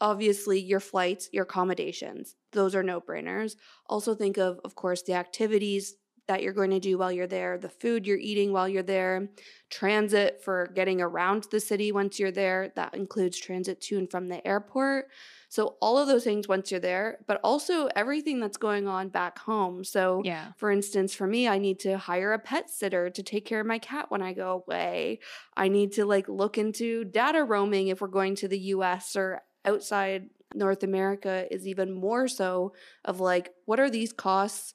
obviously 0.00 0.60
your 0.60 0.80
flights, 0.80 1.30
your 1.32 1.44
accommodations. 1.44 2.34
Those 2.52 2.74
are 2.74 2.82
no 2.82 3.00
brainers. 3.00 3.56
Also, 3.86 4.14
think 4.14 4.36
of, 4.36 4.60
of 4.62 4.74
course, 4.74 5.02
the 5.02 5.14
activities 5.14 5.94
that 6.28 6.42
you're 6.42 6.52
going 6.52 6.70
to 6.70 6.80
do 6.80 6.98
while 6.98 7.12
you're 7.12 7.26
there, 7.26 7.56
the 7.56 7.68
food 7.68 8.06
you're 8.06 8.18
eating 8.18 8.52
while 8.52 8.68
you're 8.68 8.82
there, 8.82 9.28
transit 9.70 10.42
for 10.42 10.68
getting 10.74 11.00
around 11.00 11.44
the 11.50 11.60
city 11.60 11.92
once 11.92 12.18
you're 12.18 12.32
there. 12.32 12.72
That 12.76 12.94
includes 12.94 13.38
transit 13.38 13.80
to 13.82 13.98
and 13.98 14.10
from 14.10 14.28
the 14.28 14.44
airport. 14.46 15.06
So, 15.48 15.76
all 15.80 15.96
of 15.96 16.08
those 16.08 16.24
things 16.24 16.48
once 16.48 16.70
you're 16.72 16.80
there, 16.80 17.18
but 17.28 17.40
also 17.44 17.88
everything 17.94 18.40
that's 18.40 18.56
going 18.56 18.88
on 18.88 19.08
back 19.08 19.38
home. 19.38 19.84
So, 19.84 20.22
Yeah. 20.24 20.52
for 20.56 20.70
instance, 20.72 21.14
for 21.14 21.26
me, 21.26 21.46
I 21.46 21.58
need 21.58 21.78
to 21.80 21.96
hire 21.98 22.32
a 22.32 22.38
pet 22.38 22.68
sitter 22.68 23.10
to 23.10 23.22
take 23.22 23.44
care 23.44 23.60
of 23.60 23.66
my 23.66 23.78
cat 23.78 24.10
when 24.10 24.22
I 24.22 24.32
go 24.32 24.64
away. 24.66 25.20
I 25.56 25.68
need 25.68 25.92
to 25.92 26.04
like 26.04 26.28
look 26.28 26.58
into 26.58 27.04
data 27.04 27.44
roaming 27.44 27.88
if 27.88 28.00
we're 28.00 28.08
going 28.08 28.34
to 28.36 28.48
the 28.48 28.58
US 28.74 29.14
or 29.14 29.42
outside 29.64 30.30
North 30.54 30.82
America 30.82 31.46
is 31.50 31.66
even 31.66 31.92
more 31.92 32.28
so 32.28 32.72
of 33.04 33.20
like 33.20 33.52
what 33.64 33.80
are 33.80 33.90
these 33.90 34.12
costs 34.12 34.74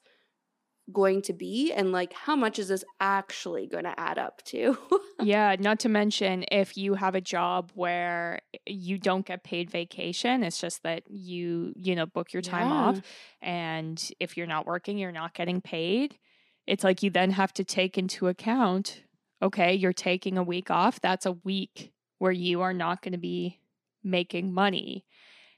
going 0.90 1.22
to 1.22 1.32
be 1.32 1.72
and 1.72 1.92
like 1.92 2.12
how 2.12 2.34
much 2.34 2.58
is 2.58 2.68
this 2.68 2.84
actually 3.00 3.66
going 3.66 3.84
to 3.84 3.98
add 3.98 4.18
up 4.18 4.42
to? 4.44 4.76
yeah, 5.22 5.54
not 5.58 5.80
to 5.80 5.88
mention 5.88 6.44
if 6.50 6.76
you 6.76 6.94
have 6.94 7.14
a 7.14 7.20
job 7.20 7.70
where 7.74 8.40
eh, 8.54 8.58
you 8.66 8.98
don't 8.98 9.24
get 9.24 9.44
paid 9.44 9.70
vacation, 9.70 10.42
it's 10.42 10.60
just 10.60 10.82
that 10.82 11.02
you, 11.08 11.72
you 11.76 11.94
know, 11.94 12.06
book 12.06 12.32
your 12.32 12.42
time 12.42 12.72
off 12.72 13.00
and 13.40 14.10
if 14.18 14.36
you're 14.36 14.46
not 14.46 14.66
working, 14.66 14.98
you're 14.98 15.12
not 15.12 15.34
getting 15.34 15.60
paid. 15.60 16.18
It's 16.66 16.84
like 16.84 17.02
you 17.02 17.10
then 17.10 17.32
have 17.32 17.52
to 17.54 17.64
take 17.64 17.98
into 17.98 18.28
account, 18.28 19.02
okay, 19.40 19.74
you're 19.74 19.92
taking 19.92 20.38
a 20.38 20.42
week 20.42 20.70
off, 20.70 21.00
that's 21.00 21.26
a 21.26 21.32
week 21.32 21.92
where 22.18 22.32
you 22.32 22.60
are 22.60 22.72
not 22.72 23.02
going 23.02 23.12
to 23.12 23.18
be 23.18 23.60
making 24.04 24.52
money. 24.52 25.04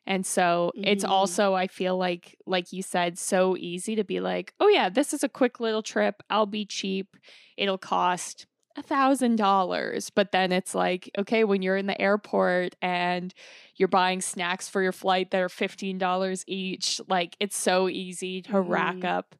And 0.06 0.26
so 0.26 0.72
it's 0.82 1.04
Mhm. 1.04 1.04
also 1.04 1.54
I 1.54 1.66
feel 1.66 1.96
like 1.96 2.36
like 2.46 2.72
you 2.72 2.82
said 2.82 3.18
so 3.18 3.56
easy 3.56 3.96
to 3.96 4.04
be 4.04 4.20
like, 4.20 4.54
"Oh 4.60 4.68
yeah, 4.68 4.88
this 4.90 5.12
is 5.14 5.24
a 5.24 5.28
quick 5.28 5.60
little 5.60 5.82
trip. 5.82 6.22
I'll 6.30 6.46
be 6.46 6.66
cheap. 6.66 7.16
It'll 7.56 7.78
cost 7.78 8.46
a 8.76 8.82
thousand 8.82 9.36
dollars 9.36 10.10
but 10.10 10.32
then 10.32 10.50
it's 10.50 10.74
like 10.74 11.08
okay 11.16 11.44
when 11.44 11.62
you're 11.62 11.76
in 11.76 11.86
the 11.86 12.00
airport 12.00 12.74
and 12.82 13.32
you're 13.76 13.86
buying 13.88 14.20
snacks 14.20 14.68
for 14.68 14.82
your 14.82 14.90
flight 14.90 15.30
that 15.30 15.40
are 15.40 15.48
$15 15.48 16.44
each 16.48 17.00
like 17.08 17.36
it's 17.38 17.56
so 17.56 17.88
easy 17.88 18.42
to 18.42 18.60
rack 18.60 19.04
Mhm. 19.04 19.04
up 19.04 19.36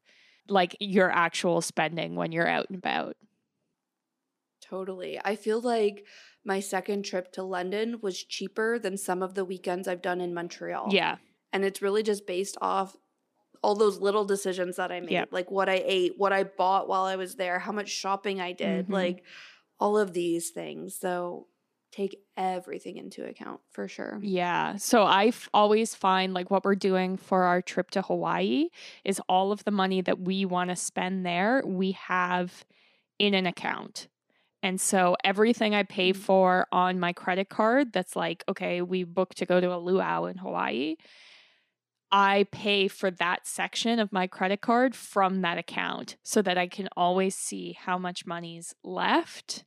like 0.47 0.73
your 0.79 1.11
actual 1.11 1.59
spending 1.59 2.15
when 2.15 2.31
you're 2.31 2.47
out 2.47 2.69
and 2.69 2.77
about 2.77 3.17
Totally. 4.61 5.19
I 5.23 5.35
feel 5.35 5.61
like 5.61 6.07
my 6.45 6.59
second 6.59 7.03
trip 7.03 7.31
to 7.33 7.43
London 7.43 7.99
was 8.01 8.23
cheaper 8.23 8.77
than 8.79 8.97
some 8.97 9.21
of 9.23 9.33
the 9.33 9.43
weekends 9.43 9.87
I've 9.87 10.01
done 10.01 10.21
in 10.21 10.33
Montreal. 10.33 10.87
yeah 10.91 11.17
And 11.51 11.63
it's 11.65 11.81
really 11.81 12.03
just 12.03 12.27
based 12.27 12.57
off 12.61 12.95
all 13.63 13.75
those 13.75 13.99
little 13.99 14.25
decisions 14.25 14.75
that 14.75 14.91
I 14.91 14.99
made, 14.99 15.11
Yep. 15.11 15.29
like 15.31 15.49
what 15.49 15.67
I 15.69 15.81
ate, 15.85 16.13
what 16.17 16.31
I 16.31 16.43
bought 16.43 16.87
while 16.87 17.05
I 17.05 17.15
was 17.15 17.35
there, 17.35 17.57
how 17.59 17.71
much 17.71 17.89
shopping 17.89 18.39
I 18.39 18.51
did, 18.51 18.87
Mhm. 18.87 18.93
like 18.93 19.23
all 19.79 19.97
of 19.97 20.13
these 20.13 20.51
things. 20.51 20.95
So 20.99 21.47
take 21.91 22.19
everything 22.37 22.97
into 22.97 23.25
account 23.25 23.61
for 23.71 23.87
sure. 23.87 24.19
Yeah. 24.21 24.75
So 24.75 25.03
I 25.03 25.27
f- 25.27 25.49
always 25.53 25.95
find 25.95 26.33
like 26.33 26.51
what 26.51 26.63
we're 26.65 26.75
doing 26.75 27.15
for 27.17 27.43
our 27.43 27.61
trip 27.61 27.89
to 27.91 28.01
Hawaii 28.03 28.67
is 29.05 29.19
all 29.29 29.51
of 29.51 29.63
the 29.63 29.71
money 29.71 30.01
that 30.01 30.19
we 30.19 30.45
want 30.45 30.69
to 30.71 30.75
spend 30.75 31.25
there, 31.25 31.63
we 31.65 31.93
have 31.93 32.65
in 33.17 33.33
an 33.33 33.45
account. 33.47 34.09
And 34.65 34.81
so 34.81 35.15
everything 35.23 35.75
I 35.75 35.83
pay 35.83 36.11
Mm. 36.11 36.15
for 36.15 36.67
on 36.71 36.99
my 36.99 37.13
credit 37.13 37.49
card 37.49 37.93
that's 37.93 38.15
like, 38.15 38.43
okay, 38.49 38.81
we 38.81 39.03
booked 39.03 39.37
to 39.37 39.45
go 39.45 39.61
to 39.61 39.71
a 39.71 39.77
luau 39.77 40.25
in 40.25 40.39
Hawaii. 40.39 40.95
I 42.11 42.47
pay 42.51 42.87
for 42.87 43.11
that 43.11 43.45
section 43.45 43.99
of 43.99 44.11
my 44.11 44.25
credit 44.25 44.61
card 44.61 44.95
from 44.95 45.41
that 45.41 45.59
account 45.59 46.17
so 46.23 46.41
that 46.41 46.57
I 46.57 46.67
can 46.67 46.89
always 46.97 47.35
see 47.35 47.73
how 47.73 47.99
much 47.99 48.25
money's 48.25 48.73
left. 48.83 49.65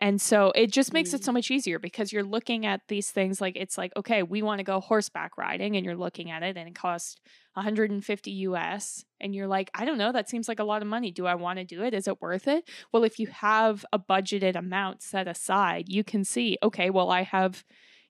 And 0.00 0.20
so 0.20 0.50
it 0.54 0.72
just 0.72 0.94
makes 0.94 1.14
it 1.14 1.22
Mm. 1.22 1.24
so 1.24 1.30
much 1.30 1.50
easier 1.50 1.78
because 1.78 2.12
you're 2.12 2.24
looking 2.24 2.66
at 2.66 2.80
these 2.88 3.10
things 3.10 3.40
like 3.40 3.54
it's 3.56 3.78
like, 3.78 3.92
okay, 3.96 4.22
we 4.22 4.42
want 4.42 4.58
to 4.58 4.64
go 4.64 4.80
horseback 4.80 5.36
riding 5.36 5.76
and 5.76 5.84
you're 5.84 5.96
looking 5.96 6.30
at 6.30 6.42
it 6.42 6.56
and 6.56 6.68
it 6.68 6.74
costs 6.74 7.16
150 7.52 8.30
US 8.32 9.04
and 9.20 9.34
you're 9.34 9.46
like, 9.46 9.70
I 9.74 9.84
don't 9.84 9.98
know, 9.98 10.10
that 10.12 10.28
seems 10.30 10.48
like 10.48 10.58
a 10.58 10.64
lot 10.64 10.82
of 10.82 10.88
money. 10.88 11.12
Do 11.12 11.26
I 11.26 11.34
want 11.34 11.58
to 11.58 11.66
do 11.66 11.82
it? 11.84 11.94
Is 11.94 12.08
it 12.08 12.20
worth 12.22 12.48
it? 12.48 12.68
Well, 12.92 13.04
if 13.04 13.18
you 13.18 13.26
have 13.28 13.84
a 13.92 13.98
budgeted 13.98 14.56
amount 14.56 15.02
set 15.02 15.28
aside, 15.28 15.88
you 15.90 16.02
can 16.02 16.24
see, 16.24 16.56
okay, 16.62 16.90
well, 16.90 17.10
I 17.10 17.22
have, 17.22 17.64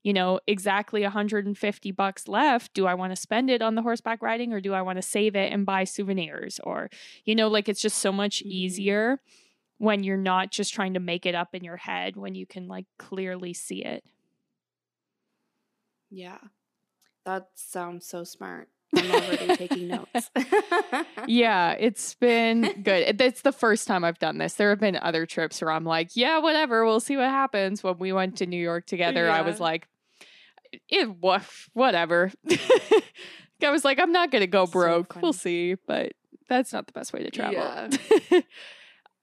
you 0.04 0.12
know, 0.12 0.40
exactly 0.46 1.02
150 1.02 1.58
bucks 1.58 2.28
left. 2.28 2.72
Do 2.72 2.86
I 2.86 2.94
want 2.94 3.12
to 3.12 3.16
spend 3.16 3.50
it 3.50 3.62
on 3.62 3.74
the 3.74 3.82
horseback 3.82 4.22
riding 4.22 4.52
or 4.52 4.60
do 4.60 4.74
I 4.74 4.82
want 4.82 4.96
to 4.96 5.02
save 5.02 5.36
it 5.36 5.52
and 5.52 5.66
buy 5.66 5.84
souvenirs? 5.84 6.60
Or, 6.62 6.88
you 7.24 7.34
know, 7.34 7.48
like 7.48 7.68
it's 7.68 7.82
just 7.82 7.98
so 7.98 8.12
much 8.12 8.42
Mhm. 8.44 8.48
easier 8.48 9.20
when 9.80 10.04
you're 10.04 10.18
not 10.18 10.50
just 10.50 10.74
trying 10.74 10.92
to 10.92 11.00
make 11.00 11.24
it 11.24 11.34
up 11.34 11.54
in 11.54 11.64
your 11.64 11.78
head 11.78 12.14
when 12.14 12.34
you 12.34 12.44
can 12.44 12.68
like 12.68 12.84
clearly 12.98 13.54
see 13.54 13.82
it. 13.82 14.04
Yeah. 16.10 16.36
That 17.24 17.48
sounds 17.54 18.06
so 18.06 18.24
smart. 18.24 18.68
I'm 18.94 19.10
already 19.10 19.56
taking 19.56 19.88
notes. 19.88 20.30
yeah, 21.26 21.72
it's 21.78 22.12
been 22.16 22.82
good. 22.82 23.18
It's 23.22 23.40
the 23.40 23.52
first 23.52 23.88
time 23.88 24.04
I've 24.04 24.18
done 24.18 24.36
this. 24.36 24.52
There 24.52 24.68
have 24.68 24.80
been 24.80 24.98
other 25.00 25.24
trips 25.24 25.62
where 25.62 25.70
I'm 25.70 25.86
like, 25.86 26.10
yeah, 26.14 26.40
whatever, 26.40 26.84
we'll 26.84 27.00
see 27.00 27.16
what 27.16 27.30
happens. 27.30 27.82
When 27.82 27.96
we 27.98 28.12
went 28.12 28.36
to 28.36 28.46
New 28.46 28.60
York 28.60 28.84
together, 28.84 29.30
I 29.30 29.40
was 29.40 29.60
like, 29.60 29.88
it 30.90 31.08
what 31.08 31.42
whatever. 31.72 32.30
I 33.62 33.70
was 33.70 33.82
like, 33.82 33.98
I'm 33.98 34.12
not 34.12 34.30
gonna 34.30 34.46
go 34.46 34.66
So 34.66 34.72
broke. 34.72 35.16
we'll 35.22 35.32
see, 35.32 35.76
but 35.86 36.12
that's 36.50 36.74
not 36.74 36.86
the 36.86 36.92
best 36.92 37.14
way 37.14 37.22
to 37.22 37.30
travel. 37.30 37.54
Yeah. 38.30 38.40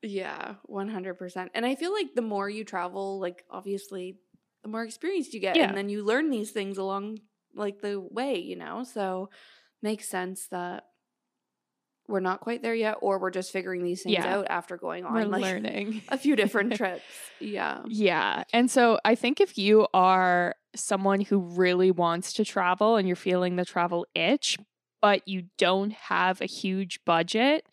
Yeah, 0.04 0.56
100%. 0.70 1.50
And 1.54 1.66
I 1.66 1.76
feel 1.76 1.92
like 1.92 2.14
the 2.16 2.22
more 2.22 2.50
you 2.50 2.64
travel, 2.64 3.20
like 3.20 3.44
obviously 3.50 4.18
the 4.64 4.70
more 4.70 4.84
experience 4.84 5.34
you 5.34 5.40
get 5.40 5.56
Yeah. 5.56 5.68
and 5.68 5.78
then 5.78 5.90
you 5.90 6.04
learn 6.04 6.30
these 6.30 6.52
things 6.52 6.78
along 6.78 7.20
like 7.56 7.82
the 7.82 8.00
way, 8.00 8.38
you 8.40 8.56
know? 8.56 8.84
So 8.84 9.30
makes 9.82 10.08
sense 10.08 10.48
that 10.50 10.86
we're 12.08 12.20
not 12.22 12.40
quite 12.40 12.62
there 12.62 12.76
yet 12.76 12.98
or 13.02 13.20
we're 13.20 13.32
just 13.32 13.52
figuring 13.52 13.84
these 13.84 14.04
things 14.04 14.14
Yeah. 14.14 14.38
out 14.38 14.48
after 14.50 14.78
going 14.78 15.04
on 15.04 15.14
We're 15.14 15.26
like 15.26 15.42
learning. 15.42 16.04
a 16.10 16.18
few 16.18 16.36
different 16.36 16.74
trips. 16.76 17.04
Yeah. 17.40 17.82
Yeah. 17.88 18.44
And 18.54 18.72
so 18.72 19.00
I 19.04 19.16
think 19.16 19.42
if 19.42 19.58
you 19.58 19.88
are 19.94 20.56
someone 20.76 21.22
who 21.22 21.40
really 21.40 21.92
wants 21.92 22.34
to 22.34 22.46
travel 22.46 22.96
and 22.96 23.08
you're 23.08 23.16
feeling 23.18 23.56
the 23.58 23.66
travel 23.66 24.06
itch, 24.16 24.58
but 25.02 25.28
you 25.28 25.46
don't 25.58 25.92
have 25.94 26.40
a 26.40 26.46
huge 26.46 27.04
budget 27.06 27.66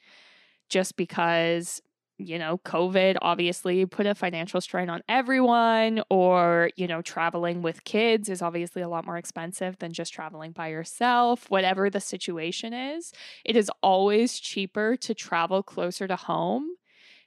just 0.68 0.96
because, 0.96 1.80
you 2.18 2.38
know, 2.38 2.58
COVID 2.58 3.16
obviously 3.22 3.86
put 3.86 4.06
a 4.06 4.14
financial 4.14 4.60
strain 4.60 4.88
on 4.88 5.02
everyone, 5.08 6.02
or, 6.10 6.70
you 6.76 6.86
know, 6.86 7.02
traveling 7.02 7.62
with 7.62 7.84
kids 7.84 8.28
is 8.28 8.42
obviously 8.42 8.82
a 8.82 8.88
lot 8.88 9.04
more 9.04 9.16
expensive 9.16 9.78
than 9.78 9.92
just 9.92 10.12
traveling 10.12 10.52
by 10.52 10.68
yourself, 10.68 11.50
whatever 11.50 11.90
the 11.90 12.00
situation 12.00 12.72
is, 12.72 13.12
it 13.44 13.56
is 13.56 13.70
always 13.82 14.38
cheaper 14.38 14.96
to 14.96 15.14
travel 15.14 15.62
closer 15.62 16.06
to 16.06 16.16
home. 16.16 16.68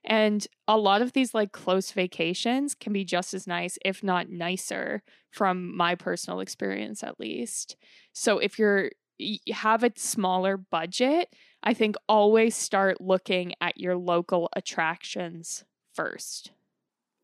And 0.05 0.47
a 0.69 0.77
lot 0.77 1.01
of 1.01 1.11
these 1.11 1.33
like 1.33 1.51
close 1.51 1.91
vacations 1.91 2.73
can 2.73 2.93
be 2.93 3.03
just 3.03 3.33
as 3.33 3.45
nice, 3.45 3.77
if 3.83 4.03
not 4.03 4.29
nicer, 4.29 5.03
from 5.31 5.75
my 5.75 5.95
personal 5.95 6.39
experience 6.39 7.03
at 7.03 7.19
least. 7.19 7.75
So 8.13 8.39
if 8.39 8.57
you're 8.57 8.91
you 9.19 9.39
have 9.53 9.83
a 9.83 9.91
smaller 9.95 10.57
budget, 10.57 11.33
I 11.67 11.73
think 11.73 11.97
always 12.07 12.55
start 12.55 13.01
looking 13.01 13.53
at 13.59 13.77
your 13.77 13.97
local 13.97 14.47
attractions 14.55 15.65
first. 15.93 16.51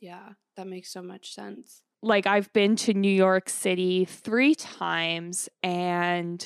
Yeah, 0.01 0.31
that 0.57 0.67
makes 0.67 0.91
so 0.91 1.01
much 1.01 1.33
sense. 1.33 1.81
Like 2.01 2.27
I've 2.27 2.51
been 2.51 2.75
to 2.75 2.93
New 2.93 3.07
York 3.07 3.47
City 3.47 4.03
3 4.03 4.53
times 4.55 5.47
and 5.63 6.45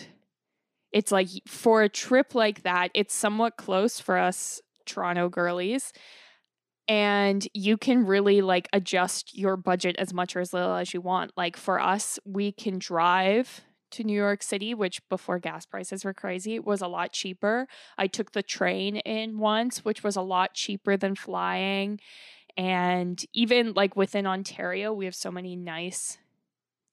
it's 0.92 1.12
like 1.12 1.30
for 1.48 1.82
a 1.82 1.90
trip 1.90 2.36
like 2.36 2.62
that, 2.62 2.92
it's 2.94 3.16
somewhat 3.16 3.58
close 3.58 4.00
for 4.00 4.16
us 4.16 4.62
Toronto 4.86 5.28
girlies 5.28 5.92
and 6.88 7.48
you 7.56 7.78
can 7.78 8.06
really 8.06 8.42
like 8.42 8.70
adjust 8.74 9.36
your 9.36 9.58
budget 9.58 9.96
as 9.98 10.14
much 10.14 10.36
or 10.36 10.42
as 10.42 10.54
little 10.54 10.76
as 10.76 10.94
you 10.94 11.02
want. 11.02 11.32
Like 11.36 11.58
for 11.58 11.80
us, 11.80 12.20
we 12.26 12.52
can 12.52 12.78
drive 12.78 13.64
to 13.92 14.04
New 14.04 14.16
York 14.16 14.44
City, 14.44 14.74
which 14.74 15.02
before 15.10 15.40
gas 15.40 15.66
prices 15.66 16.04
were 16.06 16.14
crazy, 16.14 16.60
was 16.60 16.82
a 16.82 16.88
lot 16.88 17.12
cheaper. 17.12 17.68
I 17.98 18.08
took 18.08 18.32
the 18.32 18.44
train 18.44 18.98
in 18.98 19.40
once, 19.40 19.86
which 19.86 20.04
was 20.04 20.16
a 20.16 20.22
lot 20.22 20.54
cheaper 20.54 20.98
than 20.98 21.16
flying. 21.16 22.00
And 22.58 23.24
even 23.34 23.74
like 23.74 23.96
within 23.96 24.28
Ontario, 24.28 24.94
we 24.94 25.06
have 25.06 25.16
so 25.16 25.32
many 25.32 25.56
nice 25.56 26.18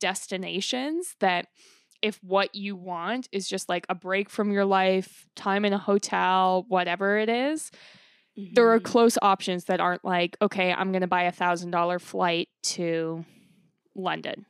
destinations 0.01 1.17
that 1.21 1.47
if 2.03 2.23
what 2.23 2.55
you 2.55 2.77
want 2.77 3.29
is 3.33 3.49
just 3.49 3.69
like 3.69 3.87
a 3.89 3.95
break 3.95 4.29
from 4.29 4.53
your 4.53 4.65
life, 4.67 5.27
time 5.37 5.65
in 5.65 5.73
a 5.73 5.79
hotel, 5.79 6.67
whatever 6.69 7.17
it 7.19 7.31
is, 7.31 7.71
there 8.37 8.69
are 8.71 8.79
Mhm. 8.79 8.85
close 8.85 9.17
options 9.23 9.65
that 9.65 9.81
aren't 9.81 10.05
like, 10.05 10.37
okay, 10.43 10.73
I'm 10.73 10.93
going 10.93 11.01
to 11.01 11.07
buy 11.07 11.23
a 11.25 11.33
thousand 11.33 11.71
dollar 11.71 11.99
flight 11.99 12.49
to 12.65 13.25
London. 13.95 14.47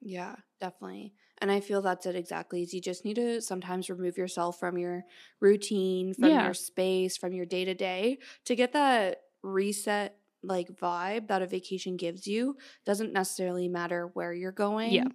Yeah, 0.00 0.36
definitely. 0.60 1.14
And 1.40 1.50
I 1.50 1.60
feel 1.60 1.82
that's 1.82 2.06
it 2.06 2.16
exactly. 2.16 2.62
Is 2.62 2.74
you 2.74 2.80
just 2.80 3.04
need 3.04 3.14
to 3.14 3.40
sometimes 3.40 3.88
remove 3.90 4.18
yourself 4.18 4.58
from 4.58 4.76
your 4.78 5.04
routine, 5.40 6.14
from 6.14 6.30
Yeah. 6.30 6.44
your 6.44 6.54
space, 6.54 7.16
from 7.16 7.32
your 7.32 7.46
day 7.46 7.64
to 7.64 7.74
day 7.74 8.18
to 8.44 8.56
get 8.56 8.72
that 8.72 9.22
reset 9.42 10.18
like 10.42 10.68
vibe 10.70 11.28
that 11.28 11.42
a 11.42 11.46
vacation 11.46 11.96
gives 11.96 12.26
you. 12.26 12.56
Doesn't 12.84 13.12
necessarily 13.12 13.68
matter 13.68 14.10
where 14.14 14.32
you're 14.32 14.52
going. 14.52 14.92
Yeah. 14.92 15.08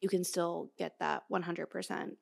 You 0.00 0.08
can 0.08 0.24
still 0.24 0.72
get 0.78 0.98
that 1.00 1.24
100%. 1.28 2.18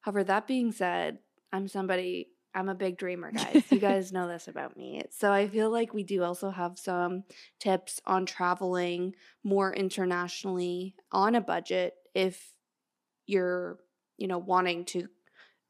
However, 0.00 0.24
that 0.24 0.46
being 0.46 0.72
said, 0.72 1.18
I'm 1.52 1.68
somebody 1.68 2.28
I'm 2.54 2.68
a 2.68 2.74
big 2.74 2.96
dreamer, 2.98 3.32
guys. 3.32 3.64
you 3.70 3.80
guys 3.80 4.12
know 4.12 4.28
this 4.28 4.48
about 4.48 4.76
me. 4.76 5.02
So 5.10 5.32
I 5.32 5.48
feel 5.48 5.70
like 5.70 5.92
we 5.92 6.02
do 6.04 6.22
also 6.22 6.50
have 6.50 6.78
some 6.78 7.24
tips 7.58 8.00
on 8.06 8.26
traveling 8.26 9.14
more 9.42 9.74
internationally 9.74 10.94
on 11.12 11.34
a 11.34 11.40
budget 11.40 11.94
if 12.14 12.52
you're, 13.26 13.78
you 14.18 14.26
know, 14.28 14.38
wanting 14.38 14.84
to 14.86 15.08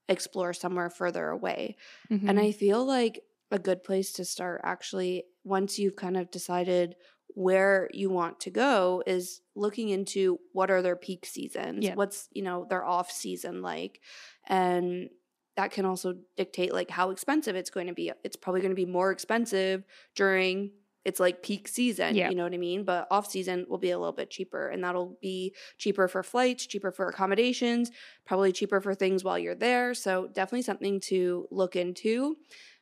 explore 0.09 0.53
somewhere 0.53 0.90
further 0.90 1.29
away. 1.29 1.77
And 2.11 2.38
Mhm. 2.38 2.38
I 2.38 2.53
feel 2.53 2.85
like 2.85 3.20
a 3.51 3.59
good 3.59 3.85
place 3.85 4.12
to 4.14 4.25
start 4.25 4.61
actually 4.64 5.25
once 5.44 5.79
you've 5.79 5.97
kind 5.97 6.16
of 6.16 6.31
decided 6.31 6.97
where 7.29 7.88
you 7.92 8.11
want 8.11 8.40
to 8.40 8.51
go 8.51 9.03
is 9.07 9.40
looking 9.55 9.88
into 9.88 10.38
what 10.53 10.70
are 10.70 10.83
their 10.83 10.97
peak 10.97 11.27
seasons 11.27 11.85
Yeah. 11.85 11.94
what's 11.94 12.29
you 12.33 12.42
know 12.42 12.64
their 12.70 12.85
off 12.85 13.11
season 13.11 13.61
like 13.61 14.01
and 14.47 15.11
that 15.57 15.71
can 15.71 15.85
also 15.85 16.17
dictate 16.37 16.73
like 16.73 16.90
how 16.90 17.11
expensive 17.11 17.55
it's 17.57 17.71
going 17.71 17.87
to 17.87 17.93
be. 17.95 18.11
It's 18.25 18.37
probably 18.37 18.61
going 18.61 18.73
to 18.73 18.77
be 18.77 18.87
more 18.87 19.11
expensive 19.11 19.85
during 20.14 20.71
it's 21.05 21.21
like 21.21 21.43
peak 21.43 21.69
season 21.69 22.14
Yeah. 22.14 22.31
you 22.31 22.35
know 22.35 22.45
what 22.45 22.55
i 22.55 22.57
mean? 22.57 22.83
But 22.85 23.07
off 23.11 23.31
season 23.31 23.67
will 23.69 23.79
be 23.79 23.90
a 23.90 23.99
little 23.99 24.14
bit 24.14 24.31
cheaper 24.31 24.69
and 24.69 24.83
that'll 24.83 25.19
be 25.21 25.55
cheaper 25.77 26.09
for 26.09 26.23
flights 26.23 26.67
cheaper 26.67 26.90
for 26.90 27.09
accommodations 27.09 27.90
probably 28.25 28.53
cheaper 28.53 28.81
for 28.81 28.95
things 28.95 29.23
while 29.23 29.38
you're 29.38 29.55
there. 29.55 29.93
So 29.95 30.29
definitely 30.33 30.62
something 30.62 31.01
to 31.01 31.47
look 31.51 31.77
into. 31.77 32.37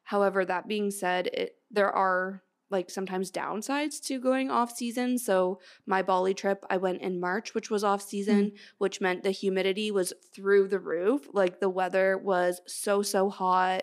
However 0.04 0.44
that 0.44 0.68
being 0.68 0.90
said 0.92 1.26
it, 1.26 1.56
there 1.70 1.90
are 1.90 2.42
like 2.72 2.90
sometimes 2.90 3.30
downsides 3.30 4.00
to 4.06 4.18
going 4.18 4.50
off 4.50 4.74
season. 4.74 5.18
So 5.18 5.60
my 5.86 6.02
bali 6.02 6.34
trip 6.34 6.64
i 6.70 6.76
went 6.76 7.02
in 7.02 7.20
march 7.20 7.54
which 7.54 7.70
was 7.70 7.84
off 7.84 8.02
season 8.02 8.52
which 8.78 9.00
meant 9.00 9.22
the 9.22 9.30
humidity 9.30 9.90
was 9.90 10.12
through 10.34 10.68
the 10.68 10.80
roof. 10.80 11.28
Like 11.32 11.60
the 11.60 11.68
weather 11.68 12.18
was 12.18 12.60
so 12.66 13.02
so 13.02 13.30
hot. 13.30 13.82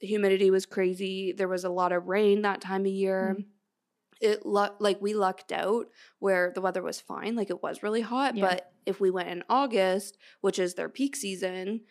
The 0.00 0.06
humidity 0.06 0.50
was 0.50 0.66
crazy. 0.66 1.32
There 1.32 1.48
was 1.48 1.64
a 1.64 1.70
lot 1.70 1.92
of 1.92 2.06
rain 2.08 2.42
that 2.42 2.60
time 2.60 2.82
of 2.82 2.92
year. 2.92 3.36
Mm. 3.38 3.44
it 4.20 4.46
lu- 4.46 4.76
like 4.78 5.00
we 5.00 5.14
lucked 5.14 5.50
out 5.52 5.86
where 6.20 6.52
the 6.54 6.60
weather 6.60 6.82
was 6.82 7.00
fine. 7.00 7.34
Like 7.34 7.50
it 7.50 7.62
was 7.62 7.82
really 7.82 8.02
hot 8.02 8.36
Yeah. 8.36 8.46
but 8.48 8.72
if 8.84 9.00
we 9.00 9.10
went 9.12 9.28
in 9.28 9.44
august 9.48 10.18
which 10.40 10.58
is 10.58 10.74
their 10.74 10.88
peak 10.88 11.14
season 11.14 11.82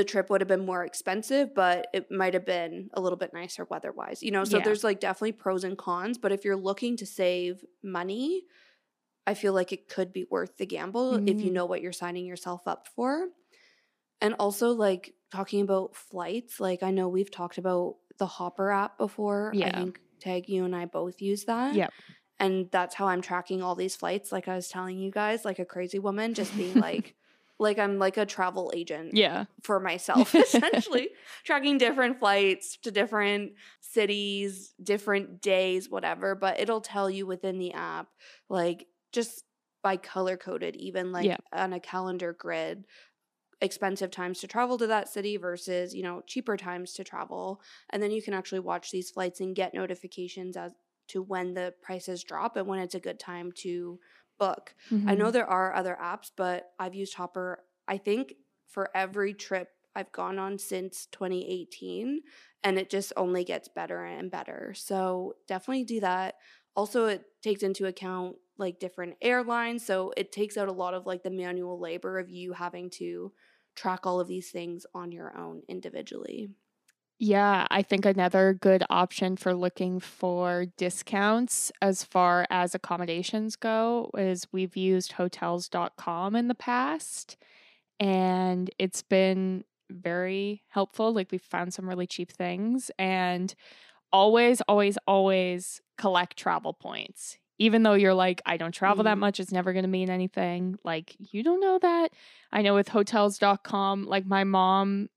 the 0.00 0.04
trip 0.12 0.30
would 0.30 0.40
have 0.40 0.48
been 0.48 0.64
more 0.64 0.82
expensive 0.84 1.54
but 1.54 1.86
it 1.92 2.10
might 2.10 2.32
have 2.32 2.46
been 2.46 2.88
a 2.94 3.00
little 3.00 3.18
bit 3.18 3.34
nicer 3.34 3.66
weather 3.72 3.92
wise 3.92 4.22
you 4.22 4.30
know 4.30 4.44
so 4.44 4.56
Yeah. 4.56 4.64
there's 4.64 4.82
like 4.82 4.98
definitely 4.98 5.32
pros 5.32 5.62
and 5.62 5.76
cons 5.76 6.16
but 6.16 6.32
if 6.32 6.42
you're 6.44 6.56
looking 6.56 6.96
to 6.96 7.04
save 7.04 7.62
money 7.82 8.44
i 9.26 9.34
feel 9.34 9.52
like 9.52 9.72
it 9.72 9.88
could 9.88 10.10
be 10.18 10.24
worth 10.30 10.56
the 10.56 10.64
gamble 10.64 11.16
if 11.26 11.42
you 11.42 11.50
Mm. 11.50 11.56
know 11.56 11.66
what 11.66 11.82
you're 11.82 11.92
signing 12.04 12.24
yourself 12.24 12.62
up 12.66 12.88
for 12.96 13.26
and 14.22 14.34
also 14.38 14.70
like 14.70 15.14
talking 15.30 15.60
about 15.60 15.94
flights 15.94 16.60
like 16.60 16.82
i 16.82 16.90
know 16.90 17.08
we've 17.08 17.30
talked 17.30 17.58
about 17.58 17.96
the 18.18 18.26
hopper 18.26 18.70
app 18.70 18.96
before 18.96 19.52
Yeah. 19.54 19.68
i 19.68 19.72
think 19.72 20.00
tag 20.20 20.48
you 20.48 20.64
and 20.64 20.74
i 20.74 20.86
both 20.86 21.20
use 21.20 21.44
that 21.44 21.74
Yep. 21.74 21.92
and 22.38 22.70
that's 22.70 22.94
how 22.94 23.06
i'm 23.08 23.20
tracking 23.22 23.62
all 23.62 23.74
these 23.74 23.96
flights 23.96 24.32
like 24.32 24.48
i 24.48 24.54
was 24.54 24.68
telling 24.68 24.98
you 24.98 25.10
guys 25.10 25.44
like 25.44 25.58
a 25.58 25.64
crazy 25.64 25.98
woman 25.98 26.32
just 26.34 26.56
being 26.56 26.74
like 26.88 27.16
like 27.60 27.78
i'm 27.78 27.98
like 27.98 28.16
a 28.16 28.26
travel 28.26 28.72
agent 28.74 29.14
Yeah. 29.14 29.44
for 29.62 29.78
myself 29.78 30.34
essentially 30.34 31.10
tracking 31.44 31.78
different 31.78 32.18
flights 32.18 32.76
to 32.78 32.90
different 32.90 33.52
cities 33.80 34.74
different 34.82 35.40
days 35.42 35.88
whatever 35.88 36.34
but 36.34 36.58
it'll 36.58 36.80
tell 36.80 37.08
you 37.10 37.26
within 37.26 37.58
the 37.58 37.72
app 37.74 38.08
like 38.48 38.86
just 39.12 39.44
by 39.82 39.96
color 39.96 40.36
coded 40.36 40.76
even 40.76 41.12
like 41.12 41.26
Yeah. 41.26 41.36
on 41.52 41.72
a 41.72 41.80
calendar 41.80 42.32
grid 42.32 42.86
expensive 43.62 44.10
times 44.10 44.40
to 44.40 44.46
travel 44.46 44.78
to 44.78 44.86
that 44.86 45.08
city 45.08 45.36
versus 45.36 45.94
you 45.94 46.02
know 46.02 46.22
cheaper 46.26 46.56
times 46.56 46.94
to 46.94 47.04
travel 47.04 47.60
and 47.90 48.02
then 48.02 48.10
you 48.10 48.22
can 48.22 48.32
actually 48.32 48.60
watch 48.60 48.90
these 48.90 49.10
flights 49.10 49.40
and 49.40 49.54
get 49.54 49.74
notifications 49.74 50.56
as 50.56 50.72
to 51.08 51.20
when 51.22 51.52
the 51.52 51.74
prices 51.82 52.24
drop 52.24 52.56
and 52.56 52.66
when 52.66 52.78
it's 52.78 52.94
a 52.94 53.00
good 53.00 53.18
time 53.18 53.52
to 53.52 53.98
book 54.40 54.74
I 55.06 55.14
know 55.14 55.30
Mhm. 55.30 55.32
there 55.32 55.46
are 55.48 55.74
other 55.74 55.96
apps, 56.00 56.32
but 56.36 56.72
I've 56.80 56.94
used 56.96 57.14
Hopper, 57.14 57.64
I 57.88 57.98
think, 57.98 58.34
for 58.66 58.90
every 58.96 59.34
trip 59.34 59.70
I've 59.94 60.12
gone 60.12 60.38
on 60.38 60.58
since 60.58 61.06
2018, 61.06 62.22
and 62.64 62.78
it 62.78 62.90
just 62.90 63.12
only 63.16 63.44
gets 63.44 63.68
better 63.68 64.04
and 64.04 64.30
better. 64.30 64.74
So 64.74 65.34
definitely 65.48 65.84
do 65.84 66.00
that. 66.00 66.36
Also, 66.76 67.06
it 67.06 67.24
takes 67.42 67.62
into 67.62 67.86
account 67.86 68.36
like 68.58 68.78
different 68.78 69.16
airlines. 69.22 69.84
So 69.84 70.12
it 70.16 70.32
takes 70.32 70.56
out 70.56 70.68
a 70.68 70.72
lot 70.72 70.94
of 70.94 71.06
like 71.06 71.22
the 71.22 71.30
manual 71.30 71.80
labor 71.80 72.18
of 72.18 72.30
you 72.30 72.52
having 72.52 72.90
to 72.90 73.32
track 73.74 74.06
all 74.06 74.20
of 74.20 74.28
these 74.28 74.50
things 74.50 74.86
on 74.94 75.12
your 75.12 75.36
own 75.36 75.62
individually. 75.68 76.50
Yeah, 77.22 77.66
I 77.70 77.82
think 77.82 78.06
another 78.06 78.54
good 78.54 78.82
option 78.88 79.36
for 79.36 79.52
looking 79.54 80.00
for 80.00 80.64
discounts 80.78 81.70
as 81.82 82.02
far 82.02 82.46
as 82.48 82.74
accommodations 82.74 83.56
go 83.56 84.10
is 84.16 84.46
we've 84.52 84.74
used 84.74 85.12
hotels.com 85.12 86.34
in 86.34 86.48
the 86.48 86.54
past 86.54 87.36
and 88.00 88.70
it's 88.78 89.02
been 89.02 89.64
very 89.90 90.62
helpful. 90.68 91.12
Like 91.12 91.32
we've 91.32 91.42
found 91.42 91.74
some 91.74 91.88
really 91.88 92.06
cheap 92.06 92.32
things 92.32 92.90
and 92.98 93.54
always, 94.12 94.60
always, 94.62 94.98
always 95.06 95.80
collect 95.98 96.36
travel 96.38 96.72
points. 96.74 97.38
Even 97.58 97.82
though 97.82 97.94
you're 97.94 98.14
like, 98.14 98.40
I 98.46 98.56
don't 98.56 98.72
travel 98.72 99.04
that 99.04 99.16
Mm. 99.16 99.20
much, 99.20 99.40
it's 99.40 99.52
never 99.52 99.72
going 99.72 99.82
to 99.84 99.88
mean 99.88 100.10
anything. 100.10 100.76
Like, 100.84 101.14
you 101.18 101.42
don't 101.42 101.60
know 101.60 101.78
that. 101.78 102.12
I 102.52 102.62
know 102.62 102.74
with 102.74 102.88
hotels.com, 102.88 104.06
like 104.06 104.26
my 104.26 104.44
mom 104.44 105.08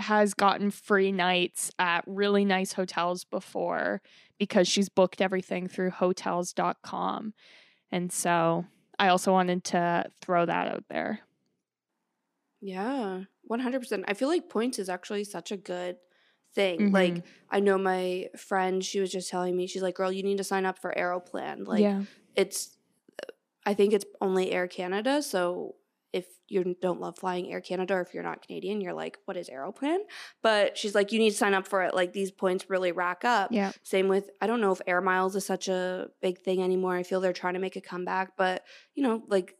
has 0.00 0.34
gotten 0.34 0.70
free 0.70 1.12
nights 1.12 1.70
at 1.78 2.04
really 2.06 2.44
nice 2.44 2.72
hotels 2.72 3.24
before 3.24 4.00
because 4.38 4.66
she's 4.66 4.88
booked 4.88 5.20
everything 5.20 5.68
through 5.68 5.90
hotels.com. 5.90 7.34
And 7.92 8.12
so 8.12 8.64
I 8.98 9.08
also 9.08 9.32
wanted 9.32 9.64
to 9.64 10.06
throw 10.20 10.46
that 10.46 10.68
out 10.68 10.84
there. 10.88 11.20
Yeah, 12.60 13.22
100%. 13.50 14.04
I 14.06 14.14
feel 14.14 14.28
like 14.28 14.48
points 14.48 14.78
is 14.78 14.88
actually 14.88 15.24
such 15.24 15.50
a 15.50 15.56
good 15.56 15.96
thing. 16.54 16.92
Like, 16.92 17.14
mm-hmm. 17.14 17.28
I 17.50 17.60
know 17.60 17.78
my 17.78 18.26
friend, 18.36 18.84
she 18.84 19.00
was 19.00 19.10
just 19.10 19.30
telling 19.30 19.56
me, 19.56 19.66
she's 19.66 19.82
like, 19.82 19.94
girl, 19.94 20.12
you 20.12 20.22
need 20.22 20.38
to 20.38 20.44
sign 20.44 20.66
up 20.66 20.78
for 20.78 20.92
Aeroplan. 20.96 21.66
Like, 21.66 21.80
yeah. 21.80 22.02
it's, 22.36 22.76
I 23.64 23.74
think 23.74 23.92
it's 23.92 24.04
only 24.20 24.52
Air 24.52 24.68
Canada. 24.68 25.22
So 25.22 25.76
if 26.12 26.26
you 26.48 26.76
don't 26.82 27.00
love 27.00 27.16
flying 27.18 27.52
Air 27.52 27.60
Canada 27.60 27.94
or 27.94 28.00
if 28.00 28.12
you're 28.12 28.24
not 28.24 28.44
Canadian, 28.44 28.80
you're 28.80 28.92
like, 28.92 29.18
what 29.26 29.36
is 29.36 29.48
Aeroplan? 29.48 29.98
But 30.42 30.76
she's 30.76 30.94
like, 30.94 31.12
you 31.12 31.18
need 31.20 31.30
to 31.30 31.36
sign 31.36 31.54
up 31.54 31.68
for 31.68 31.82
it. 31.82 31.94
Like, 31.94 32.12
these 32.12 32.32
points 32.32 32.68
really 32.68 32.90
rack 32.90 33.24
up. 33.24 33.52
Yeah. 33.52 33.70
Same 33.84 34.08
with, 34.08 34.28
I 34.40 34.48
don't 34.48 34.60
know 34.60 34.72
if 34.72 34.80
Air 34.86 35.00
Miles 35.00 35.36
is 35.36 35.46
such 35.46 35.68
a 35.68 36.08
big 36.20 36.40
thing 36.40 36.62
anymore. 36.62 36.96
I 36.96 37.04
feel 37.04 37.20
they're 37.20 37.32
trying 37.32 37.54
to 37.54 37.60
make 37.60 37.76
a 37.76 37.80
comeback, 37.80 38.36
but 38.36 38.64
you 38.94 39.02
know, 39.04 39.22
like 39.28 39.54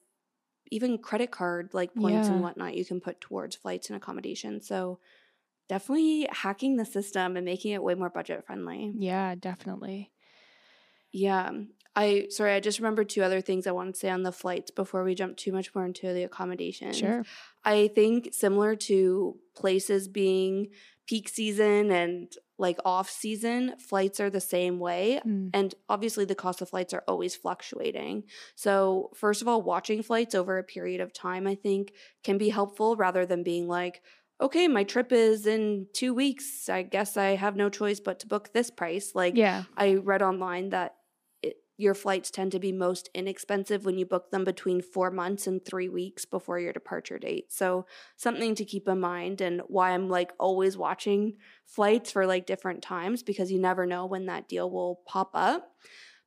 even 0.73 0.99
credit 0.99 1.31
card 1.31 1.71
like 1.73 1.95
points 1.95 2.29
Yeah. 2.29 2.35
and 2.35 2.43
whatnot 2.43 2.77
you 2.77 2.85
can 2.85 3.01
put 3.01 3.21
towards 3.21 3.57
flights 3.57 3.89
and 3.91 3.97
accommodation. 3.97 4.61
So 4.61 4.99
definitely 5.69 6.29
hacking 6.33 6.77
the 6.77 6.85
system 6.85 7.37
and 7.37 7.45
making 7.45 7.73
it 7.73 7.83
way 7.83 7.95
more 7.95 8.11
budget 8.11 8.45
friendly. 8.45 8.93
Yeah, 8.99 9.35
definitely. 9.37 10.11
Yeah. 11.13 11.51
I 11.97 12.27
sorry, 12.31 12.55
I 12.55 12.61
just 12.61 12.79
remembered 12.79 13.09
two 13.09 13.23
other 13.23 13.41
things 13.41 13.67
I 13.67 13.73
want 13.73 13.95
to 13.95 14.01
say 14.01 14.11
on 14.11 14.23
the 14.23 14.33
flights 14.33 14.71
before 14.71 15.03
we 15.03 15.15
jump 15.15 15.37
too 15.37 15.53
much 15.53 15.75
more 15.75 15.85
into 15.85 16.13
the 16.13 16.23
accommodations. 16.23 16.99
Sure. 16.99 17.25
I 17.65 17.89
think 17.95 18.31
similar 18.33 18.77
to 18.77 19.37
places 19.57 20.09
being 20.09 20.69
peak 21.07 21.29
season 21.29 21.91
and 21.91 22.33
like 22.57 22.79
off 22.85 23.11
season, 23.11 23.75
flights 23.79 24.21
are 24.21 24.31
the 24.31 24.41
same 24.41 24.79
way. 24.79 25.21
Mm. 25.27 25.51
And 25.53 25.75
obviously, 25.89 26.25
the 26.25 26.35
cost 26.35 26.61
of 26.61 26.69
flights 26.69 26.95
are 26.95 27.03
always 27.09 27.35
fluctuating. 27.35 28.25
So, 28.55 29.11
first 29.17 29.43
of 29.43 29.49
all, 29.49 29.63
watching 29.63 30.03
flights 30.03 30.35
over 30.35 30.59
a 30.59 30.63
period 30.63 31.01
of 31.01 31.13
time, 31.13 31.47
I 31.47 31.55
think, 31.55 31.93
can 32.23 32.39
be 32.39 32.51
helpful 32.51 32.97
rather 32.97 33.27
than 33.27 33.43
being 33.43 33.67
like, 33.67 34.03
okay, 34.41 34.69
my 34.69 34.85
trip 34.85 35.11
is 35.11 35.47
in 35.47 35.87
two 35.93 36.15
weeks. 36.15 36.69
I 36.69 36.83
guess 36.83 37.17
I 37.17 37.35
have 37.35 37.57
no 37.57 37.69
choice 37.69 37.99
but 37.99 38.21
to 38.21 38.27
book 38.27 38.53
this 38.53 38.71
price. 38.71 39.13
Like, 39.15 39.37
Yeah. 39.37 39.65
I 39.77 39.95
read 39.95 40.23
online 40.23 40.71
that 40.71 40.95
your 41.81 41.95
flights 41.95 42.31
tend 42.31 42.53
to 42.53 42.59
be 42.59 42.73
most 42.73 43.09
inexpensive 43.15 43.85
when 43.85 43.97
you 43.97 44.05
book 44.05 44.31
them 44.31 44.45
between 44.45 44.83
four 44.83 45.11
months 45.11 45.47
and 45.47 45.65
three 45.65 45.89
weeks 45.89 46.27
before 46.27 46.59
your 46.59 46.73
departure 46.73 47.19
date. 47.19 47.53
So, 47.53 47.87
something 48.17 48.55
to 48.57 48.65
keep 48.65 48.87
in 48.87 49.01
mind, 49.01 49.41
and 49.41 49.63
why 49.67 49.93
I'm 49.93 50.09
like 50.09 50.33
always 50.39 50.77
watching 50.77 51.37
flights 51.65 52.13
for 52.13 52.27
like 52.27 52.45
different 52.45 52.83
times 52.83 53.23
because 53.23 53.51
you 53.51 53.59
never 53.59 53.87
know 53.87 54.05
when 54.05 54.27
that 54.27 54.49
deal 54.49 54.71
will 54.71 55.01
pop 55.07 55.31
up. 55.33 55.73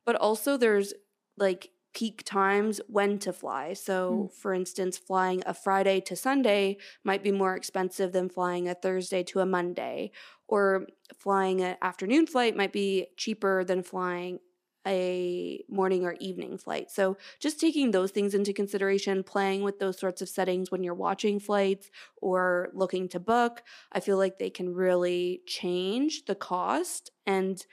But 0.04 0.16
also, 0.16 0.56
there's 0.56 0.92
like 1.36 1.70
peak 1.94 2.24
times 2.24 2.80
when 2.88 3.20
to 3.20 3.32
fly. 3.32 3.72
So, 3.72 4.28
mm. 4.28 4.34
for 4.34 4.52
instance, 4.52 4.98
flying 4.98 5.42
a 5.46 5.54
Friday 5.54 6.00
to 6.00 6.16
Sunday 6.16 6.78
might 7.04 7.22
be 7.22 7.30
more 7.30 7.54
expensive 7.54 8.12
than 8.12 8.28
flying 8.28 8.68
a 8.68 8.74
Thursday 8.74 9.22
to 9.24 9.38
a 9.40 9.46
Monday, 9.46 10.10
or 10.48 10.88
flying 11.16 11.60
an 11.60 11.76
afternoon 11.80 12.26
flight 12.26 12.56
might 12.56 12.72
be 12.72 13.06
cheaper 13.16 13.62
than 13.64 13.84
flying 13.84 14.40
a 14.86 15.64
morning 15.68 16.04
or 16.04 16.16
evening 16.20 16.58
flight. 16.58 16.90
So, 16.90 17.16
just 17.40 17.60
taking 17.60 17.90
those 17.90 18.10
things 18.10 18.34
into 18.34 18.52
consideration, 18.52 19.22
playing 19.24 19.62
with 19.62 19.78
those 19.78 19.98
sorts 19.98 20.22
of 20.22 20.28
settings 20.28 20.70
when 20.70 20.82
you're 20.82 20.94
watching 20.94 21.40
flights 21.40 21.90
or 22.16 22.70
looking 22.74 23.08
to 23.10 23.20
book, 23.20 23.62
I 23.92 24.00
feel 24.00 24.18
like 24.18 24.38
they 24.38 24.50
can 24.50 24.74
really 24.74 25.42
change 25.46 26.24
the 26.26 26.34
cost 26.34 27.10
and 27.26 27.64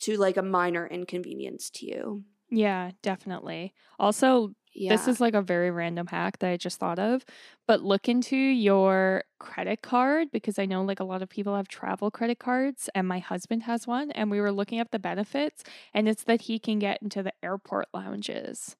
to 0.00 0.16
like 0.18 0.36
a 0.36 0.42
minor 0.42 0.86
inconvenience 0.86 1.70
to 1.70 1.86
you. 1.86 2.24
Yeah, 2.50 2.92
definitely. 3.02 3.74
Also, 3.98 4.54
yeah. 4.74 4.94
This 4.94 5.06
is 5.06 5.20
like 5.20 5.34
a 5.34 5.42
very 5.42 5.70
random 5.70 6.06
hack 6.06 6.38
that 6.40 6.50
I 6.50 6.56
just 6.56 6.78
thought 6.78 6.98
of, 6.98 7.24
but 7.66 7.82
look 7.82 8.08
into 8.08 8.36
your 8.36 9.24
credit 9.38 9.82
card 9.82 10.28
because 10.32 10.58
I 10.58 10.66
know 10.66 10.82
like 10.82 11.00
a 11.00 11.04
lot 11.04 11.22
of 11.22 11.28
people 11.28 11.54
have 11.56 11.68
travel 11.68 12.10
credit 12.10 12.38
cards 12.38 12.90
and 12.94 13.06
my 13.06 13.20
husband 13.20 13.64
has 13.64 13.86
one 13.86 14.10
and 14.10 14.30
we 14.30 14.40
were 14.40 14.52
looking 14.52 14.80
up 14.80 14.90
the 14.90 14.98
benefits 14.98 15.62
and 15.92 16.08
it's 16.08 16.24
that 16.24 16.42
he 16.42 16.58
can 16.58 16.78
get 16.78 17.00
into 17.02 17.22
the 17.22 17.32
airport 17.42 17.86
lounges 17.94 18.76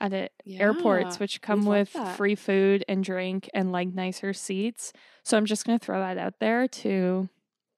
at 0.00 0.12
it, 0.12 0.32
yeah, 0.44 0.60
airports 0.60 1.20
which 1.20 1.40
come 1.40 1.64
with 1.64 1.90
free 2.16 2.34
food 2.34 2.84
and 2.88 3.04
drink 3.04 3.48
and 3.54 3.70
like 3.70 3.94
nicer 3.94 4.32
seats. 4.32 4.92
So 5.24 5.36
I'm 5.36 5.46
just 5.46 5.64
going 5.64 5.78
to 5.78 5.84
throw 5.84 6.00
that 6.00 6.18
out 6.18 6.40
there 6.40 6.66
to 6.66 7.28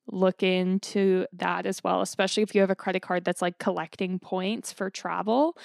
look 0.06 0.42
into 0.42 1.26
that 1.34 1.66
as 1.66 1.84
well, 1.84 2.00
especially 2.00 2.42
if 2.42 2.54
you 2.54 2.62
have 2.62 2.70
a 2.70 2.74
credit 2.76 3.02
card 3.02 3.24
that's 3.24 3.42
like 3.42 3.58
collecting 3.58 4.18
points 4.18 4.72
for 4.72 4.88
travel 4.90 5.56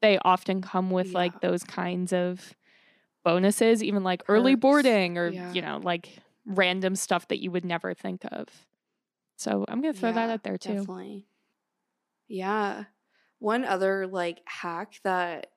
they 0.00 0.18
often 0.24 0.62
come 0.62 0.90
with 0.90 1.08
yeah. 1.08 1.18
like 1.18 1.40
those 1.40 1.64
kinds 1.64 2.12
of 2.12 2.54
bonuses, 3.24 3.82
even 3.82 4.04
like 4.04 4.20
Perks. 4.20 4.30
early 4.30 4.54
boarding 4.54 5.18
or, 5.18 5.28
yeah. 5.28 5.52
you 5.52 5.62
know, 5.62 5.80
like 5.82 6.18
random 6.46 6.96
stuff 6.96 7.28
that 7.28 7.40
you 7.40 7.50
would 7.50 7.64
never 7.64 7.94
think 7.94 8.22
of. 8.30 8.46
So 9.36 9.64
I'm 9.68 9.80
going 9.80 9.94
to 9.94 9.98
throw 9.98 10.10
yeah, 10.10 10.14
that 10.14 10.30
out 10.30 10.42
there 10.42 10.58
too. 10.58 10.74
Definitely. 10.74 11.26
Yeah. 12.26 12.84
One 13.38 13.64
other 13.64 14.06
like 14.06 14.40
hack 14.46 14.94
that 15.04 15.48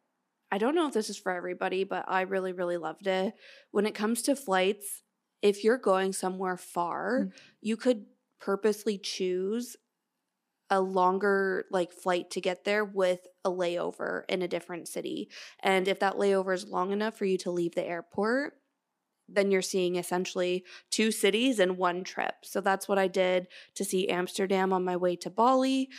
I 0.51 0.57
don't 0.57 0.75
know 0.75 0.87
if 0.87 0.93
this 0.93 1.09
is 1.09 1.17
for 1.17 1.31
everybody, 1.31 1.83
but 1.83 2.05
I 2.07 2.21
really, 2.21 2.51
really 2.51 2.77
loved 2.77 3.07
it. 3.07 3.33
When 3.71 3.85
it 3.85 3.95
comes 3.95 4.21
to 4.23 4.35
flights, 4.35 5.03
if 5.41 5.63
you're 5.63 5.77
going 5.77 6.13
somewhere 6.13 6.57
far, 6.57 7.21
mm-hmm. 7.21 7.37
you 7.61 7.77
could 7.77 8.05
purposely 8.39 8.97
choose 8.97 9.77
a 10.71 10.79
longer 10.79 11.65
like 11.69 11.91
flight 11.91 12.31
to 12.31 12.41
get 12.41 12.63
there 12.63 12.85
with 12.85 13.27
a 13.43 13.51
layover 13.51 14.23
in 14.29 14.41
a 14.41 14.47
different 14.47 14.87
city. 14.87 15.29
And 15.59 15.87
if 15.87 15.99
that 15.99 16.15
layover 16.15 16.53
is 16.53 16.65
long 16.65 16.91
enough 16.91 17.17
for 17.17 17.25
you 17.25 17.37
to 17.39 17.51
leave 17.51 17.75
the 17.75 17.85
airport, 17.85 18.53
then 19.27 19.51
you're 19.51 19.61
seeing 19.61 19.97
essentially 19.97 20.63
two 20.89 21.11
cities 21.11 21.59
in 21.59 21.77
one 21.77 22.03
trip. 22.03 22.35
So 22.43 22.61
that's 22.61 22.87
what 22.87 22.97
I 22.97 23.07
did 23.07 23.47
to 23.75 23.85
see 23.85 24.09
Amsterdam 24.09 24.71
on 24.71 24.83
my 24.85 24.95
way 24.95 25.17
to 25.17 25.29
Bali. 25.29 25.89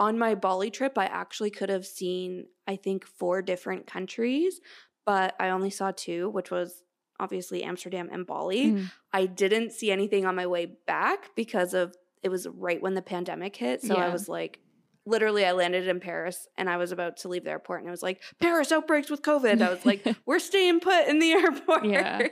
On 0.00 0.18
my 0.18 0.34
Bali 0.34 0.70
trip, 0.70 0.98
I 0.98 1.06
actually 1.06 1.50
could 1.50 1.68
have 1.68 1.86
seen, 1.86 2.46
I 2.66 2.76
think, 2.76 3.06
four 3.06 3.42
different 3.42 3.86
countries, 3.86 4.60
but 5.06 5.34
I 5.38 5.50
only 5.50 5.70
saw 5.70 5.92
two, 5.92 6.30
which 6.30 6.50
was 6.50 6.82
obviously 7.20 7.62
Amsterdam 7.62 8.08
and 8.10 8.26
Bali. 8.26 8.72
Mm. 8.72 8.90
I 9.12 9.26
didn't 9.26 9.72
see 9.72 9.90
anything 9.90 10.24
on 10.24 10.34
my 10.34 10.46
way 10.46 10.66
back 10.86 11.30
because 11.36 11.74
of 11.74 11.94
it 12.22 12.28
was 12.28 12.46
right 12.48 12.80
when 12.80 12.94
the 12.94 13.02
pandemic 13.02 13.56
hit. 13.56 13.82
So 13.82 13.96
yeah. 13.96 14.06
I 14.06 14.08
was 14.10 14.28
like, 14.28 14.60
literally, 15.06 15.44
I 15.44 15.52
landed 15.52 15.88
in 15.88 16.00
Paris 16.00 16.46
and 16.56 16.68
I 16.68 16.76
was 16.76 16.92
about 16.92 17.18
to 17.18 17.28
leave 17.28 17.44
the 17.44 17.50
airport 17.50 17.80
and 17.80 17.88
it 17.88 17.90
was 17.90 18.02
like, 18.02 18.20
Paris 18.40 18.72
outbreaks 18.72 19.10
with 19.10 19.22
COVID. 19.22 19.62
I 19.62 19.70
was 19.70 19.84
like, 19.84 20.06
we're 20.26 20.38
staying 20.38 20.80
put 20.80 21.06
in 21.06 21.18
the 21.18 21.32
airport. 21.32 21.86
Yeah. 21.86 22.28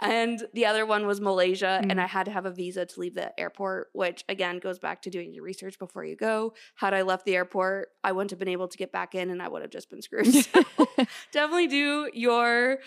and 0.00 0.44
the 0.54 0.66
other 0.66 0.84
one 0.84 1.06
was 1.06 1.20
Malaysia, 1.20 1.80
mm. 1.82 1.90
and 1.90 2.00
I 2.00 2.06
had 2.06 2.24
to 2.24 2.32
have 2.32 2.46
a 2.46 2.50
visa 2.50 2.84
to 2.84 3.00
leave 3.00 3.14
the 3.14 3.38
airport, 3.38 3.90
which 3.92 4.24
again 4.28 4.58
goes 4.58 4.80
back 4.80 5.02
to 5.02 5.10
doing 5.10 5.32
your 5.32 5.44
research 5.44 5.78
before 5.78 6.04
you 6.04 6.16
go. 6.16 6.54
Had 6.74 6.94
I 6.94 7.02
left 7.02 7.24
the 7.24 7.36
airport, 7.36 7.90
I 8.02 8.10
wouldn't 8.10 8.30
have 8.30 8.40
been 8.40 8.48
able 8.48 8.66
to 8.66 8.76
get 8.76 8.90
back 8.90 9.14
in 9.14 9.30
and 9.30 9.40
I 9.40 9.48
would 9.48 9.62
have 9.62 9.70
just 9.70 9.88
been 9.88 10.02
screwed. 10.02 10.26
So 10.52 11.06
definitely 11.32 11.68
do 11.68 12.10
your 12.12 12.78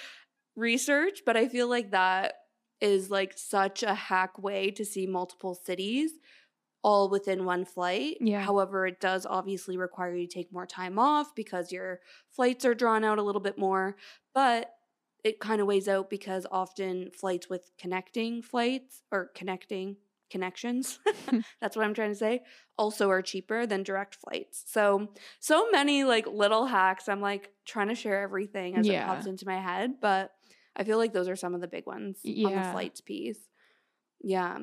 research, 0.55 1.21
but 1.25 1.37
I 1.37 1.47
feel 1.47 1.69
like 1.69 1.91
that 1.91 2.33
is 2.81 3.09
like 3.09 3.33
such 3.38 3.83
a 3.83 3.93
hack 3.93 4.38
way 4.38 4.71
to 4.71 4.85
see 4.85 5.07
multiple 5.07 5.55
cities 5.55 6.11
all 6.83 7.09
within 7.09 7.45
one 7.45 7.65
flight. 7.65 8.17
Yeah. 8.21 8.41
However, 8.41 8.85
it 8.85 8.99
does 8.99 9.25
obviously 9.25 9.75
require 9.75 10.15
you 10.15 10.27
to 10.27 10.33
take 10.33 10.53
more 10.53 10.67
time 10.67 10.99
off 10.99 11.33
because 11.33 11.71
your 11.71 11.99
flights 12.29 12.63
are 12.63 12.75
drawn 12.75 13.03
out 13.03 13.17
a 13.17 13.23
little 13.23 13.41
bit 13.41 13.57
more, 13.57 13.95
but 14.35 14.71
it 15.23 15.39
kind 15.39 15.59
of 15.59 15.65
weighs 15.65 15.88
out 15.88 16.11
because 16.11 16.45
often 16.51 17.09
flights 17.09 17.49
with 17.49 17.71
connecting 17.79 18.43
flights 18.43 19.01
or 19.11 19.31
connecting 19.33 19.97
connections 20.29 20.99
that's 21.61 21.75
what 21.75 21.85
i'm 21.85 21.93
trying 21.93 22.11
to 22.11 22.15
say 22.15 22.41
also 22.77 23.09
are 23.09 23.21
cheaper 23.21 23.65
than 23.65 23.83
direct 23.83 24.15
flights 24.15 24.63
so 24.67 25.07
so 25.39 25.69
many 25.71 26.03
like 26.03 26.27
little 26.27 26.65
hacks 26.65 27.07
i'm 27.07 27.21
like 27.21 27.51
trying 27.65 27.88
to 27.88 27.95
share 27.95 28.21
everything 28.21 28.75
as 28.75 28.88
yeah. 28.88 29.03
it 29.03 29.07
pops 29.07 29.25
into 29.25 29.45
my 29.45 29.59
head 29.59 29.95
but 30.01 30.31
I 30.75 30.83
feel 30.83 30.97
like 30.97 31.13
those 31.13 31.29
are 31.29 31.35
some 31.35 31.55
of 31.55 31.61
the 31.61 31.67
big 31.67 31.85
ones 31.85 32.19
yeah. 32.23 32.47
on 32.47 32.55
the 32.55 32.71
flights 32.71 33.01
piece. 33.01 33.39
Yeah. 34.21 34.57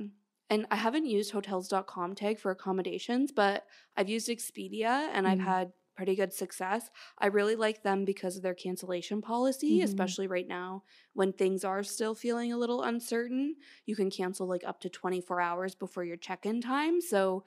And 0.50 0.66
I 0.70 0.76
haven't 0.76 1.06
used 1.06 1.32
hotels.com 1.32 2.14
tag 2.14 2.38
for 2.38 2.50
accommodations, 2.50 3.32
but 3.32 3.64
I've 3.96 4.08
used 4.08 4.28
Expedia 4.28 5.08
and 5.12 5.26
mm 5.26 5.30
I've 5.30 5.40
had 5.40 5.72
pretty 5.94 6.14
good 6.14 6.32
success. 6.32 6.90
I 7.18 7.26
really 7.26 7.54
like 7.54 7.82
them 7.82 8.04
because 8.04 8.36
of 8.36 8.42
their 8.42 8.54
cancellation 8.54 9.20
policy, 9.20 9.78
mm-hmm. 9.78 9.84
especially 9.84 10.26
right 10.26 10.48
now 10.48 10.84
when 11.12 11.32
things 11.32 11.64
are 11.64 11.82
still 11.82 12.14
feeling 12.14 12.52
a 12.52 12.56
little 12.56 12.82
uncertain. 12.82 13.56
You 13.86 13.96
can 13.96 14.10
cancel 14.10 14.46
like 14.46 14.64
up 14.66 14.80
to 14.80 14.88
24 14.88 15.40
hours 15.40 15.74
before 15.74 16.04
your 16.04 16.16
check 16.16 16.46
in 16.46 16.60
time. 16.60 17.00
So, 17.00 17.44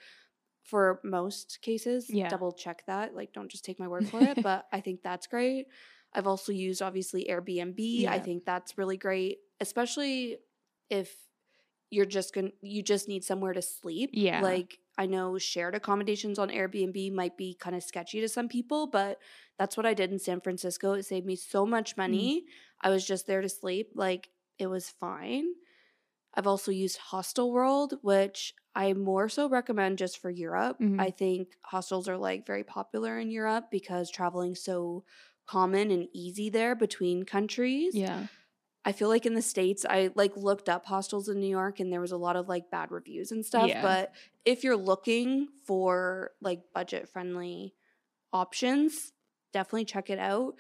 for 0.64 1.00
most 1.04 1.60
cases, 1.62 2.10
yeah. 2.10 2.28
double 2.28 2.52
check 2.52 2.84
that. 2.88 3.16
Like, 3.16 3.34
don't 3.34 3.52
just 3.52 3.66
take 3.66 3.80
my 3.80 3.88
word 3.94 4.08
for 4.08 4.22
it, 4.22 4.42
but 4.42 4.66
I 4.72 4.80
think 4.80 5.02
that's 5.04 5.28
great. 5.28 5.68
I've 6.16 6.28
also 6.28 6.52
used 6.52 6.82
obviously 6.82 7.28
Airbnb. 7.30 7.76
Yeah. 7.78 8.14
I 8.14 8.20
think 8.20 8.46
that's 8.46 8.78
really 8.78 8.98
great, 8.98 9.40
especially 9.60 10.38
if 10.90 11.14
you're 11.92 12.06
just 12.06 12.34
going 12.34 12.48
to 12.48 12.54
you 12.62 12.82
just 12.82 13.08
need 13.08 13.24
somewhere 13.24 13.54
to 13.54 13.62
sleep. 13.62 14.12
Yeah. 14.14 14.42
Like 14.42 14.80
I 14.98 15.06
know 15.06 15.38
shared 15.38 15.76
accommodations 15.76 16.40
on 16.40 16.50
Airbnb 16.50 17.14
might 17.14 17.38
be 17.38 17.56
kind 17.60 17.76
of 17.76 17.84
sketchy 17.84 18.22
to 18.22 18.30
some 18.30 18.48
people, 18.48 18.88
but 18.88 19.20
that's 19.60 19.78
what 19.78 19.86
I 19.86 19.94
did 19.94 20.12
in 20.12 20.20
San 20.20 20.42
Francisco. 20.42 20.94
It 20.94 21.04
saved 21.04 21.26
me 21.26 21.36
so 21.36 21.66
much 21.66 21.96
mm. 21.96 21.98
money. 21.98 22.42
Mm. 22.42 22.52
I 22.82 22.90
was 22.90 23.06
just 23.06 23.28
there 23.28 23.42
to 23.42 23.50
sleep. 23.50 23.92
Like 23.94 24.30
it 24.58 24.68
was 24.68 24.90
fine. 24.90 25.46
I've 26.34 26.48
also 26.48 26.72
used 26.72 27.00
Hostelworld, 27.12 27.98
which 28.02 28.54
I 28.76 28.92
more 28.94 29.30
so 29.30 29.48
recommend 29.48 29.98
just 29.98 30.18
for 30.18 30.30
Europe. 30.30 30.78
Mm-hmm. 30.82 31.00
I 31.00 31.10
think 31.12 31.50
hostels 31.62 32.10
are 32.10 32.18
like 32.18 32.46
very 32.46 32.64
popular 32.66 33.18
in 33.18 33.32
Europe 33.32 33.66
because 33.72 34.12
traveling 34.12 34.54
so 34.54 35.06
common 35.48 35.92
and 35.92 36.08
easy 36.14 36.50
there 36.50 36.76
between 36.76 37.24
countries. 37.24 37.96
Yeah. 37.96 38.28
I 38.88 38.92
feel 38.92 39.10
like 39.10 39.26
in 39.26 39.34
the 39.34 39.42
States, 39.42 39.84
I 39.90 40.12
like 40.14 40.38
looked 40.38 40.70
up 40.70 40.86
hostels 40.86 41.28
in 41.28 41.40
New 41.40 41.50
York 41.50 41.80
and 41.80 41.92
there 41.92 42.02
was 42.02 42.12
a 42.12 42.18
lot 42.18 42.36
of 42.36 42.48
like 42.48 42.70
bad 42.70 42.92
reviews 42.92 43.32
and 43.32 43.44
stuff. 43.44 43.68
Yeah. 43.68 43.82
But 43.82 44.14
if 44.46 44.64
you're 44.64 44.78
looking 44.78 45.48
for 45.66 46.32
like 46.40 46.62
budget 46.74 47.10
friendly 47.10 47.74
options, 48.32 49.12
definitely 49.54 49.86
check 49.86 50.12
it 50.12 50.20
out. 50.20 50.54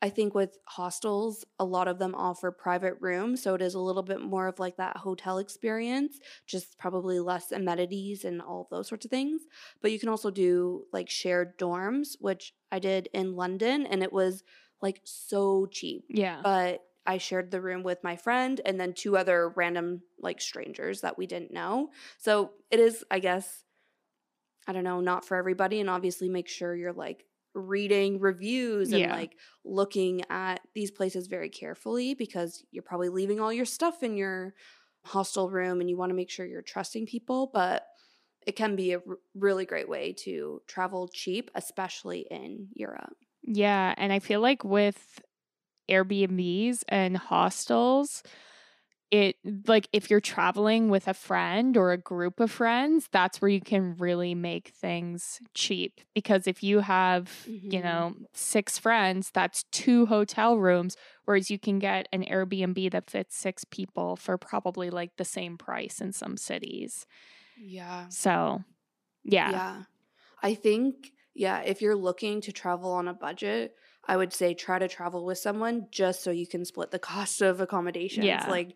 I 0.00 0.10
think 0.10 0.34
with 0.34 0.58
hostels, 0.66 1.44
a 1.58 1.64
lot 1.64 1.88
of 1.88 1.98
them 1.98 2.14
offer 2.14 2.52
private 2.52 2.94
rooms. 3.00 3.42
So 3.42 3.54
it 3.54 3.62
is 3.62 3.74
a 3.74 3.80
little 3.80 4.02
bit 4.02 4.20
more 4.20 4.46
of 4.46 4.58
like 4.58 4.76
that 4.76 4.96
hotel 4.98 5.38
experience, 5.38 6.20
just 6.46 6.78
probably 6.78 7.18
less 7.18 7.50
amenities 7.50 8.24
and 8.24 8.40
all 8.40 8.62
of 8.62 8.68
those 8.70 8.88
sorts 8.88 9.04
of 9.04 9.10
things. 9.10 9.42
But 9.82 9.90
you 9.90 9.98
can 9.98 10.08
also 10.08 10.30
do 10.30 10.84
like 10.92 11.10
shared 11.10 11.58
dorms, 11.58 12.16
which 12.20 12.54
I 12.70 12.78
did 12.78 13.08
in 13.12 13.34
London 13.34 13.86
and 13.86 14.02
it 14.02 14.12
was 14.12 14.44
like 14.80 15.00
so 15.04 15.66
cheap. 15.66 16.04
Yeah. 16.08 16.40
But 16.44 16.84
I 17.04 17.18
shared 17.18 17.50
the 17.50 17.60
room 17.60 17.82
with 17.82 18.04
my 18.04 18.16
friend 18.16 18.60
and 18.64 18.78
then 18.78 18.92
two 18.92 19.16
other 19.16 19.52
random 19.56 20.02
like 20.20 20.40
strangers 20.40 21.00
that 21.00 21.18
we 21.18 21.26
didn't 21.26 21.52
know. 21.52 21.88
So 22.18 22.50
it 22.70 22.78
is, 22.78 23.02
I 23.10 23.18
guess, 23.18 23.64
I 24.68 24.72
don't 24.72 24.84
know, 24.84 25.00
not 25.00 25.24
for 25.24 25.36
everybody. 25.36 25.80
And 25.80 25.90
obviously 25.90 26.28
make 26.28 26.48
sure 26.48 26.76
you're 26.76 26.92
like 26.92 27.24
reading 27.58 28.20
reviews 28.20 28.92
and 28.92 29.00
yeah. 29.00 29.14
like 29.14 29.36
looking 29.64 30.22
at 30.30 30.60
these 30.74 30.90
places 30.90 31.26
very 31.26 31.48
carefully 31.48 32.14
because 32.14 32.64
you're 32.70 32.82
probably 32.82 33.08
leaving 33.08 33.40
all 33.40 33.52
your 33.52 33.64
stuff 33.64 34.02
in 34.02 34.16
your 34.16 34.54
hostel 35.04 35.50
room 35.50 35.80
and 35.80 35.90
you 35.90 35.96
want 35.96 36.10
to 36.10 36.16
make 36.16 36.30
sure 36.30 36.46
you're 36.46 36.62
trusting 36.62 37.06
people. 37.06 37.50
But 37.52 37.86
it 38.46 38.56
can 38.56 38.76
be 38.76 38.92
a 38.92 38.98
r- 38.98 39.18
really 39.34 39.66
great 39.66 39.88
way 39.88 40.14
to 40.24 40.62
travel 40.66 41.08
cheap, 41.12 41.50
especially 41.54 42.26
in 42.30 42.68
Europe. 42.74 43.16
Yeah, 43.42 43.94
and 43.96 44.12
I 44.12 44.18
feel 44.18 44.40
like 44.40 44.64
with 44.64 45.20
Airbnbs 45.90 46.84
and 46.88 47.16
hostels, 47.16 48.22
it 49.10 49.36
like 49.66 49.88
if 49.92 50.10
you're 50.10 50.20
traveling 50.20 50.90
with 50.90 51.08
a 51.08 51.14
friend 51.14 51.76
or 51.76 51.92
a 51.92 51.98
group 51.98 52.40
of 52.40 52.50
friends, 52.50 53.08
that's 53.10 53.40
where 53.40 53.48
you 53.50 53.60
can 53.60 53.96
really 53.96 54.34
make 54.34 54.68
things 54.68 55.40
cheap 55.54 56.00
because 56.14 56.46
if 56.46 56.62
you 56.62 56.80
have, 56.80 57.48
you 57.70 57.80
Mhm. 57.80 57.82
know, 57.82 58.14
six 58.34 58.78
friends, 58.78 59.30
that's 59.32 59.64
two 59.72 60.06
hotel 60.06 60.58
rooms 60.58 60.96
whereas 61.24 61.50
you 61.50 61.58
can 61.58 61.78
get 61.78 62.08
an 62.12 62.24
Airbnb 62.24 62.90
that 62.92 63.10
fits 63.10 63.36
six 63.36 63.64
people 63.64 64.16
for 64.16 64.38
probably 64.38 64.90
like 64.90 65.10
the 65.16 65.24
same 65.24 65.58
price 65.58 66.00
in 66.00 66.12
some 66.12 66.36
cities. 66.38 67.06
Yeah. 67.56 68.08
So, 68.08 68.64
yeah. 69.24 69.60
Yeah. 69.60 69.84
I 70.42 70.54
think, 70.54 71.12
yeah, 71.34 71.62
if 71.62 71.82
you're 71.82 71.96
looking 71.96 72.40
to 72.42 72.52
travel 72.52 72.92
on 72.92 73.08
a 73.08 73.14
budget, 73.14 73.76
I 74.08 74.16
would 74.16 74.32
say 74.32 74.54
try 74.54 74.78
to 74.78 74.88
travel 74.88 75.24
with 75.24 75.38
someone 75.38 75.86
just 75.92 76.22
so 76.24 76.30
you 76.30 76.46
can 76.46 76.64
split 76.64 76.90
the 76.90 76.98
cost 76.98 77.42
of 77.42 77.60
accommodations. 77.60 78.24
Yeah. 78.24 78.46
Like, 78.48 78.74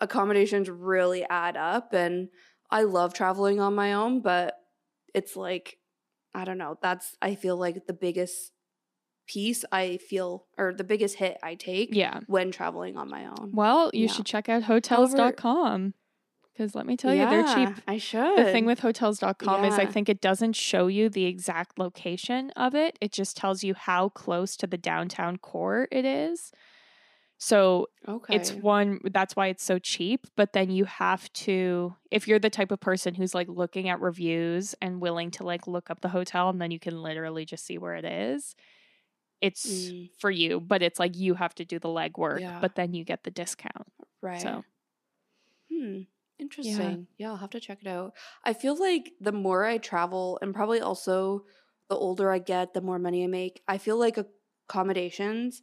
accommodations 0.00 0.68
really 0.68 1.24
add 1.30 1.56
up. 1.56 1.92
And 1.92 2.28
I 2.70 2.82
love 2.82 3.14
traveling 3.14 3.60
on 3.60 3.74
my 3.74 3.92
own, 3.92 4.20
but 4.22 4.56
it's 5.14 5.36
like, 5.36 5.78
I 6.34 6.44
don't 6.44 6.58
know, 6.58 6.78
that's, 6.82 7.16
I 7.22 7.36
feel 7.36 7.56
like 7.56 7.86
the 7.86 7.92
biggest 7.92 8.50
piece 9.28 9.64
I 9.70 9.98
feel, 9.98 10.46
or 10.58 10.74
the 10.74 10.82
biggest 10.84 11.16
hit 11.16 11.38
I 11.42 11.54
take 11.54 11.94
Yeah. 11.94 12.20
when 12.26 12.50
traveling 12.50 12.96
on 12.96 13.08
my 13.08 13.26
own. 13.26 13.52
Well, 13.52 13.90
you 13.94 14.06
Yeah. 14.06 14.12
should 14.12 14.26
check 14.26 14.48
out 14.48 14.64
hotels.com 14.64 15.94
because 16.52 16.74
let 16.74 16.86
me 16.86 16.96
tell 16.96 17.14
you, 17.14 17.26
they're 17.28 17.54
cheap. 17.54 17.82
I 17.88 17.98
should. 17.98 18.38
The 18.38 18.44
thing 18.52 18.66
with 18.66 18.80
hotels.com 18.80 19.64
is 19.64 19.74
I 19.78 19.86
think 19.86 20.08
it 20.08 20.20
doesn't 20.20 20.52
show 20.54 20.86
you 20.86 21.08
the 21.08 21.24
exact 21.24 21.78
location 21.78 22.50
of 22.56 22.74
it. 22.74 22.98
It 23.00 23.12
just 23.12 23.36
tells 23.36 23.64
you 23.64 23.74
how 23.74 24.10
close 24.10 24.56
to 24.58 24.66
the 24.66 24.76
downtown 24.78 25.38
core 25.38 25.88
it 25.90 26.04
is. 26.04 26.52
So 27.38 27.88
okay. 28.06 28.36
it's 28.36 28.52
one 28.52 29.00
that's 29.12 29.34
why 29.34 29.48
it's 29.48 29.64
so 29.64 29.80
cheap, 29.80 30.26
but 30.36 30.52
then 30.52 30.70
you 30.70 30.84
have 30.84 31.32
to 31.32 31.94
if 32.10 32.28
you're 32.28 32.38
the 32.38 32.50
type 32.50 32.70
of 32.70 32.78
person 32.80 33.14
who's 33.14 33.34
like 33.34 33.48
looking 33.48 33.88
at 33.88 34.00
reviews 34.00 34.76
and 34.80 35.00
willing 35.00 35.32
to 35.32 35.44
like 35.44 35.66
look 35.66 35.90
up 35.90 36.02
the 36.02 36.08
hotel 36.10 36.50
and 36.50 36.60
then 36.60 36.70
you 36.70 36.78
can 36.78 37.02
literally 37.02 37.44
just 37.44 37.64
see 37.66 37.78
where 37.78 37.94
it 37.96 38.04
is. 38.04 38.54
It's 39.40 39.66
Mm. 39.66 40.10
for 40.20 40.30
you, 40.30 40.60
but 40.60 40.82
it's 40.82 41.00
like 41.00 41.16
you 41.16 41.34
have 41.34 41.52
to 41.56 41.64
do 41.64 41.80
the 41.80 41.88
legwork, 41.88 42.40
Yeah. 42.40 42.60
but 42.60 42.76
then 42.76 42.94
you 42.94 43.02
get 43.04 43.24
the 43.24 43.30
discount. 43.32 43.88
right. 44.20 44.40
So 44.40 44.64
Hmm. 45.68 46.02
Interesting. 46.42 47.06
Yeah. 47.18 47.30
I'll 47.30 47.36
have 47.36 47.50
to 47.50 47.60
check 47.60 47.78
it 47.80 47.88
out. 47.88 48.14
I 48.44 48.52
feel 48.52 48.78
like 48.78 49.12
the 49.20 49.32
more 49.32 49.64
I 49.64 49.78
travel, 49.78 50.38
and 50.42 50.52
probably 50.52 50.80
also 50.80 51.44
the 51.88 51.96
older 51.96 52.30
I 52.30 52.40
get, 52.40 52.74
the 52.74 52.80
more 52.80 52.98
money 52.98 53.22
I 53.22 53.28
make, 53.28 53.62
I 53.68 53.78
feel 53.78 53.96
like 53.98 54.18
accommodations 54.68 55.62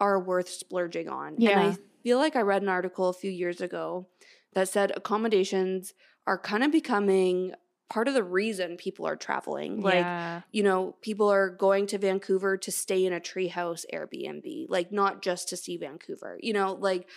are 0.00 0.20
worth 0.20 0.48
splurging 0.48 1.08
on. 1.08 1.34
And 1.34 1.42
Yeah. 1.42 1.60
I 1.60 1.76
feel 2.02 2.18
like 2.18 2.36
I 2.36 2.42
read 2.42 2.62
an 2.62 2.68
article 2.68 3.08
a 3.08 3.12
few 3.12 3.30
years 3.30 3.60
ago 3.60 4.08
that 4.54 4.68
said 4.68 4.92
accommodations 4.96 5.94
are 6.26 6.38
kind 6.38 6.62
of 6.62 6.70
becoming 6.70 7.54
part 7.90 8.08
of 8.08 8.14
the 8.14 8.22
reason 8.24 8.76
people 8.76 9.06
are 9.06 9.16
traveling. 9.16 9.80
Like, 9.80 9.94
yeah. 9.96 10.40
you 10.52 10.62
know, 10.62 10.96
people 11.02 11.28
are 11.28 11.50
going 11.50 11.86
to 11.88 11.98
Vancouver 11.98 12.56
to 12.56 12.70
stay 12.72 13.04
in 13.04 13.12
a 13.12 13.20
treehouse 13.20 13.84
Airbnb, 13.92 14.66
like 14.68 14.90
not 14.90 15.22
just 15.22 15.48
to 15.50 15.56
see 15.56 15.76
Vancouver. 15.76 16.38
You 16.40 16.52
know, 16.54 16.72
like 16.74 17.08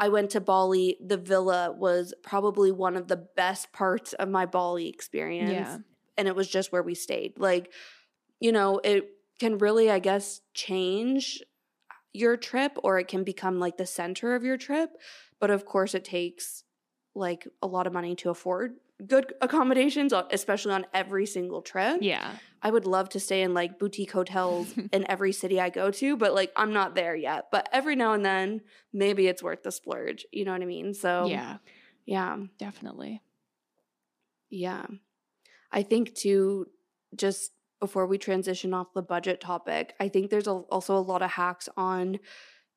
I 0.00 0.08
went 0.08 0.30
to 0.30 0.40
Bali, 0.40 0.96
the 1.04 1.18
villa 1.18 1.70
was 1.70 2.14
probably 2.22 2.72
one 2.72 2.96
of 2.96 3.06
the 3.06 3.18
best 3.36 3.70
parts 3.70 4.14
of 4.14 4.30
my 4.30 4.46
Bali 4.46 4.88
experience. 4.88 5.52
Yeah. 5.52 5.78
And 6.16 6.26
it 6.26 6.34
was 6.34 6.48
just 6.48 6.72
where 6.72 6.82
we 6.82 6.94
stayed. 6.94 7.34
Like, 7.38 7.70
you 8.40 8.50
know, 8.50 8.80
it 8.82 9.10
can 9.38 9.58
really, 9.58 9.90
I 9.90 9.98
guess, 9.98 10.40
change 10.54 11.42
your 12.14 12.38
trip 12.38 12.78
or 12.82 12.98
it 12.98 13.08
can 13.08 13.24
become 13.24 13.60
like 13.60 13.76
the 13.76 13.84
center 13.84 14.34
of 14.34 14.42
your 14.42 14.56
trip. 14.56 14.90
But 15.38 15.50
of 15.50 15.66
course, 15.66 15.94
it 15.94 16.06
takes 16.06 16.64
like 17.14 17.46
a 17.62 17.66
lot 17.66 17.86
of 17.86 17.92
money 17.92 18.14
to 18.16 18.30
afford 18.30 18.72
good 19.06 19.34
accommodations, 19.40 20.12
uh, 20.12 20.24
especially 20.30 20.72
on 20.72 20.86
every 20.94 21.26
single 21.26 21.62
trip. 21.62 21.98
Yeah. 22.00 22.32
I 22.62 22.70
would 22.70 22.86
love 22.86 23.08
to 23.10 23.20
stay 23.20 23.42
in 23.42 23.54
like 23.54 23.78
boutique 23.78 24.12
hotels 24.12 24.72
in 24.92 25.10
every 25.10 25.32
city 25.32 25.60
I 25.60 25.70
go 25.70 25.90
to, 25.90 26.16
but 26.16 26.34
like 26.34 26.52
I'm 26.56 26.72
not 26.72 26.94
there 26.94 27.16
yet. 27.16 27.46
But 27.50 27.68
every 27.72 27.96
now 27.96 28.12
and 28.12 28.24
then, 28.24 28.60
maybe 28.92 29.26
it's 29.26 29.42
worth 29.42 29.62
the 29.62 29.72
splurge. 29.72 30.26
You 30.32 30.44
know 30.44 30.52
what 30.52 30.62
I 30.62 30.66
mean? 30.66 30.94
So, 30.94 31.26
yeah, 31.26 31.58
yeah, 32.06 32.36
definitely. 32.58 33.22
yeah. 34.50 34.86
I 35.72 35.82
think 35.82 36.14
too, 36.14 36.66
just 37.14 37.52
before 37.78 38.06
we 38.06 38.18
transition 38.18 38.74
off 38.74 38.92
the 38.94 39.02
budget 39.02 39.40
topic, 39.40 39.94
I 39.98 40.08
think 40.08 40.30
there's 40.30 40.46
a, 40.46 40.52
also 40.52 40.96
a 40.96 40.98
lot 40.98 41.22
of 41.22 41.30
hacks 41.30 41.68
on 41.76 42.18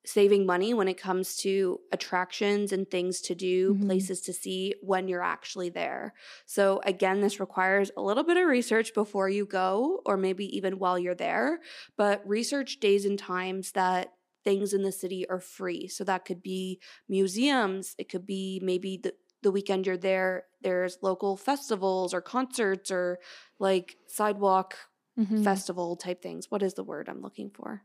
saving 0.06 0.46
money 0.46 0.74
when 0.74 0.88
it 0.88 0.98
comes 0.98 1.36
to 1.36 1.80
attractions 1.92 2.72
and 2.72 2.90
things 2.90 3.20
to 3.22 3.34
do, 3.34 3.74
Mhm. 3.74 3.76
places 3.76 4.20
to 4.22 4.32
see 4.32 4.74
when 4.82 5.08
you're 5.08 5.22
actually 5.22 5.70
there. 5.70 6.14
So, 6.46 6.80
again, 6.84 7.20
this 7.20 7.40
requires 7.40 7.90
a 7.96 8.02
little 8.02 8.24
bit 8.24 8.36
of 8.36 8.46
research 8.46 8.94
before 8.94 9.28
you 9.28 9.46
go, 9.46 10.02
or 10.06 10.16
maybe 10.16 10.46
even 10.56 10.78
while 10.78 10.98
you're 10.98 11.14
there, 11.14 11.60
but 11.96 12.26
research 12.28 12.80
days 12.80 13.04
and 13.06 13.18
times 13.18 13.72
that 13.72 14.14
things 14.44 14.74
in 14.74 14.82
the 14.82 14.92
city 14.92 15.26
are 15.28 15.40
free. 15.40 15.88
So, 15.88 16.04
that 16.04 16.24
could 16.26 16.42
be 16.42 16.80
museums, 17.08 17.94
it 17.98 18.08
could 18.08 18.26
be 18.26 18.60
maybe 18.62 18.98
the 18.98 19.14
the 19.42 19.52
weekend 19.52 19.86
you're 19.86 19.98
there, 19.98 20.44
there's 20.62 20.96
local 21.02 21.36
festivals 21.36 22.14
or 22.14 22.22
concerts 22.22 22.90
or 22.90 23.18
like 23.58 23.96
sidewalk 24.06 24.74
Mhm. 25.16 25.64
festival 25.64 25.96
type 25.96 26.22
things. 26.22 26.50
What 26.50 26.62
is 26.62 26.74
the 26.74 26.84
word 26.84 27.08
I'm 27.10 27.20
looking 27.20 27.50
for? 27.50 27.84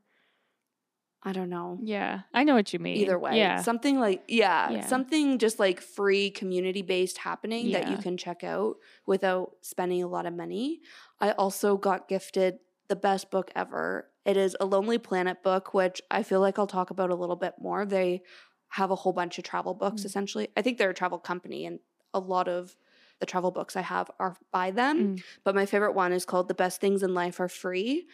I 1.21 1.33
don't 1.33 1.49
know. 1.49 1.79
Yeah, 1.83 2.21
I 2.33 2.43
know 2.45 2.55
what 2.55 2.71
you 2.71 2.79
mean. 2.79 2.95
Either 2.97 3.19
way, 3.19 3.37
yeah, 3.37 3.61
something 3.61 3.99
like 3.99 4.23
yeah, 4.27 4.69
Yeah. 4.71 4.85
something 4.85 5.37
just 5.37 5.59
like 5.59 5.81
free 5.81 6.29
community 6.31 6.81
based 6.81 7.17
happening 7.17 7.71
that 7.71 7.89
you 7.89 7.97
can 7.97 8.15
check 8.15 8.43
out 8.43 8.77
without 9.05 9.51
spending 9.61 10.01
a 10.01 10.07
lot 10.07 10.25
of 10.25 10.33
money. 10.33 10.79
I 11.19 11.31
also 11.31 11.75
got 11.75 12.07
gifted 12.07 12.59
the 12.87 12.95
best 12.95 13.29
book 13.31 13.51
ever. 13.55 14.09
It 14.25 14.37
is 14.37 14.55
a 14.61 14.65
Lonely 14.65 14.97
Planet 14.97 15.43
book, 15.43 15.73
which 15.73 16.01
I 16.09 16.23
feel 16.23 16.39
like 16.39 16.57
I'll 16.57 16.67
talk 16.67 16.89
about 16.89 17.09
a 17.09 17.15
little 17.15 17.35
bit 17.35 17.55
more. 17.59 17.85
They 17.85 18.21
have 18.69 18.91
a 18.91 18.95
whole 18.95 19.13
bunch 19.13 19.37
of 19.37 19.43
travel 19.43 19.73
books 19.73 20.03
Mm. 20.03 20.05
essentially. 20.05 20.47
I 20.55 20.61
think 20.61 20.77
they're 20.77 20.91
a 20.91 20.93
travel 20.93 21.19
company 21.19 21.65
and 21.65 21.79
a 22.13 22.19
lot 22.19 22.47
of 22.47 22.75
the 23.19 23.25
travel 23.25 23.51
books 23.51 23.75
I 23.75 23.81
have 23.81 24.09
are 24.19 24.37
by 24.51 24.71
them. 24.71 25.17
Mm. 25.17 25.23
But 25.43 25.53
my 25.55 25.65
favorite 25.65 25.93
one 25.95 26.13
is 26.13 26.23
called 26.23 26.47
The 26.47 26.53
Best 26.53 26.79
Things 26.79 27.03
in 27.03 27.13
Life 27.13 27.39
Are 27.41 27.49
Free. 27.49 28.07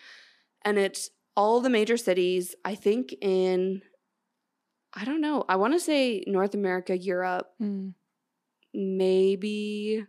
And 0.64 0.80
it's 0.80 1.12
all 1.36 1.62
the 1.62 1.70
major 1.70 1.98
cities, 1.98 2.56
I 2.66 2.76
think 2.76 3.14
in 3.22 3.82
I 4.94 5.04
don't 5.06 5.22
know. 5.22 5.44
I 5.50 5.58
want 5.58 5.74
to 5.74 5.80
say 5.80 6.24
North 6.26 6.54
America, 6.54 6.98
Europe, 6.98 7.52
Mm. 7.60 7.96
maybe 8.74 10.06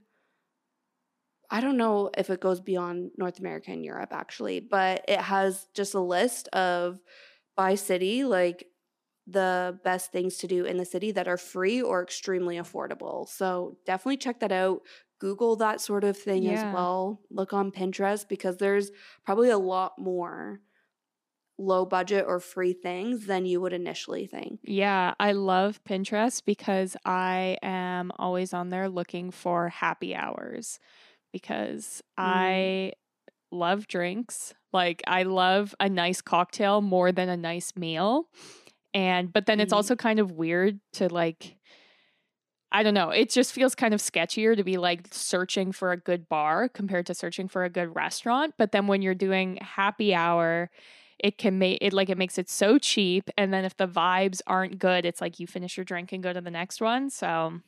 I 1.51 1.61
don't 1.61 1.77
know 1.77 2.11
if 2.16 2.29
it 2.31 2.41
goes 2.41 2.61
beyond 2.61 3.12
North 3.16 3.39
America 3.39 3.70
and 3.70 3.85
Europe 3.85 4.12
actually, 4.12 4.61
but 4.61 5.05
it 5.07 5.20
has 5.20 5.68
just 5.74 5.95
a 5.95 6.01
list 6.01 6.49
of 6.49 7.01
by 7.57 7.74
city 7.77 8.24
like 8.24 8.66
the 9.27 9.79
best 9.85 10.12
things 10.12 10.39
to 10.39 10.47
do 10.49 10.64
in 10.64 10.77
the 10.77 10.85
city 10.85 11.12
that 11.12 11.29
are 11.29 11.37
free 11.37 11.83
or 11.83 12.03
extremely 12.03 12.57
affordable. 12.57 13.29
So 13.29 13.79
definitely 13.87 14.18
check 14.18 14.41
that 14.41 14.53
out. 14.53 14.83
Google 15.20 15.57
that 15.57 15.81
sort 15.81 16.05
of 16.05 16.16
thing 16.16 16.45
Yeah. 16.45 16.53
as 16.53 16.64
well. 16.64 17.22
Look 17.31 17.53
on 17.53 17.72
Pinterest 17.72 18.29
because 18.29 18.59
there's 18.59 18.91
probably 19.24 19.51
a 19.51 19.59
lot 19.59 19.99
more 19.99 20.61
low 21.59 21.85
budget 21.87 22.25
or 22.27 22.41
free 22.41 22.73
things 22.73 23.27
than 23.27 23.47
you 23.47 23.61
would 23.61 23.73
initially 23.73 24.27
think. 24.27 24.61
Yeah, 24.63 25.15
I 25.21 25.33
love 25.33 25.83
Pinterest 25.85 26.45
because 26.45 26.97
I 27.05 27.57
am 27.63 28.11
always 28.19 28.53
on 28.53 28.71
there 28.71 28.89
looking 28.89 29.31
for 29.31 29.69
happy 29.69 30.15
hours 30.15 30.81
because 31.33 32.03
Mm. 32.23 32.47
I 32.47 32.93
love 33.53 33.89
drinks. 33.89 34.55
Like 34.73 35.03
I 35.07 35.25
love 35.25 35.75
a 35.81 35.89
nice 35.89 36.23
cocktail 36.23 36.83
more 36.83 37.13
than 37.13 37.29
a 37.29 37.37
nice 37.37 37.77
meal. 37.77 38.29
And 38.95 39.33
but 39.33 39.47
then 39.47 39.61
it's 39.61 39.73
Mm. 39.73 39.75
also 39.75 39.97
kind 39.97 40.21
of 40.21 40.33
weird 40.33 40.81
to 40.95 41.09
like 41.13 41.59
I 42.73 42.83
don't 42.83 42.95
know. 42.95 43.11
It 43.11 43.31
just 43.31 43.53
feels 43.53 43.75
kind 43.75 43.95
of 43.95 44.01
sketchier 44.01 44.57
to 44.57 44.65
be 44.65 44.77
like 44.77 45.09
searching 45.13 45.73
for 45.73 45.93
a 45.93 45.97
good 45.97 46.29
bar 46.29 46.69
compared 46.69 47.07
to 47.07 47.15
searching 47.15 47.49
for 47.49 47.65
a 47.65 47.71
good 47.71 47.95
restaurant. 47.95 48.55
But 48.59 48.73
then 48.73 48.87
when 48.87 49.03
you're 49.03 49.15
doing 49.15 49.57
happy 49.63 50.13
hour, 50.15 50.71
it 51.19 51.39
can 51.39 51.59
make 51.59 51.79
it 51.81 51.93
like 51.93 52.09
it 52.11 52.19
makes 52.19 52.39
it 52.39 52.49
so 52.49 52.79
cheap. 52.79 53.31
And 53.39 53.53
then 53.53 53.64
if 53.64 53.77
the 53.77 53.89
vibes 53.89 54.41
aren't 54.47 54.79
good, 54.79 55.05
it's 55.05 55.21
like 55.21 55.41
you 55.41 55.47
finish 55.47 55.77
your 55.77 55.85
drink 55.85 56.12
and 56.12 56.23
go 56.23 56.33
to 56.33 56.41
the 56.41 56.51
next 56.51 56.81
one. 56.81 57.11
So 57.11 57.61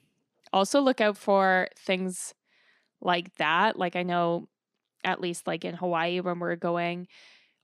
also 0.53 0.81
look 0.81 1.01
out 1.01 1.17
for 1.17 1.69
things 1.79 2.35
like 3.01 3.35
that. 3.37 3.79
Like 3.79 3.97
I 3.97 4.03
know 4.03 4.49
at 5.05 5.21
least 5.21 5.47
like 5.47 5.65
in 5.65 5.75
Hawaii 5.75 6.21
when 6.21 6.39
we're 6.41 6.57
going, 6.57 7.09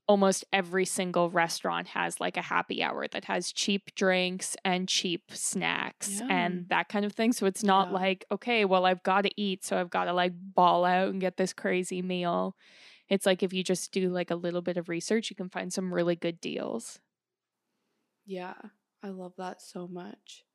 almost 0.07 0.45
every 0.53 0.85
single 0.85 1.31
restaurant 1.31 1.87
has 1.89 2.19
like 2.21 2.37
a 2.37 2.41
happy 2.41 2.83
hour 2.83 3.07
that 3.07 3.25
has 3.25 3.51
cheap 3.51 3.93
drinks 3.95 4.55
and 4.63 4.87
cheap 4.87 5.23
snacks 5.31 6.21
Yeah. 6.21 6.27
and 6.29 6.69
that 6.69 6.89
kind 6.89 7.05
of 7.05 7.13
thing. 7.13 7.33
So 7.33 7.45
it's 7.47 7.63
not 7.63 7.87
Yeah. 7.87 7.93
like, 7.95 8.25
okay, 8.31 8.65
well, 8.65 8.85
I've 8.85 9.03
got 9.03 9.21
to 9.23 9.31
eat. 9.41 9.65
So 9.65 9.79
I've 9.79 9.89
got 9.89 10.05
to 10.05 10.13
like 10.13 10.33
ball 10.35 10.85
out 10.85 11.09
and 11.09 11.19
get 11.21 11.37
this 11.37 11.53
crazy 11.53 12.01
meal. 12.03 12.55
It's 13.09 13.25
like 13.25 13.43
if 13.43 13.53
you 13.53 13.63
just 13.63 13.91
do 13.91 14.09
like 14.09 14.31
a 14.31 14.35
little 14.35 14.61
bit 14.61 14.77
of 14.77 14.89
research, 14.89 15.29
you 15.29 15.35
can 15.35 15.49
find 15.49 15.71
some 15.71 15.93
really 15.93 16.15
good 16.15 16.39
deals. 16.41 16.99
Yeah. 18.25 18.55
I 19.03 19.09
love 19.09 19.33
that 19.37 19.61
so 19.61 19.87
much. 19.87 20.45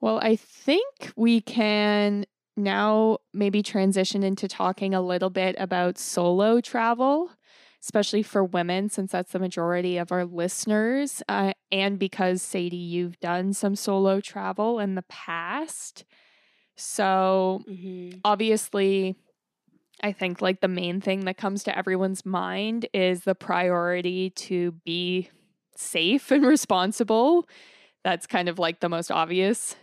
Well, 0.00 0.18
I 0.22 0.36
think 0.36 1.12
we 1.16 1.40
can 1.40 2.26
now 2.56 3.18
maybe 3.32 3.62
transition 3.62 4.22
into 4.22 4.48
talking 4.48 4.94
a 4.94 5.00
little 5.00 5.30
bit 5.30 5.56
about 5.58 5.98
solo 5.98 6.60
travel, 6.60 7.30
especially 7.82 8.22
for 8.22 8.44
women, 8.44 8.88
since 8.88 9.12
that's 9.12 9.32
the 9.32 9.38
majority 9.38 9.96
of 9.98 10.12
our 10.12 10.24
listeners. 10.24 11.22
Uh, 11.28 11.52
and 11.70 11.98
because, 11.98 12.42
Sadie, 12.42 12.76
you've 12.76 13.18
done 13.20 13.52
some 13.52 13.76
solo 13.76 14.20
travel 14.20 14.78
in 14.80 14.94
the 14.94 15.02
past. 15.02 16.04
So, 16.76 17.64
Mm-hmm. 17.68 18.18
obviously, 18.24 19.16
I 20.02 20.12
think 20.12 20.40
like 20.40 20.60
the 20.60 20.68
main 20.68 21.00
thing 21.00 21.26
that 21.26 21.36
comes 21.36 21.62
to 21.64 21.76
everyone's 21.76 22.24
mind 22.24 22.86
is 22.94 23.24
the 23.24 23.34
priority 23.34 24.30
to 24.30 24.72
be 24.84 25.28
safe 25.76 26.30
and 26.30 26.44
responsible. 26.44 27.48
That's 28.02 28.26
kind 28.26 28.48
of 28.48 28.58
like 28.58 28.80
the 28.80 28.88
most 28.88 29.10
obvious 29.10 29.76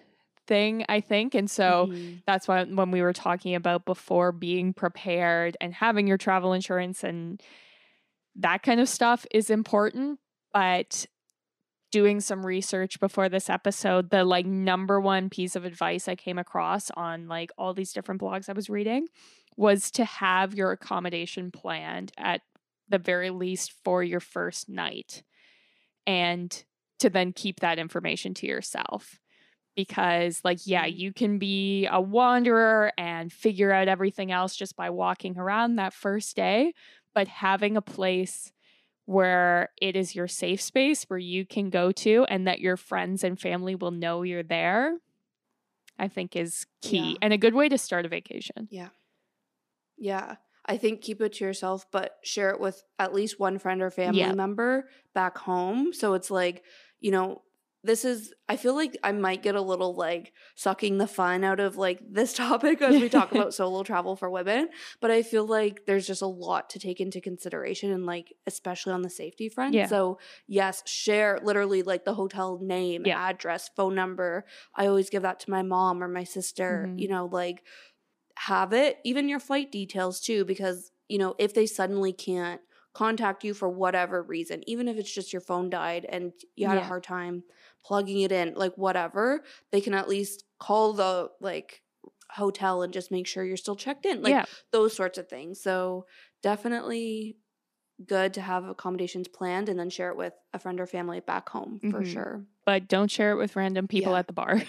thing, 0.48 0.86
I 0.90 1.02
think. 1.02 1.36
And 1.36 1.50
so 1.50 1.90
Mhm. 1.92 2.24
that's 2.26 2.48
why 2.48 2.64
when 2.64 2.90
we 2.92 3.02
were 3.02 3.14
talking 3.14 3.54
about 3.54 3.86
before 3.86 4.32
being 4.32 4.74
prepared 4.74 5.56
and 5.62 5.74
having 5.74 6.08
your 6.08 6.18
travel 6.18 6.54
insurance 6.54 7.04
and 7.04 7.42
that 8.36 8.64
kind 8.64 8.80
of 8.80 8.90
stuff 8.90 9.26
is 9.32 9.50
important. 9.50 10.20
But 10.54 11.06
doing 11.92 12.20
some 12.20 12.46
research 12.46 13.00
before 13.00 13.30
this 13.30 13.50
episode, 13.50 14.10
the 14.10 14.24
like 14.26 14.46
number 14.46 15.00
one 15.00 15.30
piece 15.30 15.56
of 15.56 15.66
advice 15.66 16.08
I 16.08 16.16
came 16.16 16.38
across 16.38 16.92
on 16.92 17.28
like 17.28 17.52
all 17.58 17.74
these 17.74 17.94
different 17.94 18.22
blogs 18.22 18.50
I 18.50 18.54
was 18.54 18.70
reading 18.70 19.08
was 19.58 19.92
to 19.92 20.06
have 20.06 20.56
your 20.56 20.72
accommodation 20.72 21.52
planned 21.52 22.14
at 22.18 22.42
the 22.90 23.00
very 23.00 23.32
least 23.32 23.74
for 23.84 24.04
your 24.04 24.22
first 24.22 24.70
night 24.70 25.24
and 26.06 26.64
to 27.00 27.10
then 27.10 27.34
keep 27.34 27.60
that 27.60 27.80
information 27.80 28.34
to 28.36 28.48
yourself 28.48 29.20
because 29.76 30.42
like 30.44 30.60
yeah 30.66 30.86
Mhm. 30.86 30.98
you 30.98 31.14
can 31.14 31.40
be 31.40 31.88
a 31.88 32.02
wanderer 32.02 32.92
and 32.98 33.32
figure 33.34 33.72
out 33.72 33.88
everything 33.88 34.32
else 34.32 34.56
just 34.56 34.76
by 34.76 34.90
walking 34.90 35.38
around 35.38 35.76
that 35.78 35.94
first 35.94 36.36
day 36.36 36.74
but 37.16 37.28
having 37.28 37.78
a 37.78 37.82
place 37.82 38.52
where 39.06 39.70
it 39.82 39.96
is 39.96 40.16
your 40.16 40.28
safe 40.28 40.62
space 40.62 41.04
where 41.06 41.20
you 41.20 41.46
can 41.46 41.70
go 41.70 41.92
to 41.92 42.26
and 42.30 42.48
that 42.48 42.62
your 42.62 42.78
friends 42.78 43.24
and 43.24 43.40
family 43.40 43.76
will 43.76 43.92
know 43.92 44.24
you're 44.24 44.44
there 44.44 44.98
i 46.00 46.08
think 46.08 46.36
is 46.36 46.66
key 46.82 47.18
Yeah. 47.18 47.18
and 47.22 47.34
a 47.34 47.38
good 47.38 47.54
way 47.56 47.70
to 47.70 47.78
start 47.78 48.06
a 48.06 48.10
vacation 48.10 48.70
Yeah. 48.70 48.90
I 50.70 50.78
think 50.78 51.02
keep 51.02 51.22
it 51.22 51.34
to 51.34 51.46
yourself, 51.46 51.86
but 51.92 52.18
share 52.24 52.50
it 52.50 52.60
with 52.60 52.84
at 53.00 53.14
least 53.14 53.40
one 53.40 53.58
friend 53.58 53.82
or 53.82 53.90
family 53.90 54.20
Yeah. 54.20 54.34
member 54.34 54.90
back 55.14 55.38
home. 55.38 55.94
So 55.94 56.14
it's 56.14 56.30
like, 56.30 56.64
you 57.00 57.12
know, 57.12 57.44
this 57.84 58.04
is, 58.04 58.34
I 58.50 58.58
feel 58.58 58.76
like 58.76 58.98
I 59.02 59.14
might 59.14 59.42
get 59.44 59.56
a 59.56 59.62
little 59.62 59.96
like 59.96 60.34
sucking 60.56 60.98
the 60.98 61.08
fun 61.08 61.46
out 61.46 61.62
of 61.62 61.78
like 61.78 62.00
this 62.10 62.34
topic 62.44 62.82
as 62.82 63.00
we 63.00 63.08
talk 63.08 63.32
about 63.32 63.54
solo 63.54 63.84
travel 63.84 64.18
for 64.18 64.30
women. 64.30 64.68
But 65.00 65.10
I 65.12 65.22
feel 65.24 65.46
like 65.46 65.86
there's 65.86 66.06
just 66.06 66.22
a 66.22 66.28
lot 66.28 66.70
to 66.72 66.80
take 66.80 67.00
into 67.00 67.22
consideration 67.22 67.92
and 67.92 68.06
like, 68.06 68.34
especially 68.46 68.92
on 68.92 69.04
the 69.04 69.10
safety 69.10 69.48
front. 69.48 69.74
Yeah. 69.74 69.86
So, 69.86 70.18
yes, 70.48 70.84
share 70.86 71.40
literally 71.42 71.82
like 71.84 72.04
the 72.04 72.16
hotel 72.16 72.60
name, 72.62 73.04
Yeah. 73.06 73.22
address, 73.26 73.70
phone 73.74 73.96
number. 73.96 74.44
I 74.76 74.88
always 74.88 75.10
give 75.10 75.22
that 75.22 75.40
to 75.42 75.50
my 75.52 75.62
mom 75.62 76.04
or 76.04 76.10
my 76.10 76.26
sister, 76.26 76.88
Mhm. 76.90 77.00
you 77.00 77.08
know, 77.08 77.28
like, 77.32 77.64
have 78.38 78.74
it, 78.74 79.00
even 79.04 79.30
your 79.30 79.40
flight 79.40 79.72
details 79.72 80.20
too, 80.20 80.46
because, 80.46 80.92
you 81.10 81.18
know, 81.18 81.36
if 81.40 81.54
they 81.54 81.66
suddenly 81.66 82.14
can't 82.14 82.62
contact 82.94 83.44
you 83.44 83.54
for 83.54 83.70
whatever 83.70 84.24
reason, 84.24 84.64
even 84.68 84.88
if 84.88 84.98
it's 84.98 85.12
just 85.14 85.34
your 85.34 85.42
phone 85.42 85.70
died 85.70 86.06
and 86.10 86.34
you 86.56 86.68
had 86.68 86.78
a 86.78 86.82
hard 86.82 87.04
time 87.04 87.44
plugging 87.86 88.22
it 88.22 88.32
in, 88.32 88.54
like 88.56 88.76
whatever, 88.78 89.44
they 89.72 89.82
can 89.82 89.94
at 89.94 90.10
least 90.10 90.44
call 90.60 90.94
the 90.94 91.30
like 91.42 91.82
hotel 92.32 92.82
and 92.82 92.94
just 92.94 93.12
make 93.12 93.28
sure 93.28 93.44
you're 93.44 93.58
still 93.58 93.76
checked 93.76 94.06
in. 94.06 94.22
Like 94.22 94.38
yeah 94.38 94.46
those 94.72 94.96
sorts 94.96 95.18
of 95.18 95.28
things. 95.30 95.62
So 95.62 96.06
definitely 96.44 97.38
good 98.06 98.34
to 98.36 98.42
have 98.42 98.66
accommodations 98.66 99.28
planned 99.28 99.70
and 99.70 99.80
then 99.80 99.90
share 99.90 100.10
it 100.12 100.18
with 100.18 100.34
a 100.54 100.60
friend 100.60 100.80
or 100.80 100.88
family 100.88 101.20
back 101.20 101.50
home 101.50 101.82
for 101.90 102.04
Mhm. 102.04 102.04
sure. 102.04 102.46
But 102.68 102.88
don't 102.88 103.10
share 103.10 103.32
it 103.32 103.38
with 103.38 103.56
random 103.56 103.88
people 103.88 104.12
Yeah. 104.12 104.20
at 104.20 104.28
the 104.28 104.34
bar 104.34 104.62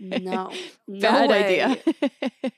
No. 0.00 0.50
no 0.88 1.00
bad 1.00 1.30
way. 1.30 1.60
idea 1.62 1.82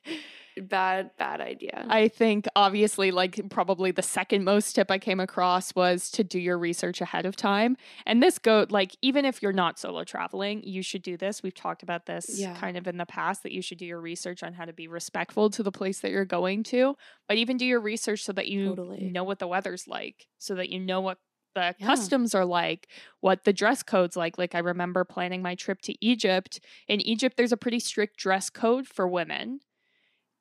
Bad, 0.56 1.10
bad 1.18 1.40
idea. 1.40 1.84
I 1.88 2.06
think 2.06 2.46
obviously, 2.54 3.10
like, 3.10 3.50
probably 3.50 3.90
the 3.90 4.02
second 4.04 4.44
most 4.44 4.74
tip 4.74 4.88
I 4.88 4.98
came 5.00 5.18
across 5.18 5.74
was 5.74 6.08
to 6.12 6.22
do 6.22 6.38
your 6.38 6.56
research 6.56 7.00
ahead 7.00 7.26
of 7.26 7.34
time. 7.34 7.76
And 8.06 8.22
this 8.22 8.38
go 8.38 8.64
like, 8.70 8.94
even 9.02 9.24
if 9.24 9.42
you're 9.42 9.52
not 9.52 9.80
solo 9.80 10.04
traveling, 10.04 10.62
you 10.62 10.80
should 10.80 11.02
do 11.02 11.16
this. 11.16 11.42
We've 11.42 11.52
talked 11.56 11.82
about 11.82 12.06
this 12.06 12.38
Yeah. 12.38 12.54
kind 12.54 12.76
of 12.76 12.86
in 12.86 12.98
the 12.98 13.06
past 13.06 13.42
that 13.42 13.50
you 13.50 13.62
should 13.62 13.78
do 13.78 13.84
your 13.84 14.00
research 14.00 14.44
on 14.44 14.52
how 14.52 14.64
to 14.64 14.72
be 14.72 14.86
respectful 14.86 15.50
to 15.50 15.64
the 15.64 15.72
place 15.72 15.98
that 16.02 16.12
you're 16.12 16.24
going 16.24 16.62
to, 16.64 16.94
but 17.26 17.36
even 17.36 17.56
do 17.56 17.66
your 17.66 17.80
research 17.80 18.22
so 18.22 18.32
that 18.34 18.46
you 18.46 18.68
Totally. 18.68 19.10
know 19.10 19.24
what 19.24 19.40
the 19.40 19.48
weather's 19.48 19.88
like, 19.88 20.28
so 20.38 20.54
that 20.54 20.68
you 20.68 20.78
know 20.78 21.00
what 21.00 21.18
the 21.54 21.74
Yeah. 21.78 22.08
customs 22.08 22.34
are 22.34 22.44
like, 22.44 22.88
what 23.20 23.44
the 23.44 23.52
dress 23.52 23.82
code's 23.82 24.16
like. 24.16 24.38
Like, 24.38 24.54
I 24.54 24.58
remember 24.60 25.04
planning 25.04 25.42
my 25.42 25.54
trip 25.54 25.80
to 25.82 25.94
Egypt. 26.04 26.60
In 26.88 27.00
Egypt, 27.02 27.36
there's 27.36 27.52
a 27.52 27.56
pretty 27.56 27.80
strict 27.80 28.16
dress 28.18 28.50
code 28.50 28.86
for 28.88 29.08
women. 29.08 29.60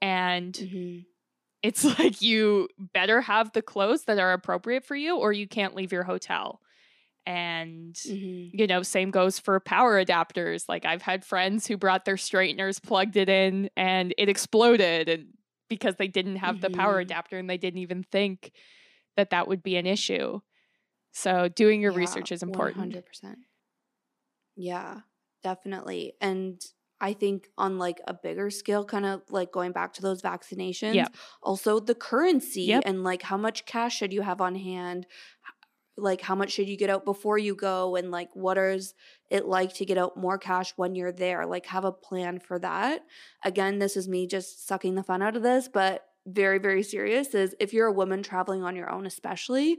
And 0.01 0.59
Mhm. 0.59 1.05
it's 1.61 1.83
like 1.99 2.21
you 2.21 2.67
better 2.93 3.21
have 3.21 3.51
the 3.53 3.61
clothes 3.61 4.05
that 4.05 4.19
are 4.19 4.33
appropriate 4.33 4.85
for 4.85 4.95
you 4.95 5.17
or 5.17 5.31
you 5.31 5.47
can't 5.47 5.75
leave 5.75 5.91
your 5.91 6.03
hotel 6.03 6.61
and 7.25 7.99
Mhm. 8.03 8.53
you 8.53 8.67
know 8.67 8.83
same 8.83 9.11
goes 9.11 9.39
for 9.39 9.59
power 9.59 10.03
adapters 10.03 10.65
like 10.69 10.85
i've 10.85 11.01
had 11.01 11.25
friends 11.25 11.67
who 11.67 11.77
brought 11.77 12.05
their 12.05 12.17
straighteners 12.17 12.79
plugged 12.79 13.17
it 13.17 13.29
in 13.29 13.69
and 13.77 14.13
it 14.17 14.29
exploded 14.29 15.09
and 15.09 15.27
because 15.69 15.95
they 15.97 16.07
didn't 16.07 16.37
have 16.37 16.59
the 16.61 16.69
power 16.69 16.99
Mhm. 16.99 16.99
adapter 16.99 17.37
and 17.39 17.49
they 17.49 17.57
didn't 17.57 17.79
even 17.79 18.03
think 18.03 18.53
that 19.17 19.31
that 19.31 19.47
would 19.47 19.63
be 19.63 19.77
an 19.77 19.87
issue 19.87 20.39
so 21.13 21.47
doing 21.49 21.81
your 21.81 21.93
Yeah, 21.93 21.93
research 21.93 22.31
is 22.31 22.43
important 22.43 22.97
100%. 23.05 23.39
Yeah, 24.55 25.01
definitely. 25.41 26.13
And 26.21 26.61
I 27.01 27.13
think 27.13 27.49
on 27.57 27.77
like 27.77 27.99
a 28.07 28.13
bigger 28.13 28.49
scale, 28.49 28.85
kind 28.85 29.05
of 29.05 29.23
like 29.29 29.51
going 29.51 29.71
back 29.71 29.93
to 29.93 30.01
those 30.01 30.21
vaccinations, 30.21 31.07
Yep. 31.07 31.17
also 31.41 31.79
the 31.79 31.95
currency 31.95 32.79
Yep. 32.79 32.83
and 32.83 33.03
like 33.03 33.23
how 33.23 33.37
much 33.37 33.65
cash 33.65 33.97
should 33.97 34.13
you 34.13 34.21
have 34.21 34.39
on 34.41 34.55
hand? 34.55 35.07
Like 35.97 36.21
how 36.21 36.35
much 36.35 36.51
should 36.51 36.69
you 36.69 36.77
get 36.77 36.89
out 36.89 37.05
before 37.05 37.37
you 37.37 37.55
go? 37.55 37.95
And 37.95 38.11
like 38.11 38.29
what 38.35 38.57
is 38.57 38.95
it 39.31 39.45
like 39.45 39.73
to 39.75 39.85
get 39.85 39.97
out 39.97 40.17
more 40.17 40.37
cash 40.39 40.73
when 40.77 40.95
you're 40.95 41.11
there? 41.11 41.45
Like 41.45 41.67
have 41.67 41.85
a 41.85 41.91
plan 41.93 42.39
for 42.39 42.59
that. 42.59 43.03
Again, 43.43 43.79
this 43.79 43.97
is 43.97 44.07
me 44.09 44.27
just 44.27 44.67
sucking 44.67 44.95
the 44.95 45.03
fun 45.03 45.21
out 45.21 45.35
of 45.37 45.43
this, 45.43 45.69
but 45.69 46.05
very, 46.25 46.59
very 46.59 46.83
serious 46.83 47.35
is 47.35 47.55
if 47.59 47.73
you're 47.73 47.87
a 47.87 47.93
woman 47.93 48.23
traveling 48.23 48.63
on 48.63 48.75
your 48.75 48.89
own, 48.89 49.05
especially, 49.05 49.77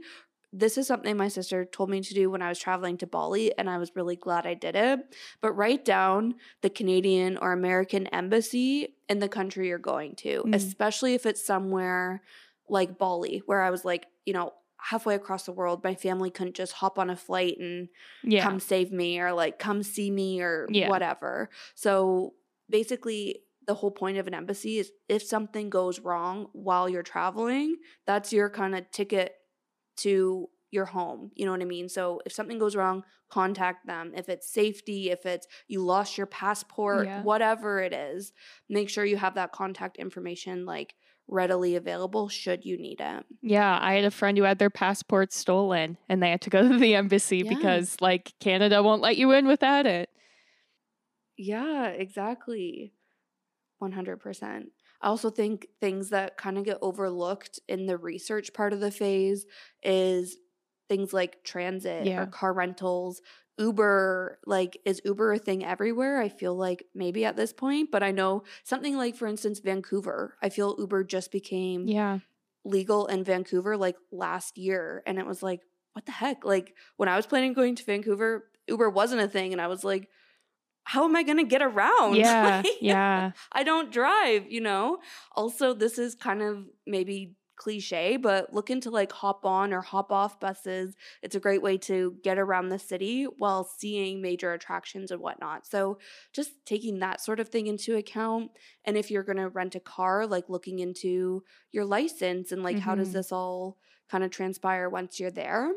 this 0.57 0.77
is 0.77 0.87
something 0.87 1.17
my 1.17 1.27
sister 1.27 1.65
told 1.65 1.89
me 1.89 1.99
to 2.01 2.13
do 2.13 2.29
when 2.29 2.41
I 2.41 2.49
was 2.49 2.57
traveling 2.59 2.97
to 2.99 3.07
Bali, 3.07 3.55
and 3.57 3.69
I 3.69 3.77
was 3.77 3.91
really 3.95 4.15
glad 4.15 4.47
I 4.47 4.53
did 4.53 4.75
it. 4.75 4.99
But 5.41 5.51
write 5.53 5.83
down 5.83 6.35
the 6.61 6.69
Canadian 6.69 7.37
or 7.37 7.51
American 7.51 8.07
embassy 8.07 8.95
in 9.09 9.19
the 9.19 9.27
country 9.29 9.67
you're 9.67 9.77
going 9.77 10.15
to, 10.17 10.43
Mm. 10.45 10.55
especially 10.55 11.13
if 11.13 11.25
it's 11.25 11.45
somewhere 11.45 12.21
like 12.69 12.97
Bali, 12.97 13.43
where 13.45 13.61
I 13.61 13.69
was 13.69 13.83
like, 13.83 14.07
you 14.25 14.33
know, 14.33 14.53
halfway 14.77 15.15
across 15.15 15.45
the 15.45 15.51
world, 15.51 15.83
my 15.83 15.95
family 15.95 16.29
couldn't 16.29 16.55
just 16.55 16.73
hop 16.73 16.97
on 16.99 17.09
a 17.09 17.15
flight 17.15 17.57
and 17.59 17.89
yeah 18.23 18.43
come 18.43 18.59
save 18.59 18.91
me 18.91 19.19
or 19.19 19.33
like 19.33 19.59
come 19.59 19.83
see 19.83 20.09
me 20.11 20.41
or 20.41 20.67
Yeah. 20.69 20.89
whatever. 20.89 21.49
So 21.73 22.35
basically, 22.69 23.41
the 23.67 23.73
whole 23.73 23.91
point 23.91 24.17
of 24.19 24.27
an 24.27 24.33
embassy 24.35 24.77
is 24.77 24.91
if 25.09 25.23
something 25.23 25.69
goes 25.71 25.99
wrong 25.99 26.47
while 26.53 26.87
you're 26.87 27.01
traveling, 27.03 27.77
that's 28.05 28.31
your 28.31 28.49
kind 28.49 28.75
of 28.75 28.89
ticket 28.91 29.33
to 29.97 30.49
your 30.71 30.85
home. 30.85 31.31
You 31.35 31.45
know 31.45 31.51
what 31.51 31.61
I 31.61 31.65
mean? 31.65 31.87
So 31.87 32.21
if 32.25 32.33
something 32.33 32.59
goes 32.59 32.75
wrong, 32.75 33.03
contact 33.29 33.87
them. 33.87 34.11
If 34.15 34.27
it's 34.29 34.51
safety, 34.51 35.09
if 35.09 35.25
it's 35.25 35.47
you 35.67 35.81
lost 35.81 36.17
your 36.17 36.27
passport, 36.27 37.05
Yeah. 37.07 37.21
whatever 37.23 37.79
it 37.79 37.93
is, 37.93 38.33
make 38.69 38.89
sure 38.89 39.05
you 39.05 39.17
have 39.17 39.35
that 39.35 39.51
contact 39.53 39.97
information 39.97 40.65
like 40.65 40.95
readily 41.27 41.75
available 41.75 42.29
should 42.29 42.65
you 42.65 42.77
need 42.77 42.99
it. 43.01 43.25
Yeah, 43.41 43.79
I 43.81 43.93
had 43.93 44.05
a 44.05 44.11
friend 44.11 44.37
who 44.37 44.43
had 44.43 44.59
their 44.59 44.69
passport 44.69 45.31
stolen 45.33 45.97
and 46.09 46.21
they 46.21 46.29
had 46.29 46.41
to 46.41 46.49
go 46.49 46.67
to 46.69 46.77
the 46.77 46.95
embassy 46.95 47.37
Yeah. 47.37 47.53
because 47.55 47.95
like 48.01 48.33
Canada 48.39 48.83
won't 48.83 49.01
let 49.01 49.17
you 49.17 49.31
in 49.31 49.47
without 49.47 49.85
it. 49.85 50.09
Yeah, 51.37 51.87
exactly. 51.87 52.93
100%. 53.81 54.63
I 55.05 55.09
also 55.09 55.29
think 55.29 55.67
things 55.79 56.09
that 56.09 56.35
kind 56.35 56.57
of 56.57 56.65
get 56.65 56.79
overlooked 56.81 57.59
in 57.67 57.85
the 57.85 57.95
research 57.95 58.53
part 58.53 58.73
of 58.73 58.79
the 58.79 58.89
phase 58.89 59.45
is 59.83 60.35
things 60.89 61.13
like 61.13 61.43
transit 61.43 62.07
Yeah. 62.07 62.23
or 62.23 62.25
car 62.25 62.53
rentals. 62.53 63.21
Uber, 63.59 64.39
like, 64.47 64.79
is 64.83 65.01
Uber 65.05 65.33
a 65.33 65.37
thing 65.37 65.63
everywhere? 65.63 66.19
I 66.19 66.27
feel 66.27 66.55
like 66.55 66.85
maybe 66.95 67.23
at 67.23 67.35
this 67.37 67.53
point, 67.53 67.91
but 67.91 68.01
I 68.01 68.09
know 68.11 68.43
something 68.63 68.97
like, 68.97 69.15
for 69.15 69.27
instance, 69.27 69.59
Vancouver. 69.59 70.37
I 70.41 70.49
feel 70.49 70.75
Uber 70.79 71.03
just 71.03 71.31
became 71.31 71.87
Yeah. 71.87 72.19
legal 72.65 73.05
in 73.05 73.23
Vancouver 73.23 73.77
like 73.77 73.97
last 74.11 74.57
year. 74.57 75.03
And 75.05 75.19
it 75.19 75.27
was 75.27 75.43
like, 75.43 75.61
what 75.93 76.07
the 76.07 76.13
heck? 76.13 76.43
Like, 76.43 76.75
when 76.97 77.09
I 77.09 77.15
was 77.15 77.27
planning 77.27 77.53
going 77.53 77.75
to 77.75 77.85
Vancouver, 77.85 78.49
Uber 78.67 78.89
wasn't 78.89 79.21
a 79.21 79.27
thing. 79.27 79.53
And 79.53 79.61
I 79.61 79.67
was 79.67 79.83
like, 79.83 80.09
how 80.85 81.03
am 81.05 81.15
I 81.15 81.23
going 81.23 81.37
to 81.37 81.43
get 81.55 81.61
around? 81.61 82.15
Yeah. 82.25 82.61
Like, 82.63 82.73
Yeah. 82.81 83.31
I 83.51 83.63
don't 83.63 83.91
drive, 83.91 84.49
you 84.51 84.61
know? 84.61 84.99
Also, 85.35 85.73
this 85.73 85.97
is 85.99 86.15
kind 86.15 86.41
of 86.41 86.65
maybe 86.87 87.35
cliche, 87.57 88.17
but 88.17 88.53
look 88.53 88.69
into 88.69 88.89
like 88.91 89.11
hop 89.13 89.45
on 89.45 89.73
or 89.73 89.81
hop 89.81 90.11
off 90.11 90.39
buses. 90.41 90.95
It's 91.23 91.35
a 91.35 91.39
great 91.39 91.61
way 91.61 91.77
to 91.89 92.15
get 92.21 92.37
around 92.37 92.67
the 92.69 92.77
city 92.77 93.23
while 93.25 93.63
seeing 93.63 94.21
major 94.21 94.51
attractions 94.53 95.09
and 95.09 95.21
whatnot. 95.21 95.65
So, 95.65 95.97
just 96.33 96.51
taking 96.65 96.99
that 96.99 97.21
sort 97.21 97.39
of 97.39 97.47
thing 97.49 97.67
into 97.67 97.95
account. 97.95 98.51
And 98.83 98.97
if 98.97 99.09
you're 99.09 99.23
going 99.23 99.37
to 99.37 99.49
rent 99.49 99.73
a 99.75 99.79
car, 99.79 100.27
like 100.27 100.49
looking 100.49 100.79
into 100.79 101.43
your 101.71 101.85
license 101.85 102.51
and 102.51 102.61
like 102.61 102.79
how 102.79 102.93
does 102.95 103.09
Mhm. 103.09 103.13
this 103.13 103.31
all 103.31 103.77
kind 104.09 104.23
of 104.23 104.31
transpire 104.31 104.89
once 104.89 105.19
you're 105.19 105.31
there. 105.31 105.71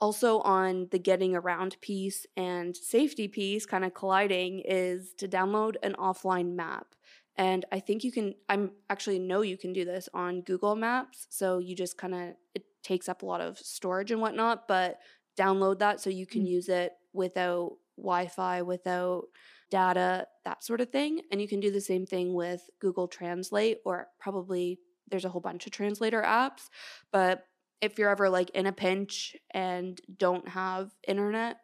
Also, 0.00 0.40
on 0.40 0.88
the 0.90 0.98
getting 0.98 1.34
around 1.34 1.76
piece 1.80 2.26
and 2.36 2.76
safety 2.76 3.28
piece, 3.28 3.64
kind 3.64 3.84
of 3.84 3.94
colliding, 3.94 4.60
is 4.60 5.14
to 5.14 5.26
download 5.26 5.76
an 5.82 5.94
offline 5.98 6.54
map. 6.54 6.94
And 7.36 7.64
I 7.72 7.80
think 7.80 8.04
you 8.04 8.12
can, 8.12 8.34
I'm 8.48 8.72
actually 8.90 9.18
know 9.18 9.42
you 9.42 9.56
can 9.58 9.72
do 9.72 9.84
this 9.84 10.08
on 10.14 10.40
Google 10.42 10.74
Maps. 10.76 11.26
So 11.30 11.58
you 11.58 11.74
just 11.74 11.98
kind 11.98 12.14
of, 12.14 12.34
it 12.54 12.64
takes 12.82 13.08
up 13.08 13.22
a 13.22 13.26
lot 13.26 13.40
of 13.40 13.58
storage 13.58 14.10
and 14.10 14.20
whatnot, 14.20 14.68
but 14.68 14.98
download 15.38 15.78
that 15.80 16.00
so 16.00 16.10
you 16.10 16.26
can 16.26 16.44
Mm. 16.44 16.48
use 16.48 16.68
it 16.68 16.92
without 17.12 17.76
Wi 17.96 18.26
Fi, 18.28 18.62
without 18.62 19.24
data, 19.70 20.26
that 20.44 20.62
sort 20.62 20.80
of 20.80 20.90
thing. 20.90 21.22
And 21.30 21.40
you 21.40 21.48
can 21.48 21.60
do 21.60 21.70
the 21.70 21.80
same 21.80 22.06
thing 22.06 22.34
with 22.34 22.68
Google 22.80 23.08
Translate, 23.08 23.78
or 23.84 24.08
probably 24.18 24.78
there's 25.08 25.24
a 25.24 25.28
whole 25.28 25.40
bunch 25.40 25.66
of 25.66 25.72
translator 25.72 26.22
apps. 26.22 26.68
But 27.12 27.44
if 27.80 27.98
you're 27.98 28.10
ever 28.10 28.28
like 28.28 28.50
in 28.50 28.66
a 28.66 28.72
pinch 28.72 29.36
and 29.52 30.00
don't 30.16 30.48
have 30.48 30.90
internet, 31.06 31.58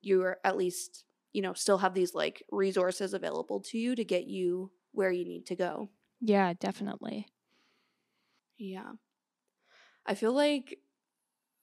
you're 0.00 0.38
at 0.44 0.56
least, 0.56 1.04
you 1.32 1.42
know, 1.42 1.52
still 1.52 1.78
have 1.78 1.94
these 1.94 2.14
like 2.14 2.42
resources 2.50 3.14
available 3.14 3.60
to 3.60 3.78
you 3.78 3.94
to 3.94 4.04
get 4.04 4.26
you 4.26 4.70
where 4.92 5.12
you 5.12 5.24
need 5.24 5.46
to 5.46 5.56
go. 5.56 5.90
Yeah, 6.20 6.52
definitely. 6.58 7.26
Yeah. 8.58 8.92
I 10.06 10.14
feel 10.14 10.32
like 10.32 10.78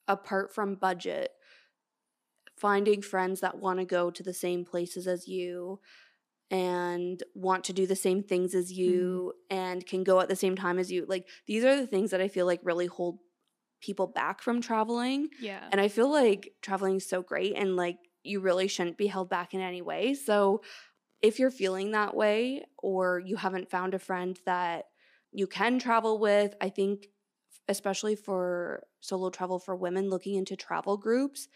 apart 0.08 0.54
from 0.54 0.76
budget, 0.76 1.32
finding 2.56 3.02
friends 3.02 3.42
that 3.42 3.60
want 3.60 3.80
to 3.80 3.86
go 3.86 4.10
to 4.10 4.24
the 4.24 4.34
same 4.34 4.66
places 4.66 5.08
as 5.08 5.28
you 5.28 5.80
and 6.50 7.22
want 7.36 7.66
to 7.66 7.74
do 7.74 7.86
the 7.86 7.96
same 7.96 8.24
things 8.24 8.56
as 8.56 8.72
mm-hmm. 8.72 8.82
you 8.82 9.34
and 9.50 9.86
can 9.86 10.04
go 10.04 10.20
at 10.20 10.30
the 10.30 10.36
same 10.36 10.56
time 10.56 10.80
as 10.80 10.92
you, 10.92 11.06
like 11.08 11.28
these 11.46 11.64
are 11.64 11.76
the 11.76 11.88
things 11.88 12.12
that 12.12 12.22
I 12.22 12.28
feel 12.28 12.46
like 12.46 12.62
really 12.64 12.88
hold 12.88 13.20
people 13.82 14.08
back 14.08 14.42
from 14.42 14.62
traveling. 14.62 15.30
Yeah. 15.40 15.64
And 15.72 15.80
I 15.80 15.88
feel 15.88 16.12
like 16.12 16.54
traveling 16.62 16.98
is 16.98 17.08
so 17.08 17.22
great 17.22 17.54
and 17.56 17.76
like 17.76 17.98
you 18.24 18.40
really 18.40 18.68
shouldn't 18.68 18.98
be 18.98 19.08
held 19.08 19.30
back 19.30 19.54
in 19.54 19.62
any 19.62 19.82
way. 19.82 20.14
So 20.14 20.62
if 21.22 21.40
you're 21.40 21.52
feeling 21.52 21.92
that 21.92 22.16
way 22.16 22.64
or 22.78 23.22
you 23.26 23.36
haven't 23.38 23.70
found 23.70 23.94
a 23.94 24.00
friend 24.00 24.40
that 24.46 24.86
you 25.32 25.48
can 25.48 25.80
travel 25.80 26.20
with, 26.20 26.54
I 26.62 26.70
think 26.70 27.08
especially 27.68 28.16
for 28.16 28.84
solo 29.00 29.30
travel 29.30 29.60
for 29.60 29.76
women 29.76 30.10
looking 30.10 30.36
into 30.36 30.56
travel 30.56 30.98
groups 30.98 31.48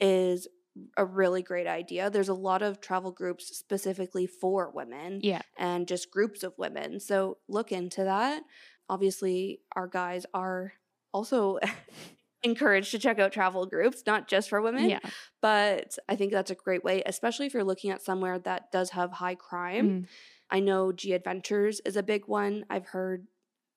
is 0.00 0.48
a 0.96 1.04
really 1.04 1.42
great 1.42 1.66
idea. 1.66 2.10
There's 2.10 2.28
a 2.28 2.34
lot 2.34 2.62
of 2.62 2.80
travel 2.80 3.10
groups 3.10 3.56
specifically 3.56 4.26
for 4.26 4.70
women 4.70 5.20
yeah. 5.22 5.42
and 5.58 5.88
just 5.88 6.10
groups 6.10 6.42
of 6.42 6.54
women. 6.56 7.00
So 7.00 7.38
look 7.48 7.72
into 7.72 8.04
that. 8.04 8.42
Obviously, 8.88 9.60
our 9.74 9.88
guys 9.88 10.24
are 10.32 10.72
also 11.12 11.58
encouraged 12.42 12.90
to 12.92 12.98
check 12.98 13.18
out 13.18 13.32
travel 13.32 13.66
groups, 13.66 14.02
not 14.06 14.28
just 14.28 14.48
for 14.48 14.62
women, 14.62 14.88
Yeah. 14.88 15.00
but 15.42 15.98
I 16.08 16.16
think 16.16 16.32
that's 16.32 16.50
a 16.50 16.54
great 16.54 16.84
way, 16.84 17.02
especially 17.04 17.46
if 17.46 17.54
you're 17.54 17.64
looking 17.64 17.90
at 17.90 18.02
somewhere 18.02 18.38
that 18.40 18.70
does 18.70 18.90
have 18.90 19.12
high 19.12 19.34
crime. 19.34 19.88
Mm. 19.88 20.06
I 20.50 20.60
know 20.60 20.92
G 20.92 21.12
Adventures 21.12 21.80
is 21.84 21.96
a 21.96 22.02
big 22.02 22.26
one. 22.26 22.64
I've 22.70 22.86
heard 22.86 23.26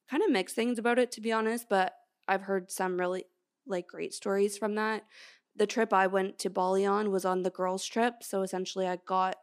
kind 0.10 0.24
of 0.24 0.30
mixed 0.32 0.56
things 0.56 0.78
about 0.78 1.00
it, 1.00 1.12
to 1.14 1.22
be 1.22 1.32
honest, 1.32 1.68
but 1.70 1.94
I've 2.28 2.44
heard 2.44 2.72
some 2.72 3.00
really 3.00 3.26
like 3.66 3.88
great 3.88 4.14
stories 4.14 4.58
from 4.58 4.76
that. 4.76 5.04
The 5.56 5.68
trip 5.68 5.92
I 5.92 6.08
went 6.08 6.40
to 6.40 6.50
Bali 6.50 6.86
on 6.86 7.12
was 7.12 7.26
on 7.26 7.44
the 7.44 7.50
girls' 7.50 7.86
trip. 7.86 8.24
So 8.24 8.42
essentially, 8.42 8.88
I 8.88 8.98
got 9.06 9.36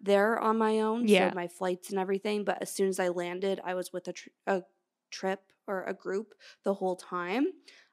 there 0.00 0.38
on 0.38 0.58
my 0.58 0.80
own. 0.80 1.08
Yeah. 1.08 1.30
So 1.30 1.34
my 1.34 1.48
flights 1.48 1.90
and 1.90 1.98
everything. 1.98 2.44
But 2.44 2.60
as 2.60 2.70
soon 2.70 2.88
as 2.88 3.00
I 3.00 3.08
landed, 3.08 3.60
I 3.64 3.74
was 3.74 3.92
with 3.92 4.06
a, 4.08 4.12
tr- 4.12 4.28
a 4.46 4.62
trip 5.10 5.40
or 5.66 5.84
a 5.84 5.94
group 5.94 6.34
the 6.64 6.74
whole 6.74 6.96
time. 6.96 7.46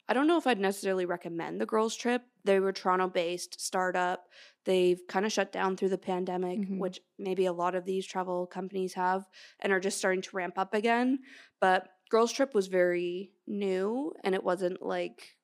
I 0.09 0.13
don't 0.13 0.27
know 0.27 0.37
if 0.37 0.45
I'd 0.47 0.59
necessarily 0.59 1.05
recommend 1.05 1.61
the 1.61 1.65
girls' 1.65 1.95
trip. 1.95 2.23
They 2.43 2.59
were 2.59 2.73
Toronto 2.73 3.07
based 3.07 3.61
startup. 3.61 4.27
They've 4.65 4.99
kind 5.07 5.25
of 5.25 5.31
shut 5.31 5.51
down 5.53 5.77
through 5.77 5.89
the 5.89 5.97
pandemic, 5.97 6.59
Mhm. 6.59 6.77
which 6.77 6.99
maybe 7.17 7.45
a 7.45 7.53
lot 7.53 7.73
of 7.75 7.85
these 7.85 8.05
travel 8.05 8.45
companies 8.45 8.93
have 8.95 9.29
and 9.61 9.71
are 9.71 9.79
just 9.79 9.97
starting 9.97 10.21
to 10.21 10.35
ramp 10.35 10.57
up 10.57 10.73
again. 10.73 11.19
But 11.61 11.89
girls' 12.09 12.33
trip 12.33 12.53
was 12.53 12.67
very 12.67 13.33
new 13.47 14.13
and 14.23 14.35
it 14.35 14.43
wasn't 14.43 14.81
like 14.81 15.37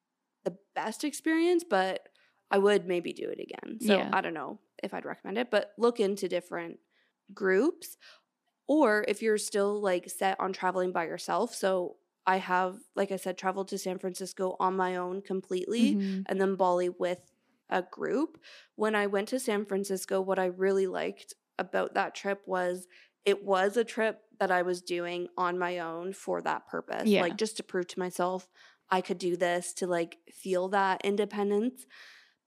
the 0.43 0.57
best 0.75 1.03
experience, 1.05 1.63
but 1.63 2.09
I 2.51 2.57
would 2.57 2.85
maybe 2.85 3.13
do 3.13 3.29
it 3.29 3.39
again. 3.39 3.79
So 3.79 3.93
Yeah. 3.93 4.09
I 4.11 4.21
don't 4.21 4.33
know 4.33 4.59
if 4.83 4.93
I'd 4.93 5.05
recommend 5.05 5.37
it, 5.37 5.51
but 5.51 5.73
look 5.77 5.99
into 5.99 6.27
different 6.27 6.79
groups. 7.33 7.97
Or 8.67 9.03
if 9.07 9.21
you're 9.21 9.37
still 9.39 9.81
like 9.81 10.09
set 10.09 10.39
on 10.39 10.53
traveling 10.53 10.91
by 10.91 11.05
yourself. 11.05 11.55
So 11.55 11.97
I 12.33 12.37
have, 12.37 12.73
like 12.99 13.11
I 13.11 13.17
said, 13.17 13.37
traveled 13.37 13.69
to 13.69 13.77
San 13.77 13.97
Francisco 13.99 14.55
on 14.59 14.73
my 14.85 14.91
own 15.05 15.21
completely 15.31 15.87
Mhm. 15.95 16.23
and 16.27 16.39
then 16.41 16.55
Bali 16.55 16.89
with 17.05 17.21
a 17.69 17.81
group. 17.97 18.31
When 18.75 18.95
I 18.95 19.07
went 19.15 19.27
to 19.29 19.39
San 19.39 19.65
Francisco, 19.65 20.21
what 20.21 20.39
I 20.39 20.45
really 20.65 20.87
liked 21.01 21.33
about 21.65 21.93
that 21.95 22.15
trip 22.21 22.41
was 22.47 22.87
it 23.25 23.43
was 23.43 23.77
a 23.77 23.83
trip 23.95 24.15
that 24.39 24.51
I 24.51 24.61
was 24.61 24.81
doing 24.81 25.27
on 25.37 25.59
my 25.65 25.73
own 25.79 26.13
for 26.13 26.41
that 26.43 26.67
purpose. 26.67 27.07
Yeah. 27.09 27.21
Like 27.25 27.37
just 27.37 27.57
to 27.57 27.63
prove 27.63 27.87
to 27.87 27.99
myself 27.99 28.47
I 28.97 29.01
could 29.01 29.19
do 29.29 29.35
this, 29.45 29.73
to 29.79 29.85
like 29.87 30.17
feel 30.43 30.69
that 30.69 31.01
independence. 31.05 31.85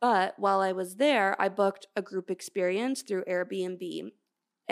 But 0.00 0.38
while 0.38 0.60
I 0.60 0.72
was 0.72 0.96
there, 0.96 1.40
I 1.40 1.48
booked 1.48 1.86
a 1.94 2.02
group 2.02 2.30
experience 2.30 3.02
through 3.02 3.24
Airbnb. 3.34 4.10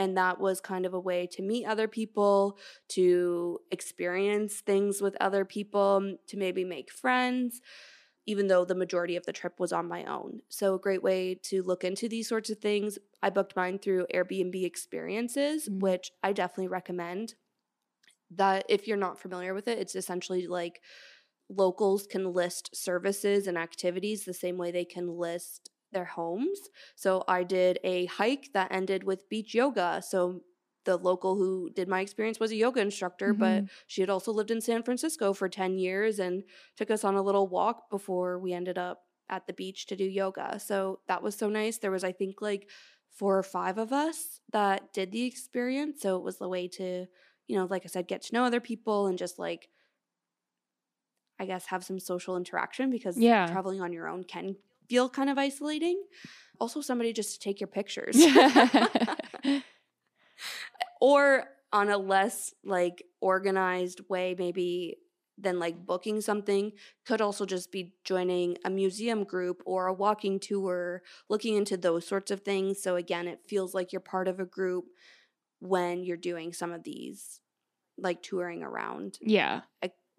And 0.01 0.16
that 0.18 0.40
was 0.40 0.61
kind 0.62 0.86
of 0.86 0.94
a 0.94 1.01
way 1.01 1.28
to 1.28 1.42
meet 1.42 1.66
other 1.66 1.88
people, 1.88 2.59
to 2.90 3.61
experience 3.70 4.62
things 4.62 5.03
with 5.03 5.16
other 5.20 5.44
people, 5.44 6.16
to 6.28 6.38
maybe 6.38 6.64
make 6.64 6.90
friends, 6.92 7.61
even 8.26 8.48
though 8.48 8.64
the 8.64 8.74
majority 8.74 9.16
of 9.16 9.26
the 9.26 9.32
trip 9.32 9.61
was 9.61 9.72
on 9.72 9.88
my 9.88 10.05
own. 10.05 10.40
So, 10.51 10.74
a 10.74 10.80
great 10.80 11.03
way 11.03 11.34
to 11.44 11.62
look 11.62 11.84
into 11.84 12.09
these 12.09 12.28
sorts 12.28 12.51
of 12.51 12.59
things. 12.59 12.98
I 13.22 13.30
booked 13.30 13.57
mine 13.57 13.78
through 13.78 14.07
Airbnb 14.14 14.64
experiences, 14.64 15.68
Mm. 15.68 15.80
which 15.80 16.12
I 16.22 16.32
definitely 16.32 16.68
recommend. 16.68 17.34
That 18.30 18.64
if 18.68 18.86
you're 18.86 18.96
not 18.96 19.18
familiar 19.18 19.55
with 19.55 19.66
it, 19.68 19.78
it's 19.78 19.96
essentially 19.96 20.46
like 20.46 20.82
locals 21.48 22.07
can 22.07 22.32
list 22.32 22.76
services 22.76 23.46
and 23.46 23.59
activities 23.59 24.24
the 24.24 24.34
same 24.34 24.59
way 24.59 24.70
they 24.70 24.84
can 24.84 25.09
list 25.18 25.70
their 25.93 26.05
homes. 26.05 26.59
So 26.95 27.24
I 27.28 27.43
did 27.43 27.78
a 27.84 28.07
hike 28.07 28.51
that 28.55 28.72
ended 28.72 29.05
with 29.05 29.28
beach 29.28 29.55
yoga. 29.55 30.03
So 30.07 30.41
the 30.84 30.97
local 30.97 31.36
who 31.36 31.70
did 31.70 31.88
my 31.88 32.01
experience 32.01 32.41
was 32.41 32.53
a 32.53 32.57
yoga 32.57 32.80
instructor, 32.80 33.34
but 33.34 33.62
mm-hmm. 33.62 33.66
she 33.86 34.01
had 34.01 34.11
also 34.11 34.32
lived 34.32 34.51
in 34.51 34.61
San 34.61 34.82
Francisco 34.82 35.32
for 35.32 35.49
10 35.49 35.78
years 35.78 36.18
and 36.18 36.43
took 36.76 36.91
us 36.91 37.05
on 37.05 37.16
a 37.16 37.22
little 37.22 37.47
walk 37.47 37.91
before 37.91 38.38
we 38.38 38.53
ended 38.53 38.78
up 38.78 39.03
at 39.28 39.47
the 39.47 39.53
beach 39.53 39.86
to 39.86 39.97
do 39.97 40.05
yoga. 40.05 40.59
So 40.59 41.01
that 41.07 41.22
was 41.22 41.36
so 41.36 41.49
nice. 41.49 41.78
There 41.78 41.91
was 41.91 42.05
I 42.05 42.12
think 42.12 42.41
like 42.41 42.68
four 43.11 43.38
or 43.38 43.43
five 43.43 43.78
of 43.78 43.93
us 43.93 44.41
that 44.53 44.93
did 44.93 45.12
the 45.12 45.24
experience. 45.24 46.01
So 46.01 46.16
it 46.16 46.22
was 46.22 46.38
the 46.38 46.49
way 46.49 46.68
to, 46.68 47.07
you 47.47 47.57
know, 47.57 47.66
like 47.66 47.82
I 47.84 47.88
said, 47.88 48.09
get 48.09 48.22
to 48.22 48.34
know 48.34 48.45
other 48.45 48.61
people 48.61 49.07
and 49.07 49.18
just 49.18 49.38
like 49.38 49.68
I 51.38 51.47
guess 51.47 51.66
have 51.66 51.84
some 51.84 51.99
social 51.99 52.36
interaction 52.36 52.91
because 52.91 53.18
Yeah. 53.18 53.47
traveling 53.47 53.80
on 53.80 53.93
your 53.93 54.09
own 54.09 54.24
can 54.24 54.57
feel 54.91 55.09
kind 55.09 55.30
of 55.30 55.38
isolating. 55.38 56.03
Also, 56.61 56.82
somebody 56.82 57.14
just 57.14 57.32
to 57.34 57.38
take 57.41 57.61
your 57.61 57.68
pictures. 57.68 58.16
or 61.01 61.45
on 61.72 61.88
a 61.88 61.97
less 61.97 62.53
like 62.64 63.03
organized 63.20 64.01
way, 64.11 64.34
maybe 64.38 64.99
than 65.38 65.59
like 65.59 65.86
booking 65.86 66.20
something, 66.20 66.72
could 67.07 67.22
also 67.22 67.47
just 67.47 67.72
be 67.72 67.95
joining 68.05 68.59
a 68.64 68.68
museum 68.68 69.24
group 69.24 69.62
or 69.64 69.86
a 69.86 69.93
walking 69.95 70.38
tour, 70.38 71.03
looking 71.30 71.57
into 71.57 71.78
those 71.78 72.07
sorts 72.07 72.30
of 72.30 72.43
things. 72.43 72.82
So, 72.82 72.97
again, 72.97 73.26
it 73.26 73.41
feels 73.49 73.72
like 73.72 73.93
you're 73.93 74.01
part 74.01 74.28
of 74.28 74.41
a 74.41 74.45
group 74.45 74.84
when 75.61 76.05
you're 76.05 76.16
doing 76.16 76.53
some 76.53 76.72
of 76.72 76.82
these 76.82 77.41
like 77.99 78.22
touring 78.22 78.62
around 78.62 79.18
Yeah. 79.20 79.61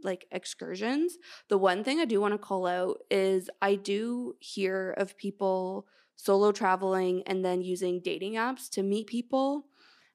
Like 0.03 0.25
excursions. 0.31 1.17
The 1.49 1.57
one 1.57 1.83
thing 1.83 1.99
I 1.99 2.05
do 2.05 2.19
want 2.21 2.33
to 2.33 2.37
call 2.37 2.65
out 2.67 2.99
is 3.09 3.49
I 3.61 3.75
do 3.75 4.35
hear 4.39 4.91
of 4.97 5.17
people 5.17 5.87
solo 6.15 6.51
traveling 6.51 7.23
and 7.25 7.43
then 7.43 7.61
using 7.61 7.99
dating 8.03 8.33
apps 8.33 8.69
to 8.71 8.83
meet 8.83 9.07
people. 9.07 9.65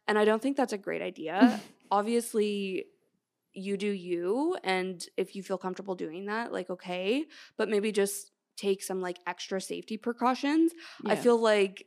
And 0.07 0.19
I 0.19 0.25
don't 0.25 0.41
think 0.41 0.57
that's 0.57 0.73
a 0.73 0.79
great 0.79 1.03
idea. 1.03 1.61
Obviously, 1.91 2.87
you 3.53 3.77
do 3.77 3.89
you. 3.91 4.57
And 4.63 5.05
if 5.17 5.35
you 5.35 5.43
feel 5.43 5.59
comfortable 5.59 5.95
doing 5.95 6.27
that, 6.27 6.53
like, 6.53 6.71
okay. 6.71 7.25
But 7.57 7.69
maybe 7.69 7.91
just 7.93 8.31
take 8.57 8.83
some 8.83 9.01
like 9.01 9.19
extra 9.27 9.61
safety 9.61 9.97
precautions. 9.97 10.73
I 11.05 11.17
feel 11.17 11.39
like 11.41 11.87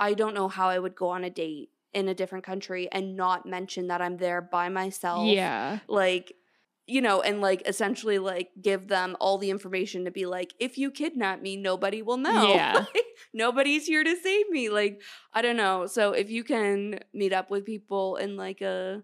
I 0.00 0.14
don't 0.14 0.34
know 0.34 0.48
how 0.48 0.68
I 0.68 0.78
would 0.78 0.94
go 0.94 1.08
on 1.08 1.24
a 1.24 1.30
date 1.30 1.70
in 1.94 2.08
a 2.08 2.14
different 2.14 2.44
country 2.44 2.88
and 2.92 3.16
not 3.16 3.46
mention 3.46 3.86
that 3.88 4.02
I'm 4.02 4.16
there 4.18 4.42
by 4.42 4.68
myself 4.68 5.26
Yeah. 5.26 5.78
like 5.88 6.34
you 6.86 7.00
know 7.00 7.20
and 7.20 7.40
like 7.40 7.62
essentially 7.66 8.18
like 8.18 8.50
give 8.60 8.88
them 8.88 9.16
all 9.20 9.38
the 9.38 9.50
information 9.50 10.04
to 10.04 10.10
be 10.10 10.24
like 10.26 10.54
if 10.60 10.78
you 10.78 10.90
kidnap 10.90 11.40
me 11.42 11.56
nobody 11.56 12.02
will 12.02 12.16
know 12.16 12.54
Yeah. 12.54 12.72
Like, 12.94 13.04
nobody's 13.32 13.86
here 13.86 14.04
to 14.04 14.16
save 14.16 14.48
me 14.50 14.68
like 14.68 15.00
i 15.32 15.42
don't 15.42 15.56
know 15.56 15.86
so 15.86 16.12
if 16.12 16.30
you 16.30 16.44
can 16.44 17.00
meet 17.12 17.32
up 17.32 17.50
with 17.50 17.64
people 17.64 18.16
in 18.16 18.36
like 18.36 18.60
a 18.60 19.02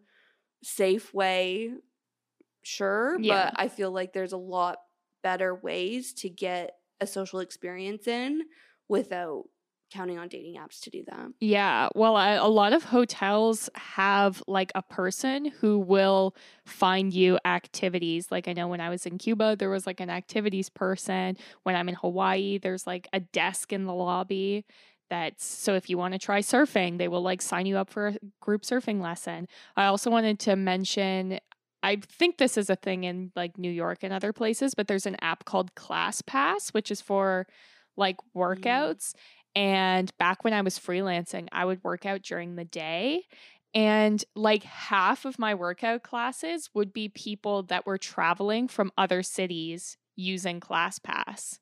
safe 0.63 1.13
way 1.13 1.71
sure 2.63 3.19
Yeah. 3.21 3.51
but 3.51 3.55
i 3.61 3.69
feel 3.69 3.91
like 3.91 4.13
there's 4.13 4.33
a 4.33 4.37
lot 4.37 4.79
better 5.23 5.55
ways 5.55 6.13
to 6.15 6.29
get 6.29 6.77
a 7.01 7.07
social 7.07 7.41
experience 7.41 8.07
in 8.07 8.43
without 8.89 9.45
counting 9.93 10.19
on 10.19 10.29
dating 10.29 10.55
apps 10.55 10.81
to 10.81 10.91
do 10.91 11.05
that 11.07 11.29
Yeah. 11.39 11.89
Well, 11.95 12.17
I, 12.17 12.33
a 12.33 12.47
lot 12.47 12.73
of 12.73 12.85
hotels 12.85 13.69
have 13.75 14.43
like 14.47 14.73
a 14.75 14.83
person 14.83 15.47
who 15.61 15.79
will 15.79 16.35
find 16.65 17.13
you 17.13 17.39
activities. 17.45 18.29
Like 18.31 18.49
I 18.49 18.55
know 18.55 18.69
when 18.69 18.81
I 18.81 18.89
was 18.89 19.05
in 19.05 19.19
Cuba, 19.19 19.57
there 19.57 19.71
was 19.71 19.87
like 19.87 20.01
an 20.01 20.11
activities 20.11 20.71
person. 20.71 21.37
When 21.65 21.77
I'm 21.77 21.89
in 21.89 21.95
Hawaii, 21.97 22.59
there's 22.59 22.87
like 22.87 23.07
a 23.13 23.21
desk 23.21 23.73
in 23.73 23.85
the 23.85 23.95
lobby. 23.95 24.65
That's 25.11 25.45
so 25.45 25.75
if 25.75 25.91
you 25.91 25.99
want 25.99 26.15
to 26.15 26.19
try 26.19 26.41
surfing, 26.41 26.97
they 26.97 27.09
will 27.09 27.23
like 27.23 27.43
sign 27.43 27.67
you 27.67 27.77
up 27.77 27.91
for 27.91 28.09
a 28.09 28.17
group 28.41 28.63
surfing 28.63 29.03
lesson. 29.03 29.47
I 29.77 29.85
also 29.85 30.11
wanted 30.11 30.39
to 30.41 30.57
mention 30.57 31.39
I 31.83 31.97
think 31.97 32.39
this 32.39 32.57
is 32.57 32.71
a 32.71 32.77
thing 32.77 33.05
in 33.05 33.33
like 33.35 33.59
New 33.59 33.71
York 33.71 33.99
and 34.03 34.13
other 34.13 34.33
places, 34.33 34.75
but 34.75 34.87
there's 34.87 35.05
an 35.05 35.17
app 35.21 35.45
called 35.45 35.75
ClassPass, 35.75 36.73
which 36.73 36.91
is 36.91 37.01
for 37.01 37.47
like 37.97 38.17
mm. 38.17 38.23
workouts. 38.37 39.15
And 39.55 40.17
back 40.19 40.45
when 40.45 40.53
I 40.53 40.63
was 40.63 40.79
freelancing, 40.79 41.49
I 41.53 41.65
would 41.65 41.85
work 41.85 42.07
out 42.07 42.23
during 42.23 42.57
the 42.57 42.65
day. 42.65 43.25
And 43.75 44.23
like 44.35 44.65
half 44.65 45.25
of 45.25 45.39
my 45.39 45.55
workout 45.55 46.03
classes 46.03 46.71
would 46.75 46.93
be 46.93 47.09
people 47.09 47.63
that 47.65 47.87
were 47.87 47.99
traveling 47.99 48.69
from 48.69 48.93
other 48.99 49.23
cities 49.23 49.97
using 50.15 50.61
ClassPass. 50.61 51.59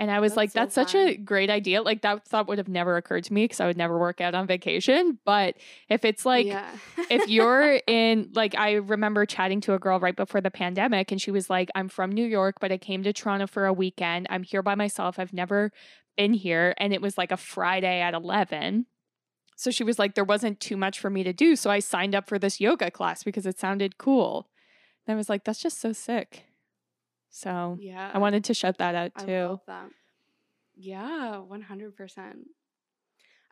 And 0.00 0.10
I 0.10 0.18
was 0.18 0.32
That's 0.32 0.36
like, 0.36 0.50
so 0.50 0.58
that's 0.58 0.74
such 0.74 0.94
a 0.96 1.16
great 1.16 1.50
idea. 1.50 1.80
Like, 1.80 2.02
that 2.02 2.26
thought 2.26 2.48
would 2.48 2.58
have 2.58 2.66
never 2.66 2.96
occurred 2.96 3.22
to 3.24 3.32
me 3.32 3.44
because 3.44 3.60
I 3.60 3.66
would 3.66 3.76
never 3.76 3.96
work 3.96 4.20
out 4.20 4.34
on 4.34 4.44
vacation. 4.44 5.20
But 5.24 5.54
if 5.88 6.04
it's 6.04 6.26
like, 6.26 6.46
yeah 6.46 6.68
if 7.10 7.28
you're 7.28 7.80
in 7.86 8.30
like 8.34 8.54
i 8.56 8.74
remember 8.74 9.26
chatting 9.26 9.60
to 9.60 9.74
a 9.74 9.78
girl 9.78 10.00
right 10.00 10.16
before 10.16 10.40
the 10.40 10.50
pandemic 10.50 11.10
and 11.10 11.20
she 11.20 11.30
was 11.30 11.50
like 11.50 11.70
i'm 11.74 11.88
from 11.88 12.10
new 12.10 12.24
york 12.24 12.56
but 12.60 12.72
i 12.72 12.78
came 12.78 13.02
to 13.02 13.12
toronto 13.12 13.46
for 13.46 13.66
a 13.66 13.72
weekend 13.72 14.26
i'm 14.30 14.42
here 14.42 14.62
by 14.62 14.74
myself 14.74 15.18
i've 15.18 15.32
never 15.32 15.70
been 16.16 16.32
here 16.32 16.74
and 16.78 16.92
it 16.92 17.02
was 17.02 17.18
like 17.18 17.32
a 17.32 17.36
friday 17.36 18.00
at 18.00 18.14
11 18.14 18.86
so 19.56 19.70
she 19.70 19.84
was 19.84 19.98
like 19.98 20.14
there 20.14 20.24
wasn't 20.24 20.60
too 20.60 20.76
much 20.76 20.98
for 20.98 21.10
me 21.10 21.22
to 21.22 21.32
do 21.32 21.56
so 21.56 21.70
i 21.70 21.78
signed 21.78 22.14
up 22.14 22.28
for 22.28 22.38
this 22.38 22.60
yoga 22.60 22.90
class 22.90 23.22
because 23.22 23.46
it 23.46 23.58
sounded 23.58 23.98
cool. 23.98 24.48
And 25.06 25.14
i 25.14 25.16
was 25.16 25.28
like 25.28 25.44
that's 25.44 25.62
just 25.62 25.80
so 25.80 25.92
sick. 25.92 26.44
So 27.30 27.78
yeah. 27.80 28.10
i 28.12 28.18
wanted 28.18 28.44
to 28.44 28.54
shout 28.54 28.78
that 28.78 28.94
out 28.94 29.12
I 29.16 29.24
too. 29.24 29.46
love 29.48 29.60
that. 29.66 29.88
Yeah, 30.76 31.40
100%. 31.48 31.92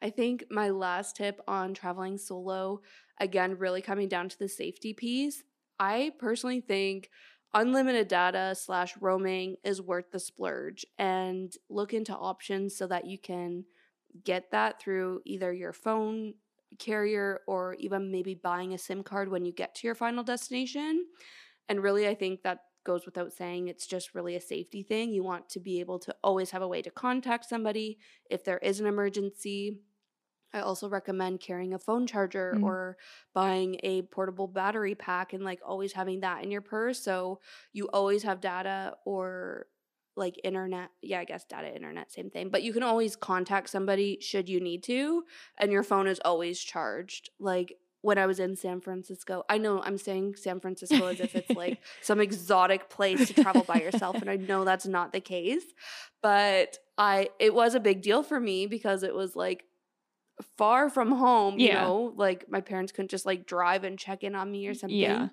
I 0.01 0.11
think 0.11 0.45
my 0.51 0.71
last 0.71 1.15
tip 1.15 1.41
on 1.47 1.75
traveling 1.75 2.19
solo, 2.19 2.81
again, 3.21 3.59
really 3.59 3.81
coming 3.81 4.09
down 4.09 4.29
to 4.29 4.37
the 4.37 4.49
safety 4.49 4.93
piece, 4.93 5.45
I 5.79 6.13
personally 6.19 6.61
think 6.61 7.09
unlimited 7.55 8.09
data 8.09 8.55
slash 8.59 8.95
roaming 9.01 9.57
is 9.65 9.83
worth 9.83 10.11
the 10.11 10.19
splurge 10.19 10.87
and 10.99 11.53
look 11.69 11.93
into 11.93 12.17
options 12.17 12.77
so 12.77 12.87
that 12.87 13.07
you 13.07 13.19
can 13.19 13.65
get 14.25 14.51
that 14.51 14.81
through 14.81 15.21
either 15.25 15.53
your 15.53 15.73
phone 15.73 16.35
carrier 16.79 17.41
or 17.47 17.75
even 17.75 18.11
maybe 18.11 18.35
buying 18.35 18.73
a 18.73 18.79
SIM 18.79 19.03
card 19.03 19.31
when 19.31 19.45
you 19.45 19.53
get 19.53 19.75
to 19.75 19.87
your 19.87 19.95
final 19.95 20.25
destination. 20.25 21.07
And 21.69 21.83
really, 21.83 22.09
I 22.09 22.15
think 22.15 22.43
that 22.43 22.61
goes 22.85 23.07
without 23.07 23.33
saying. 23.33 23.69
It's 23.69 23.87
just 23.87 24.15
really 24.15 24.37
a 24.37 24.41
safety 24.41 24.83
thing. 24.83 25.13
You 25.13 25.23
want 25.23 25.49
to 25.51 25.61
be 25.61 25.81
able 25.81 25.99
to 26.01 26.15
always 26.23 26.51
have 26.51 26.63
a 26.63 26.69
way 26.69 26.83
to 26.83 26.91
contact 26.91 27.45
somebody 27.49 27.99
if 28.31 28.45
there 28.45 28.59
is 28.59 28.81
an 28.81 28.87
emergency. 28.87 29.79
I 30.55 30.61
also 30.61 30.89
recommend 30.89 31.41
carrying 31.41 31.75
a 31.75 31.79
phone 31.79 32.07
charger 32.07 32.55
Mm. 32.57 32.63
or 32.65 32.97
buying 33.35 33.79
a 33.83 34.03
portable 34.03 34.47
battery 34.49 34.95
pack 34.95 35.33
and 35.33 35.45
like 35.45 35.61
always 35.67 35.93
having 35.93 36.21
that 36.21 36.43
in 36.45 36.51
your 36.51 36.61
purse. 36.61 37.01
So 37.03 37.41
you 37.73 37.89
always 37.93 38.23
have 38.25 38.41
data 38.41 38.95
or 39.05 39.67
like 40.15 40.39
internet. 40.45 40.91
Yeah, 41.01 41.21
I 41.21 41.25
guess 41.25 41.45
data, 41.45 41.75
internet, 41.75 42.13
same 42.13 42.29
thing. 42.29 42.51
But 42.51 42.63
you 42.63 42.73
can 42.75 42.83
always 42.83 43.17
contact 43.17 43.71
somebody 43.71 44.19
should 44.21 44.49
you 44.49 44.61
need 44.61 44.83
to, 44.85 45.25
and 45.59 45.73
your 45.73 45.83
phone 45.83 46.07
is 46.07 46.21
always 46.25 46.61
charged. 46.61 47.31
Like 47.41 47.79
when 48.03 48.19
I 48.19 48.27
was 48.27 48.39
in 48.41 48.57
San 48.57 48.81
Francisco, 48.81 49.45
I 49.49 49.57
know 49.59 49.81
I'm 49.81 49.97
saying 49.97 50.35
San 50.35 50.61
Francisco 50.61 51.07
as 51.07 51.21
if 51.21 51.35
it's 51.35 51.49
like 51.51 51.79
some 52.03 52.21
exotic 52.21 52.91
place 52.91 53.29
to 53.29 53.33
travel 53.35 53.63
by 53.63 53.77
yourself, 53.81 54.17
and 54.17 54.29
I 54.29 54.37
know 54.37 54.65
that's 54.65 54.87
not 54.87 55.13
the 55.15 55.21
case. 55.21 55.65
But 56.21 56.77
I, 56.99 57.31
it 57.39 57.55
was 57.55 57.75
a 57.75 57.81
big 57.81 58.03
deal 58.03 58.23
for 58.23 58.39
me 58.39 58.67
because 58.67 59.03
it 59.03 59.15
was 59.15 59.35
like 59.35 59.65
far 60.59 60.88
from 60.90 61.11
home. 61.12 61.59
You 61.59 61.72
know, 61.74 62.12
like 62.16 62.47
my 62.49 62.61
parents 62.61 62.93
couldn't 62.93 63.11
just 63.11 63.26
like 63.26 63.47
drive 63.47 63.84
and 63.84 63.99
check 63.99 64.22
in 64.24 64.34
on 64.34 64.51
me 64.51 64.66
or 64.66 64.74
something. 64.74 64.99
Yeah. 64.99 65.28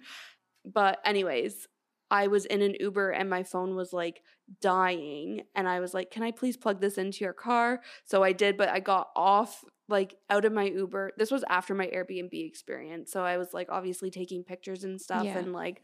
But 0.66 0.99
anyways, 1.05 1.68
I 2.12 2.28
was 2.28 2.45
in 2.45 2.62
an 2.62 2.76
Uber 2.80 3.12
and 3.12 3.30
my 3.30 3.43
phone 3.43 3.76
was 3.76 3.93
like 3.93 4.22
dying 4.62 5.43
and 5.55 5.68
I 5.68 5.80
was 5.80 5.93
like, 5.93 6.12
"Can 6.12 6.24
I 6.24 6.32
please 6.32 6.57
plug 6.57 6.82
this 6.82 6.97
into 6.97 7.24
your 7.24 7.34
car?" 7.34 7.82
So 8.05 8.24
I 8.24 8.32
did, 8.34 8.57
but 8.57 8.70
I 8.70 8.80
got 8.80 9.10
off 9.16 9.64
like 9.88 10.16
out 10.30 10.45
of 10.45 10.51
my 10.53 10.66
Uber. 10.66 11.12
This 11.18 11.32
was 11.32 11.43
after 11.49 11.74
my 11.74 11.88
Airbnb 11.88 12.30
experience. 12.34 13.12
So 13.12 13.24
I 13.24 13.38
was 13.38 13.53
like 13.53 13.68
obviously 13.70 14.12
taking 14.12 14.43
pictures 14.43 14.84
and 14.84 14.99
stuff 15.01 15.24
Yeah. 15.24 15.38
and 15.38 15.53
like 15.53 15.82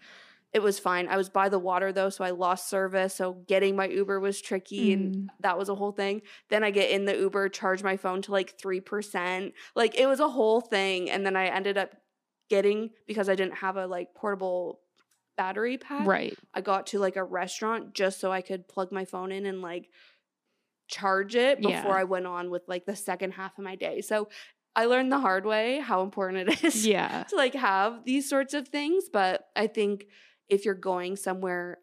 it 0.56 0.62
was 0.64 0.80
fine. 0.80 1.08
I 1.10 1.18
was 1.18 1.30
by 1.30 1.50
the 1.50 1.60
water 1.60 1.92
though, 1.92 2.10
so 2.10 2.24
I 2.24 2.30
lost 2.32 2.70
service. 2.70 3.14
So 3.16 3.34
getting 3.48 3.76
my 3.76 3.88
Uber 3.88 4.20
was 4.22 4.42
tricky 4.42 4.94
and 4.94 5.16
Mm. 5.16 5.28
that 5.42 5.58
was 5.58 5.68
a 5.70 5.76
whole 5.76 5.92
thing. 5.92 6.22
Then 6.50 6.64
I 6.64 6.72
get 6.72 6.90
in 6.92 7.04
the 7.06 7.16
Uber, 7.16 7.50
charge 7.50 7.84
my 7.84 7.98
phone 7.98 8.22
to 8.24 8.32
like 8.32 8.58
3%. 8.58 9.52
Like 9.76 10.00
it 10.00 10.08
was 10.08 10.20
a 10.22 10.30
whole 10.30 10.62
thing. 10.62 11.10
And 11.12 11.26
then 11.26 11.36
I 11.36 11.48
ended 11.48 11.78
up 11.78 11.92
getting, 12.50 12.92
because 13.06 13.28
I 13.28 13.36
didn't 13.36 13.56
have 13.56 13.76
a 13.76 13.86
like 13.86 14.14
portable 14.16 14.80
battery 15.36 15.78
pack, 15.78 16.08
right 16.08 16.34
I 16.54 16.62
got 16.62 16.88
to 16.88 17.00
like 17.00 17.18
a 17.18 17.24
restaurant 17.24 17.94
just 17.94 18.22
so 18.22 18.32
I 18.32 18.42
could 18.42 18.70
plug 18.70 18.94
my 18.94 19.04
phone 19.04 19.34
in 19.34 19.46
and 19.46 19.62
like 19.62 19.90
charge 20.88 21.36
it 21.36 21.58
before 21.62 21.72
Yeah. 21.92 22.02
I 22.02 22.04
went 22.06 22.28
on 22.28 22.50
with 22.50 22.62
like 22.68 22.86
the 22.86 22.96
second 22.96 23.32
half 23.32 23.58
of 23.58 23.64
my 23.64 23.76
day. 23.76 24.02
So 24.02 24.30
I 24.76 24.86
learned 24.86 25.12
the 25.12 25.20
hard 25.20 25.46
way 25.46 25.80
how 25.80 26.04
important 26.04 26.50
it 26.50 26.64
is 26.70 26.86
yeah 26.88 27.24
to 27.30 27.36
like 27.36 27.56
have 27.56 28.06
these 28.06 28.30
sorts 28.30 28.54
of 28.54 28.68
things. 28.70 29.06
But 29.12 29.46
I 29.56 29.68
think 29.68 30.06
if 30.50 30.66
you're 30.66 30.74
going 30.76 31.16
somewhere 31.16 31.80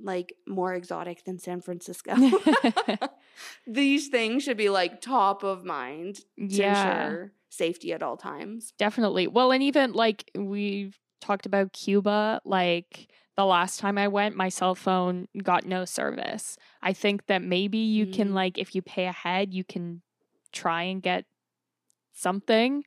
like 0.00 0.34
more 0.46 0.74
exotic 0.74 1.24
than 1.24 1.38
San 1.38 1.60
Francisco, 1.60 2.14
these 3.66 4.08
things 4.08 4.42
should 4.44 4.56
be 4.56 4.68
like 4.68 5.00
top 5.00 5.42
of 5.42 5.64
mind 5.64 6.16
to 6.16 6.22
yeah 6.46 6.68
ensure 6.68 7.32
safety 7.50 7.92
at 7.92 8.02
all 8.02 8.16
times. 8.16 8.72
Definitely. 8.78 9.26
Well, 9.26 9.52
and 9.52 9.62
even 9.62 9.92
like 9.92 10.30
we've 10.36 10.98
talked 11.20 11.46
about 11.46 11.72
Cuba, 11.72 12.40
like 12.44 13.10
the 13.36 13.44
last 13.44 13.80
time 13.80 13.98
I 13.98 14.08
went, 14.08 14.36
my 14.36 14.48
cell 14.48 14.74
phone 14.74 15.26
got 15.42 15.64
no 15.64 15.84
service. 15.84 16.56
I 16.82 16.92
think 16.92 17.26
that 17.26 17.42
maybe 17.42 17.78
you 17.78 18.06
can, 18.06 18.30
Mm. 18.30 18.34
like, 18.34 18.58
if 18.58 18.74
you 18.74 18.82
pay 18.82 19.06
ahead, 19.06 19.52
you 19.54 19.64
can 19.64 20.02
try 20.52 20.82
and 20.84 21.02
get 21.02 21.24
something, 22.12 22.84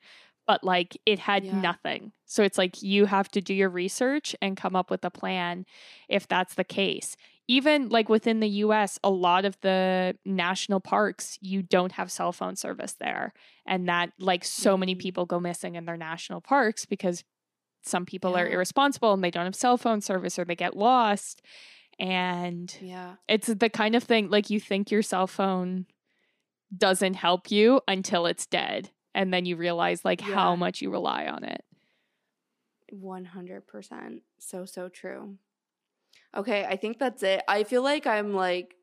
but 0.48 0.64
like 0.64 0.98
it 1.06 1.20
had 1.20 1.44
Yeah. 1.44 1.52
nothing. 1.52 2.12
So 2.26 2.44
it's 2.44 2.58
like 2.58 2.82
you 2.82 3.06
have 3.06 3.30
to 3.32 3.42
do 3.42 3.54
your 3.54 3.70
research 3.70 4.36
and 4.42 4.58
come 4.58 4.76
up 4.76 4.90
with 4.90 5.04
a 5.06 5.12
plan 5.12 5.66
if 6.10 6.28
that's 6.28 6.56
the 6.56 6.64
case. 6.64 7.16
Even 7.48 7.90
like 7.90 8.10
within 8.10 8.40
the 8.40 8.50
US, 8.50 9.00
a 9.04 9.10
lot 9.10 9.46
of 9.46 9.60
the 9.62 10.18
national 10.26 10.80
parks, 10.80 11.38
you 11.42 11.62
don't 11.62 11.92
have 11.94 12.12
cell 12.12 12.32
phone 12.32 12.56
service 12.56 12.94
there. 12.94 13.34
And 13.66 13.88
that, 13.90 14.14
like, 14.20 14.44
so 14.46 14.78
many 14.78 14.96
Mhm. 14.96 15.00
people 15.00 15.26
go 15.26 15.40
missing 15.40 15.76
in 15.76 15.86
their 15.86 15.98
national 15.98 16.42
parks 16.42 16.86
because 16.86 17.24
some 17.84 18.06
people 18.06 18.36
are 18.38 18.48
irresponsible 18.48 19.14
and 19.14 19.24
they 19.24 19.32
don't 19.32 19.46
have 19.46 19.56
cell 19.56 19.78
phone 19.78 20.02
service 20.02 20.40
or 20.40 20.46
they 20.46 20.56
get 20.56 20.78
lost. 20.78 21.42
And 22.00 22.76
Yeah. 22.80 23.18
it's 23.28 23.48
the 23.48 23.70
kind 23.70 23.96
of 23.96 24.04
thing 24.04 24.30
like 24.30 24.50
you 24.50 24.60
think 24.60 24.92
your 24.92 25.02
cell 25.04 25.28
phone 25.28 25.88
doesn't 26.76 27.16
help 27.16 27.52
you 27.52 27.82
until 27.88 28.26
it's 28.26 28.46
dead. 28.46 28.92
And 29.14 29.34
then 29.34 29.46
you 29.46 29.56
realize 29.56 30.06
like 30.06 30.22
how 30.22 30.56
much 30.56 30.82
you 30.82 30.90
rely 30.92 31.28
on 31.28 31.44
it. 31.44 31.64
100%. 32.92 34.22
So, 34.40 34.66
so 34.66 34.90
true. 34.90 35.38
Okay, 36.36 36.66
I 36.66 36.76
think 36.76 36.98
that's 37.00 37.24
it. 37.24 37.42
I 37.48 37.64
feel 37.64 37.84
like 37.84 38.08
I'm 38.08 38.34
like 38.34 38.76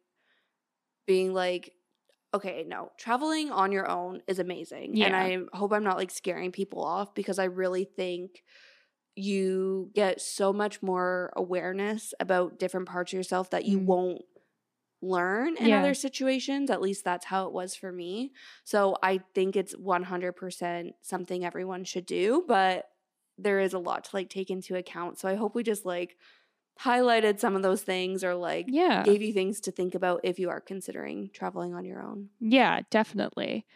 being 1.06 1.32
like, 1.32 1.72
okay, 2.34 2.64
no, 2.66 2.92
traveling 2.98 3.50
on 3.50 3.72
your 3.72 3.88
own 3.88 4.22
is 4.26 4.38
amazing. 4.38 4.96
Yeah. 4.96 5.06
And 5.06 5.16
I 5.16 5.56
hope 5.56 5.72
I'm 5.72 5.84
not 5.84 5.96
like 5.96 6.10
scaring 6.10 6.52
people 6.52 6.84
off 6.84 7.14
because 7.14 7.38
I 7.38 7.44
really 7.44 7.84
think 7.84 8.42
you 9.16 9.90
get 9.94 10.20
so 10.20 10.52
much 10.52 10.82
more 10.82 11.32
awareness 11.36 12.14
about 12.20 12.58
different 12.58 12.88
parts 12.88 13.12
of 13.12 13.16
yourself 13.16 13.50
that 13.50 13.64
you 13.64 13.80
Mm. 13.80 13.86
won't 13.86 14.22
learn 15.00 15.56
in 15.56 15.66
Yeah. 15.68 15.78
other 15.78 15.94
situations. 15.94 16.70
At 16.70 16.80
least 16.80 17.04
that's 17.04 17.26
how 17.26 17.46
it 17.46 17.52
was 17.52 17.74
for 17.76 17.92
me. 17.92 18.32
So 18.64 18.96
I 19.02 19.18
think 19.34 19.56
it's 19.56 19.74
100% 19.76 20.94
something 21.02 21.44
everyone 21.44 21.84
should 21.84 22.06
do, 22.06 22.44
but 22.48 22.86
there 23.38 23.60
is 23.60 23.72
a 23.74 23.78
lot 23.78 24.04
to 24.04 24.16
like 24.16 24.28
take 24.30 24.50
into 24.50 24.76
account. 24.76 25.18
So 25.18 25.28
I 25.28 25.36
hope 25.36 25.54
we 25.54 25.62
just 25.62 25.84
like 25.84 26.16
highlighted 26.80 27.40
some 27.40 27.56
of 27.56 27.62
those 27.62 27.82
things 27.82 28.24
or 28.24 28.34
like 28.34 28.72
Yeah. 28.72 29.02
gave 29.02 29.22
you 29.22 29.32
things 29.32 29.60
to 29.62 29.72
think 29.72 29.94
about 29.94 30.20
if 30.24 30.38
you 30.38 30.50
are 30.50 30.60
considering 30.60 31.30
traveling 31.32 31.74
on 31.74 31.84
your 31.84 32.02
own. 32.02 32.30
Yeah, 32.40 32.82
definitely. 32.90 33.66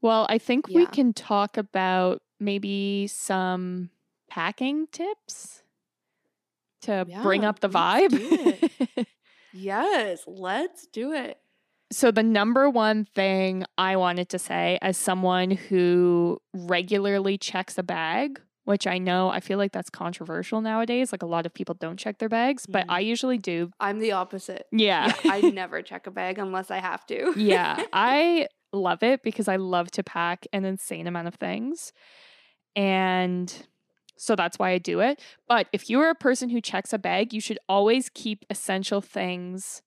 Well, 0.00 0.26
I 0.28 0.38
think 0.38 0.74
we 0.74 0.86
can 0.86 1.12
talk 1.12 1.56
about 1.56 2.22
maybe 2.40 3.06
some 3.06 3.90
packing 4.28 4.86
tips 4.88 5.62
to 6.82 7.08
bring 7.20 7.44
up 7.44 7.60
the 7.60 7.68
vibe. 7.68 8.18
Yes, 9.52 10.24
let's 10.26 10.86
do 10.86 11.12
it. 11.12 11.38
so, 11.92 12.10
the 12.10 12.22
number 12.22 12.70
one 12.70 13.04
thing 13.04 13.64
I 13.76 13.96
wanted 13.96 14.28
to 14.30 14.38
say 14.38 14.78
as 14.80 14.96
someone 14.96 15.50
who 15.50 16.38
regularly 16.54 17.36
checks 17.38 17.76
a 17.76 17.82
bag, 17.82 18.40
which 18.64 18.86
I 18.86 18.96
know 18.98 19.28
I 19.28 19.40
feel 19.40 19.58
like 19.58 19.72
that's 19.72 19.90
controversial 19.90 20.60
nowadays. 20.60 21.12
Like 21.12 21.22
a 21.22 21.26
lot 21.26 21.44
of 21.46 21.52
people 21.52 21.74
don't 21.74 21.98
check 21.98 22.18
their 22.18 22.28
bags, 22.30 22.64
but 22.66 22.86
Mhm. 22.86 22.90
I 22.92 23.00
usually 23.00 23.36
do. 23.38 23.70
I'm 23.80 23.98
the 23.98 24.12
opposite. 24.12 24.66
Yeah. 24.72 25.08
Yeah, 25.08 25.14
I 25.32 25.40
never 25.50 25.82
check 25.82 26.06
a 26.06 26.10
bag 26.10 26.38
unless 26.38 26.70
I 26.70 26.78
have 26.78 27.04
to. 27.06 27.34
yeah, 27.36 27.82
I 27.92 28.46
love 28.72 29.02
it 29.02 29.22
because 29.22 29.48
I 29.48 29.56
love 29.56 29.90
to 29.90 30.02
pack 30.02 30.46
an 30.52 30.64
insane 30.64 31.06
amount 31.06 31.28
of 31.28 31.34
things. 31.34 31.92
And 32.74 33.52
so 34.22 34.36
that's 34.36 34.56
why 34.56 34.70
I 34.70 34.78
do 34.78 35.00
it. 35.00 35.20
But 35.48 35.66
if 35.72 35.90
you 35.90 35.98
are 36.00 36.08
a 36.08 36.14
person 36.14 36.50
who 36.50 36.60
checks 36.60 36.92
a 36.92 36.98
bag, 36.98 37.32
you 37.32 37.40
should 37.40 37.58
always 37.68 38.08
keep 38.08 38.44
essential 38.48 39.00
things 39.00 39.82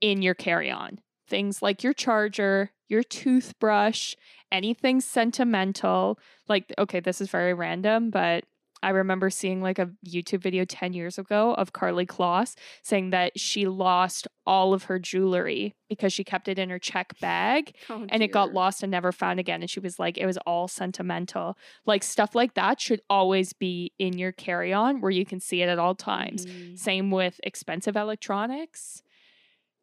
in 0.00 0.22
your 0.22 0.34
carry 0.34 0.68
on. 0.68 0.98
Things 1.28 1.62
like 1.62 1.84
your 1.84 1.92
charger, 1.92 2.72
your 2.88 3.04
toothbrush, 3.04 4.16
anything 4.50 5.00
sentimental. 5.00 6.18
Like, 6.48 6.74
okay, 6.78 6.98
this 6.98 7.20
is 7.20 7.30
very 7.30 7.54
random, 7.54 8.10
but 8.10 8.44
I 8.82 8.90
remember 8.90 9.28
seeing 9.28 9.60
like 9.60 9.78
a 9.78 9.90
YouTube 10.06 10.40
video 10.40 10.64
10 10.64 10.92
years 10.94 11.18
ago 11.18 11.52
of 11.54 11.72
Karlie 11.72 12.06
Kloss 12.06 12.54
saying 12.82 13.10
that 13.10 13.38
she 13.38 13.66
lost 13.66 14.26
all 14.46 14.72
of 14.72 14.84
her 14.84 14.98
jewelry 14.98 15.74
because 15.88 16.12
she 16.12 16.24
kept 16.24 16.48
it 16.48 16.58
in 16.58 16.70
her 16.70 16.78
check 16.78 17.18
bag 17.20 17.74
Oh, 17.90 18.06
and 18.08 18.22
it 18.22 18.32
got 18.32 18.54
lost 18.54 18.82
and 18.82 18.90
never 18.90 19.12
found 19.12 19.38
again. 19.38 19.60
And 19.60 19.68
she 19.70 19.80
was 19.80 19.98
like, 19.98 20.16
it 20.16 20.24
was 20.26 20.38
all 20.46 20.66
sentimental. 20.66 21.58
Like 21.84 22.02
stuff 22.02 22.34
like 22.34 22.54
that 22.54 22.80
should 22.80 23.02
always 23.10 23.52
be 23.52 23.92
in 23.98 24.16
your 24.16 24.32
carry 24.32 24.72
on 24.72 25.00
where 25.02 25.10
you 25.10 25.26
can 25.26 25.40
see 25.40 25.60
it 25.62 25.68
at 25.68 25.78
all 25.78 25.94
times. 25.94 26.46
Mhm. 26.46 26.78
Same 26.78 27.10
with 27.10 27.38
expensive 27.42 27.96
electronics. 27.96 29.02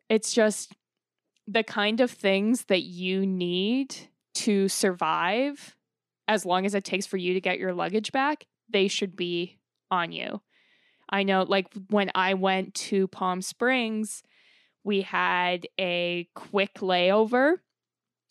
It's 0.09 0.33
just 0.33 0.73
the 1.47 1.63
kind 1.63 2.01
of 2.01 2.09
things 2.11 2.65
that 2.65 2.81
you 2.83 3.25
need 3.25 3.95
to 4.35 4.67
survive 4.67 5.75
as 6.27 6.45
long 6.45 6.65
as 6.65 6.75
it 6.75 6.83
takes 6.83 7.05
for 7.05 7.17
you 7.17 7.33
to 7.33 7.41
get 7.41 7.57
your 7.59 7.73
luggage 7.73 8.11
back, 8.11 8.45
they 8.69 8.87
should 8.87 9.15
be 9.15 9.59
on 9.89 10.11
you. 10.11 10.41
I 11.09 11.23
know, 11.23 11.43
like 11.43 11.67
when 11.89 12.11
I 12.13 12.33
went 12.33 12.73
to 12.75 13.07
Palm 13.07 13.41
Springs, 13.41 14.23
we 14.83 15.01
had 15.01 15.67
a 15.79 16.27
quick 16.35 16.75
layover 16.75 17.55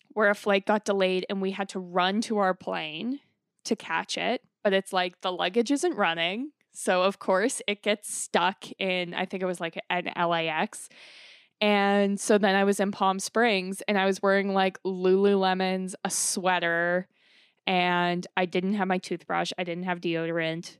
where 0.09 0.29
a 0.29 0.35
flight 0.35 0.65
got 0.65 0.85
delayed 0.85 1.25
and 1.29 1.41
we 1.41 1.51
had 1.51 1.69
to 1.69 1.79
run 1.79 2.21
to 2.21 2.37
our 2.37 2.53
plane 2.53 3.19
to 3.65 3.75
catch 3.75 4.17
it. 4.17 4.41
But 4.63 4.73
it's 4.73 4.93
like 4.93 5.21
the 5.21 5.31
luggage 5.31 5.71
isn't 5.71 5.95
running. 5.95 6.51
So, 6.73 7.03
of 7.03 7.19
course, 7.19 7.61
it 7.67 7.81
gets 7.81 8.13
stuck 8.13 8.65
in, 8.79 9.13
I 9.13 9.25
think 9.25 9.41
it 9.41 9.47
was 9.47 9.59
like 9.59 9.79
an 9.89 10.11
LAX. 10.15 10.89
And 11.59 12.19
so 12.19 12.37
then 12.37 12.55
I 12.55 12.63
was 12.63 12.79
in 12.79 12.91
Palm 12.91 13.19
Springs 13.19 13.81
and 13.87 13.97
I 13.97 14.05
was 14.05 14.21
wearing 14.21 14.53
like 14.53 14.81
Lululemons, 14.83 15.95
a 16.03 16.09
sweater, 16.11 17.07
and 17.67 18.25
I 18.37 18.45
didn't 18.45 18.75
have 18.75 18.89
my 18.89 18.99
toothbrush. 18.99 19.51
I 19.59 19.65
didn't 19.65 19.85
have 19.85 20.01
deodorant. 20.01 20.77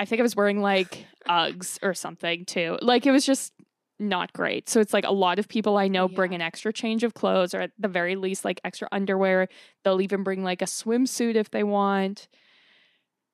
I 0.00 0.04
think 0.04 0.20
I 0.20 0.22
was 0.22 0.36
wearing 0.36 0.60
like 0.60 1.06
Uggs 1.30 1.78
or 1.82 1.94
something 1.94 2.44
too. 2.46 2.78
Like 2.82 3.06
it 3.06 3.12
was 3.12 3.26
just 3.26 3.52
not 4.00 4.32
great. 4.32 4.68
So 4.68 4.80
it's 4.80 4.92
like 4.92 5.04
a 5.06 5.12
lot 5.12 5.38
of 5.38 5.48
people 5.48 5.78
I 5.78 5.88
know 5.88 6.08
bring 6.08 6.34
an 6.34 6.40
extra 6.40 6.72
change 6.72 7.04
of 7.04 7.14
clothes 7.14 7.54
or 7.54 7.60
at 7.62 7.72
the 7.78 7.88
very 7.88 8.16
least 8.16 8.44
like 8.44 8.60
extra 8.64 8.88
underwear. 8.92 9.48
They'll 9.84 10.00
even 10.02 10.24
bring 10.24 10.44
like 10.44 10.62
a 10.62 10.66
swimsuit 10.66 11.36
if 11.36 11.50
they 11.50 11.64
want. 11.64 12.28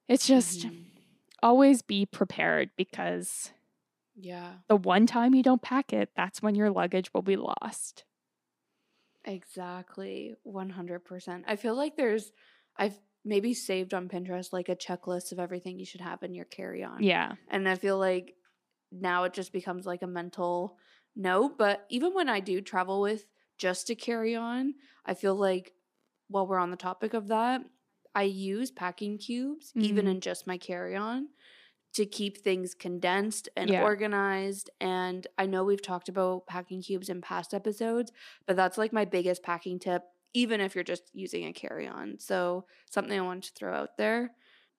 It's 0.08 0.26
just 0.26 0.66
Mhm. 0.66 0.90
always 1.42 1.82
be 1.82 2.06
prepared 2.06 2.70
because 2.76 3.52
Yeah, 4.16 4.58
the 4.68 4.76
one 4.76 5.06
time 5.06 5.34
you 5.34 5.42
don't 5.42 5.62
pack 5.62 5.92
it, 5.92 6.10
that's 6.16 6.42
when 6.42 6.54
your 6.54 6.70
luggage 6.70 7.12
will 7.12 7.22
be 7.22 7.36
lost. 7.36 8.04
exactly. 9.24 10.34
100%. 10.42 11.44
I 11.46 11.56
feel 11.56 11.74
like 11.76 11.96
there's, 11.96 12.32
I've 12.78 12.98
maybe 13.24 13.54
saved 13.54 13.94
on 13.94 14.08
Pinterest 14.08 14.52
like 14.52 14.68
a 14.68 14.76
checklist 14.76 15.32
of 15.32 15.38
everything 15.38 15.78
you 15.78 15.84
should 15.84 16.00
have 16.00 16.22
in 16.22 16.34
your 16.34 16.44
carry 16.44 16.82
on. 16.84 17.04
Yeah. 17.04 17.36
And 17.48 17.68
I 17.68 17.74
feel 17.76 17.98
like 17.98 18.34
now 18.90 19.24
it 19.24 19.32
just 19.32 19.52
becomes 19.52 19.86
like 19.86 20.02
a 20.02 20.06
mental 20.06 20.78
note. 21.16 21.58
But 21.58 21.86
even 21.90 22.14
when 22.14 22.28
I 22.28 22.40
do 22.40 22.60
travel 22.60 23.00
with 23.00 23.26
just 23.58 23.86
to 23.88 23.94
carry 23.94 24.34
on, 24.36 24.74
I 25.04 25.14
feel 25.14 25.34
like 25.34 25.74
while 26.28 26.46
we're 26.46 26.58
on 26.58 26.70
the 26.70 26.76
topic 26.76 27.14
of 27.14 27.28
that, 27.28 27.62
I 28.14 28.22
use 28.24 28.70
packing 28.70 29.18
cubes 29.18 29.74
even 29.78 30.06
Mhm. 30.06 30.08
in 30.08 30.20
just 30.20 30.46
my 30.46 30.58
carry 30.58 30.96
on 30.96 31.28
to 31.94 32.06
keep 32.06 32.38
things 32.38 32.74
condensed 32.74 33.48
and 33.56 33.70
Yeah. 33.70 33.76
organized. 33.76 34.70
And 34.80 35.26
I 35.38 35.46
know 35.46 35.64
we've 35.64 35.82
talked 35.82 36.08
about 36.08 36.46
packing 36.46 36.82
cubes 36.82 37.08
in 37.08 37.20
past 37.20 37.54
episodes, 37.54 38.12
but 38.46 38.56
that's 38.56 38.78
like 38.78 38.92
my 38.92 39.04
biggest 39.04 39.42
packing 39.42 39.78
tip, 39.78 40.02
even 40.34 40.60
if 40.60 40.74
you're 40.74 40.84
just 40.84 41.04
using 41.12 41.44
a 41.46 41.52
carry 41.52 41.86
on. 41.86 42.18
So, 42.18 42.66
something 42.90 43.18
I 43.18 43.22
wanted 43.22 43.44
to 43.44 43.52
throw 43.54 43.74
out 43.74 43.96
there 43.98 44.30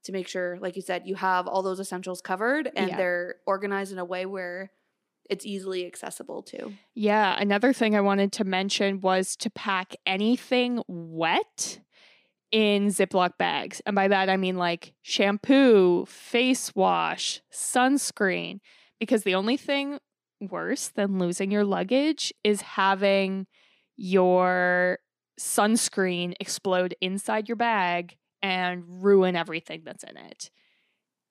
to 0.04 0.12
make 0.12 0.28
sure, 0.28 0.58
like 0.62 0.76
you 0.76 0.82
said, 0.82 1.04
you 1.06 1.16
have 1.16 1.48
all 1.48 1.62
those 1.62 1.80
essentials 1.80 2.22
covered 2.22 2.72
and 2.76 2.90
Yeah. 2.90 2.98
they're 2.98 3.36
organized 3.46 3.92
in 3.92 4.00
a 4.00 4.06
way 4.06 4.26
where 4.26 4.72
it's 5.30 5.46
easily 5.46 5.86
accessible 5.86 6.42
to. 6.42 6.74
Yeah, 6.96 7.36
another 7.40 7.74
thing 7.74 7.96
I 7.96 8.02
wanted 8.02 8.32
to 8.34 8.44
mention 8.44 9.02
was 9.02 9.36
to 9.38 9.50
pack 9.52 9.96
anything 10.06 10.82
wet 10.88 11.82
in 12.52 12.88
Ziploc 12.88 13.38
bags. 13.38 13.80
And 13.86 13.96
by 13.96 14.08
that, 14.08 14.30
I 14.30 14.38
mean 14.38 14.58
like 14.58 14.94
shampoo, 15.02 16.06
face 16.06 16.74
wash, 16.74 17.42
sunscreen, 17.54 18.60
because 19.00 19.24
the 19.24 19.36
only 19.36 19.56
thing 19.58 20.00
worse 20.42 20.88
than 20.88 21.20
losing 21.20 21.52
your 21.52 21.64
luggage 21.66 22.34
is 22.44 22.62
having 22.62 23.46
your 23.98 24.98
sunscreen 25.40 26.34
explode 26.40 26.94
inside 27.02 27.48
your 27.48 27.56
bag 27.56 28.18
and 28.42 28.84
ruin 29.04 29.36
everything 29.36 29.82
that's 29.86 30.04
in 30.04 30.18
it. 30.18 30.52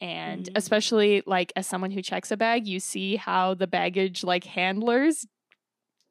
And 0.00 0.46
Mhm. 0.46 0.52
especially 0.56 1.22
like 1.26 1.52
as 1.56 1.66
someone 1.66 1.90
who 1.90 2.02
checks 2.02 2.30
a 2.30 2.36
bag, 2.36 2.66
you 2.66 2.80
see 2.80 3.16
how 3.16 3.54
the 3.54 3.66
baggage 3.66 4.24
like 4.24 4.44
handlers 4.44 5.26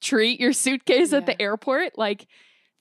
treat 0.01 0.39
your 0.39 0.53
suitcase 0.53 1.13
at 1.13 1.25
the 1.25 1.41
airport. 1.41 1.97
Like 1.97 2.27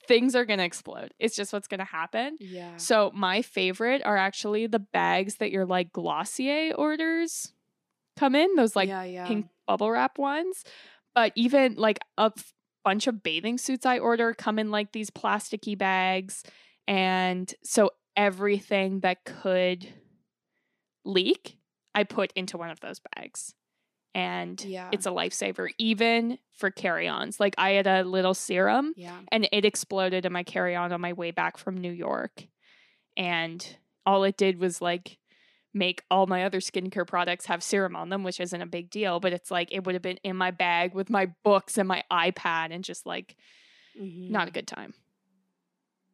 things 0.07 0.35
are 0.37 0.45
going 0.45 0.59
to 0.59 0.64
explode. 0.64 1.12
It's 1.19 1.35
just 1.37 1.53
what's 1.53 1.67
going 1.69 1.79
to 1.79 1.85
happen. 1.85 2.37
Yeah. 2.41 2.77
So 2.77 3.11
my 3.14 3.43
favorite 3.43 4.03
are 4.05 4.17
actually 4.17 4.67
the 4.67 4.79
bags 4.79 5.37
that 5.37 5.51
your 5.51 5.64
like 5.67 5.93
Glossier 5.93 6.73
orders 6.75 7.53
come 8.17 8.35
in, 8.35 8.55
those 8.57 8.77
like 8.77 8.89
yeah, 8.89 9.03
yeah. 9.05 9.27
pink 9.27 9.47
bubble 9.67 9.91
wrap 9.91 10.19
ones. 10.19 10.64
But 11.14 11.33
even 11.37 11.75
like 11.77 11.99
f- 12.19 12.53
bunch 12.87 13.09
of 13.09 13.20
bathing 13.24 13.59
suits 13.59 13.84
I 13.84 13.99
order 13.99 14.32
come 14.32 14.61
in 14.61 14.70
like 14.70 14.93
these 14.93 15.11
plasticky 15.11 15.76
bags. 15.76 16.45
And 16.87 17.53
so 17.64 17.91
everything 18.16 19.01
that 19.01 19.24
could 19.24 19.89
leak, 21.05 21.59
I 21.97 22.05
put 22.05 22.32
into 22.37 22.57
one 22.57 22.70
of 22.70 22.78
those 22.78 23.01
bags. 23.16 23.55
And 24.14 24.62
Yeah. 24.64 24.89
it's 24.93 25.05
a 25.05 25.11
lifesaver, 25.11 25.68
even 25.78 26.39
for 26.53 26.70
carry 26.70 27.09
ons. 27.09 27.41
Like 27.41 27.57
I 27.59 27.70
had 27.70 27.89
a 27.89 28.05
little 28.05 28.34
serum 28.34 28.95
Yeah. 28.97 29.20
and 29.32 29.49
it 29.51 29.64
exploded 29.64 30.24
in 30.24 30.32
my 30.32 30.45
carry 30.45 30.76
on 30.76 30.93
on 30.93 31.01
my 31.01 31.12
way 31.12 31.32
back 31.32 31.59
from 31.59 31.76
New 31.76 31.93
York. 31.93 32.47
And 33.16 33.76
all 34.07 34.22
it 34.22 34.37
did 34.37 34.59
was 34.61 34.80
like 34.80 35.18
make 35.77 36.03
all 36.11 36.27
my 36.27 36.45
other 36.45 36.61
skincare 36.61 37.07
products 37.07 37.47
have 37.47 37.62
serum 37.62 37.97
on 37.97 38.09
them, 38.11 38.24
which 38.24 38.41
isn't 38.41 38.62
a 38.62 38.66
big 38.66 38.91
deal, 38.91 39.20
but 39.20 39.33
it's 39.35 39.51
like 39.51 39.70
it 39.72 39.85
would 39.85 39.95
have 39.95 40.03
been 40.03 40.18
in 40.24 40.37
my 40.37 40.51
bag 40.53 40.95
with 40.95 41.11
my 41.11 41.35
books 41.45 41.79
and 41.79 41.89
my 41.89 42.05
iPad 42.12 42.72
and 42.72 42.85
just 42.85 43.07
like 43.07 43.37
not 44.29 44.49
a 44.49 44.51
Mhm. 44.51 44.53
good 44.53 44.68
time. 44.68 44.95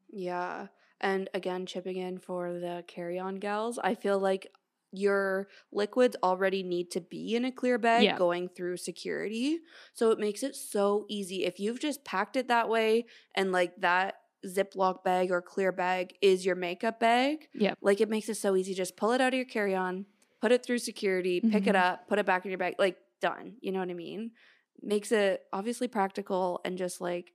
Yeah. 0.09 0.69
And 1.01 1.29
again, 1.35 1.67
chipping 1.67 1.97
in 1.97 2.19
for 2.19 2.53
the 2.53 2.85
carry 2.87 3.19
on 3.19 3.37
gals, 3.37 3.79
I 3.79 3.95
feel 3.95 4.19
like 4.19 4.47
your 4.95 5.49
liquids 5.73 6.17
already 6.23 6.63
need 6.63 6.91
to 6.91 7.01
be 7.01 7.35
in 7.35 7.47
a 7.47 7.53
clear 7.53 7.79
bag 7.79 8.15
Yeah. 8.15 8.15
going 8.15 8.49
through 8.51 8.77
security. 8.77 9.61
So 9.95 10.11
it 10.11 10.19
makes 10.19 10.43
it 10.43 10.55
so 10.55 11.07
easy. 11.09 11.45
If 11.45 11.59
you've 11.59 11.81
just 11.81 12.05
packed 12.05 12.37
it 12.37 12.49
that 12.49 12.69
way 12.69 13.07
and 13.35 13.53
like 13.53 13.75
that 13.79 14.17
Ziploc 14.47 15.05
bag 15.05 15.31
or 15.31 15.41
clear 15.43 15.73
bag 15.73 16.15
is 16.21 16.45
your 16.45 16.57
makeup 16.57 16.99
bag, 17.01 17.49
Yeah. 17.55 17.75
like 17.81 18.01
it 18.01 18.09
makes 18.09 18.29
it 18.29 18.35
so 18.37 18.57
easy. 18.57 18.75
Just 18.75 18.97
pull 18.97 19.13
it 19.13 19.21
out 19.21 19.33
of 19.33 19.37
your 19.37 19.45
carry 19.47 19.75
on, 19.75 20.07
put 20.41 20.53
it 20.53 20.65
through 20.65 20.79
security, 20.79 21.41
pick 21.41 21.67
it 21.67 21.75
Mhm. 21.75 21.77
up, 21.77 22.09
put 22.09 22.19
it 22.19 22.27
back 22.27 22.45
in 22.45 22.51
your 22.51 22.59
bag, 22.59 22.75
like 22.79 22.99
done. 23.21 23.57
You 23.61 23.73
know 23.73 23.79
what 23.81 23.91
I 23.91 23.95
mean? 23.95 24.33
Makes 24.81 25.13
it 25.13 25.43
obviously 25.53 25.89
practical 25.89 26.61
and 26.65 26.77
just 26.77 27.01
like 27.01 27.33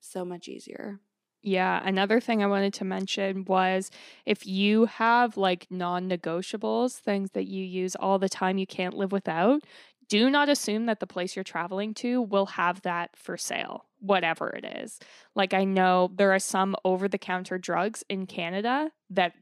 so 0.00 0.24
much 0.24 0.48
easier. 0.48 1.00
Yeah, 1.42 1.80
another 1.84 2.18
thing 2.18 2.42
I 2.42 2.46
wanted 2.48 2.74
to 2.74 2.84
mention 2.84 3.44
was 3.44 3.90
if 4.24 4.46
you 4.46 4.86
have 4.86 5.36
like 5.36 5.66
non 5.70 6.08
negotiables, 6.08 6.98
things 6.98 7.30
that 7.32 7.44
you 7.46 7.62
use 7.64 7.94
all 7.94 8.18
the 8.18 8.28
time 8.28 8.58
you 8.58 8.66
can't 8.66 8.94
live 8.94 9.12
without, 9.12 9.62
do 10.08 10.30
not 10.30 10.48
assume 10.48 10.86
that 10.86 11.00
the 11.00 11.06
place 11.06 11.34
you're 11.36 11.42
traveling 11.44 11.94
to 11.94 12.20
will 12.22 12.46
have 12.46 12.82
that 12.82 13.16
for 13.16 13.36
sale, 13.36 13.86
whatever 13.98 14.48
it 14.50 14.64
is. 14.64 14.98
Like, 15.34 15.54
I 15.54 15.64
know 15.64 16.10
there 16.14 16.32
are 16.32 16.38
some 16.38 16.76
over 16.84 17.08
the 17.08 17.18
counter 17.18 17.58
drugs 17.58 18.04
in 18.08 18.26
Canada 18.26 18.90
that 19.10 19.32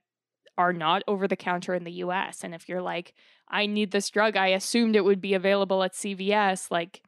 are 0.58 0.72
not 0.72 1.02
over 1.08 1.28
the 1.28 1.36
counter 1.36 1.74
in 1.74 1.84
the 1.84 1.92
US. 1.92 2.44
And 2.44 2.54
if 2.54 2.68
you're 2.68 2.82
like, 2.82 3.14
I 3.48 3.66
need 3.66 3.90
this 3.92 4.10
drug, 4.10 4.36
I 4.36 4.48
assumed 4.48 4.96
it 4.96 5.04
would 5.04 5.20
be 5.20 5.34
available 5.34 5.82
at 5.82 5.94
CVS, 5.94 6.70
like, 6.70 7.02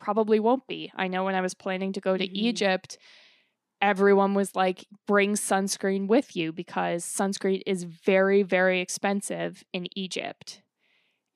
probably 0.00 0.40
won't 0.40 0.66
be. 0.66 0.92
I 0.94 1.08
know 1.08 1.24
when 1.24 1.34
I 1.34 1.40
was 1.40 1.54
planning 1.54 1.92
to 1.94 2.00
go 2.00 2.16
to 2.16 2.36
Mhm. 2.36 2.38
Egypt, 2.38 2.98
everyone 3.82 4.34
was 4.34 4.56
like, 4.56 4.86
bring 5.06 5.34
sunscreen 5.34 6.08
with 6.08 6.36
you 6.36 6.52
because 6.52 7.04
sunscreen 7.04 7.62
is 7.66 7.84
very, 7.84 8.42
very 8.42 8.80
expensive 8.80 9.64
in 9.72 9.86
Egypt. 9.98 10.62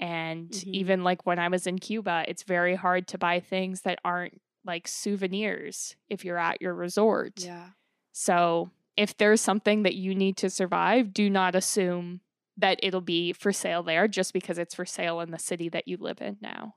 And 0.02 0.50
Mhm. 0.50 0.72
even 0.72 1.04
like 1.04 1.26
when 1.26 1.40
I 1.40 1.48
was 1.48 1.66
in 1.68 1.78
Cuba, 1.80 2.26
it's 2.28 2.44
very 2.44 2.76
hard 2.76 3.08
to 3.08 3.18
buy 3.18 3.40
things 3.40 3.82
that 3.82 4.00
aren't 4.04 4.42
like 4.66 4.88
souvenirs 4.88 5.96
if 6.10 6.24
you're 6.26 6.38
at 6.38 6.62
your 6.62 6.74
resort. 6.74 7.34
Yeah. 7.36 7.72
So 8.12 8.70
if 8.96 9.16
there's 9.16 9.40
something 9.40 9.84
that 9.84 9.94
you 9.94 10.14
need 10.14 10.36
to 10.38 10.50
survive, 10.50 11.12
do 11.14 11.30
not 11.30 11.54
assume 11.54 12.22
that 12.56 12.80
it'll 12.82 13.00
be 13.00 13.32
for 13.32 13.52
sale 13.52 13.82
there 13.82 14.08
just 14.08 14.32
because 14.32 14.58
it's 14.58 14.74
for 14.74 14.86
sale 14.86 15.20
in 15.20 15.30
the 15.30 15.38
city 15.38 15.68
that 15.70 15.88
you 15.88 15.96
live 15.98 16.20
in 16.22 16.38
now. 16.42 16.76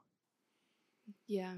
Yeah. 1.28 1.55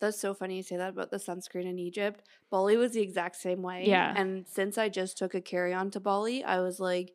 That's 0.00 0.18
so 0.18 0.32
funny 0.34 0.56
you 0.56 0.62
say 0.62 0.76
that 0.76 0.90
about 0.90 1.10
the 1.10 1.18
sunscreen 1.18 1.66
in 1.66 1.78
Egypt. 1.78 2.26
Bali 2.50 2.76
was 2.76 2.92
the 2.92 3.02
exact 3.02 3.36
same 3.36 3.62
way. 3.62 3.84
Yeah. 3.86 4.12
And 4.14 4.46
since 4.48 4.78
I 4.78 4.88
just 4.88 5.18
took 5.18 5.34
a 5.34 5.40
carry 5.42 5.74
on 5.74 5.90
to 5.92 6.00
Bali, 6.00 6.42
I 6.42 6.60
was 6.60 6.80
like, 6.80 7.12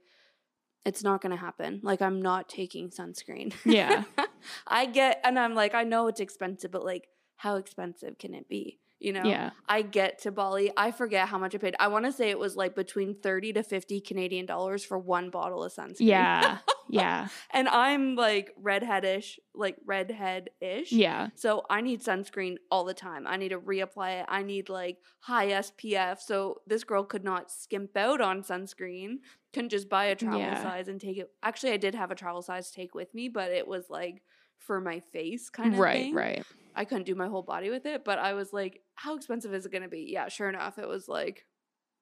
it's 0.85 1.03
not 1.03 1.21
going 1.21 1.31
to 1.31 1.41
happen. 1.41 1.79
Like, 1.83 2.01
I'm 2.01 2.21
not 2.21 2.47
taking 2.47 2.89
sunscreen. 2.89 3.53
Yeah. 3.65 4.03
I 4.67 4.85
get, 4.85 5.19
and 5.23 5.39
I'm 5.39 5.55
like, 5.55 5.73
I 5.73 5.83
know 5.83 6.07
it's 6.07 6.19
expensive, 6.19 6.71
but 6.71 6.85
like, 6.85 7.07
how 7.37 7.55
expensive 7.55 8.17
can 8.17 8.33
it 8.33 8.47
be? 8.47 8.79
You 8.99 9.13
know? 9.13 9.23
Yeah. 9.23 9.49
I 9.67 9.81
get 9.81 10.21
to 10.21 10.31
Bali. 10.31 10.71
I 10.77 10.91
forget 10.91 11.27
how 11.27 11.37
much 11.37 11.53
I 11.53 11.57
paid. 11.57 11.75
I 11.79 11.87
want 11.89 12.05
to 12.05 12.11
say 12.11 12.29
it 12.29 12.39
was 12.39 12.55
like 12.55 12.75
between 12.75 13.15
30 13.15 13.53
to 13.53 13.63
50 13.63 13.99
Canadian 14.01 14.45
dollars 14.45 14.85
for 14.85 14.97
one 14.97 15.29
bottle 15.29 15.63
of 15.63 15.73
sunscreen. 15.73 15.95
Yeah. 15.99 16.59
Yeah. 16.87 17.29
and 17.51 17.67
I'm 17.67 18.15
like 18.15 18.51
redheadish, 18.63 19.39
like 19.55 19.75
redhead 19.85 20.51
ish. 20.61 20.91
Yeah. 20.91 21.29
So 21.33 21.63
I 21.67 21.81
need 21.81 22.03
sunscreen 22.03 22.57
all 22.69 22.85
the 22.85 22.93
time. 22.93 23.25
I 23.25 23.37
need 23.37 23.49
to 23.49 23.59
reapply 23.59 24.21
it. 24.21 24.25
I 24.29 24.43
need 24.43 24.69
like 24.69 24.97
high 25.21 25.47
SPF. 25.47 26.19
So 26.19 26.61
this 26.67 26.83
girl 26.83 27.03
could 27.03 27.23
not 27.23 27.51
skimp 27.51 27.97
out 27.97 28.21
on 28.21 28.43
sunscreen. 28.43 29.15
Couldn't 29.55 29.69
just 29.69 29.89
buy 29.89 30.05
a 30.05 30.15
travel 30.15 30.39
Yeah. 30.39 30.61
size 30.61 30.87
and 30.87 31.01
take 31.01 31.17
it. 31.17 31.31
Actually, 31.41 31.71
I 31.71 31.77
did 31.77 31.95
have 31.95 32.11
a 32.11 32.15
travel 32.15 32.41
size 32.43 32.69
to 32.69 32.75
take 32.75 32.93
with 32.93 33.11
me, 33.15 33.27
but 33.29 33.51
it 33.51 33.67
was 33.67 33.89
like 33.89 34.21
for 34.59 34.79
my 34.79 34.99
face 34.99 35.49
kind 35.49 35.73
of 35.73 35.79
Right, 35.79 35.93
thing. 36.03 36.13
right. 36.13 36.43
I 36.75 36.85
couldn't 36.85 37.05
do 37.05 37.15
my 37.15 37.27
whole 37.27 37.41
body 37.41 37.69
with 37.69 37.85
it, 37.85 38.03
but 38.05 38.19
I 38.19 38.33
was 38.33 38.53
like, 38.53 38.81
how 38.95 39.15
expensive 39.15 39.53
is 39.53 39.65
it 39.65 39.71
going 39.71 39.81
to 39.83 39.89
be? 39.89 40.07
Yeah, 40.11 40.27
sure 40.27 40.49
enough, 40.49 40.77
it 40.77 40.87
was 40.87 41.07
like 41.07 41.45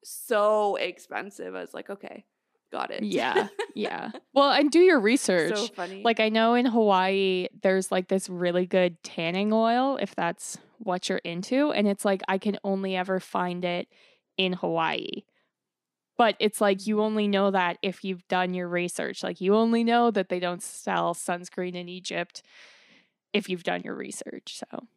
so 0.04 0.76
expensive. 0.76 1.56
I 1.56 1.62
was 1.62 1.74
like, 1.74 1.90
okay, 1.90 2.26
got 2.72 2.92
it. 2.92 3.04
Yeah. 3.04 3.48
Yeah. 3.76 4.12
Well, 4.36 4.50
and 4.52 4.72
do 4.72 4.80
your 4.80 5.00
research. 5.00 5.56
so 5.56 5.68
funny. 5.68 6.02
Like 6.04 6.20
I 6.20 6.30
know 6.30 6.56
in 6.56 6.66
Hawaii 6.66 7.48
there's 7.62 7.92
like 7.92 8.08
this 8.08 8.30
really 8.30 8.66
good 8.66 9.02
tanning 9.04 9.54
oil 9.54 9.98
if 10.02 10.16
that's 10.16 10.58
what 10.80 11.08
you're 11.08 11.20
into 11.20 11.72
and 11.72 11.88
it's 11.88 12.04
like 12.04 12.22
I 12.28 12.40
can 12.40 12.58
only 12.64 12.96
ever 12.96 13.20
find 13.20 13.64
it 13.64 13.88
in 14.38 14.54
Hawaii. 14.54 15.22
But 16.18 16.36
it's 16.40 16.62
like 16.62 16.86
you 16.86 17.02
only 17.02 17.28
know 17.28 17.52
that 17.52 17.78
if 17.82 18.04
you've 18.04 18.28
done 18.28 18.54
your 18.54 18.70
research. 18.70 19.24
Like 19.24 19.42
you 19.42 19.56
only 19.56 19.84
know 19.84 20.12
that 20.12 20.30
they 20.30 20.40
don't 20.40 20.62
sell 20.62 21.14
sunscreen 21.14 21.76
in 21.76 21.90
Egypt 21.90 22.44
if 23.34 23.50
you've 23.50 23.64
done 23.64 23.82
your 23.84 23.96
research. 23.96 24.58
So, 24.60 24.88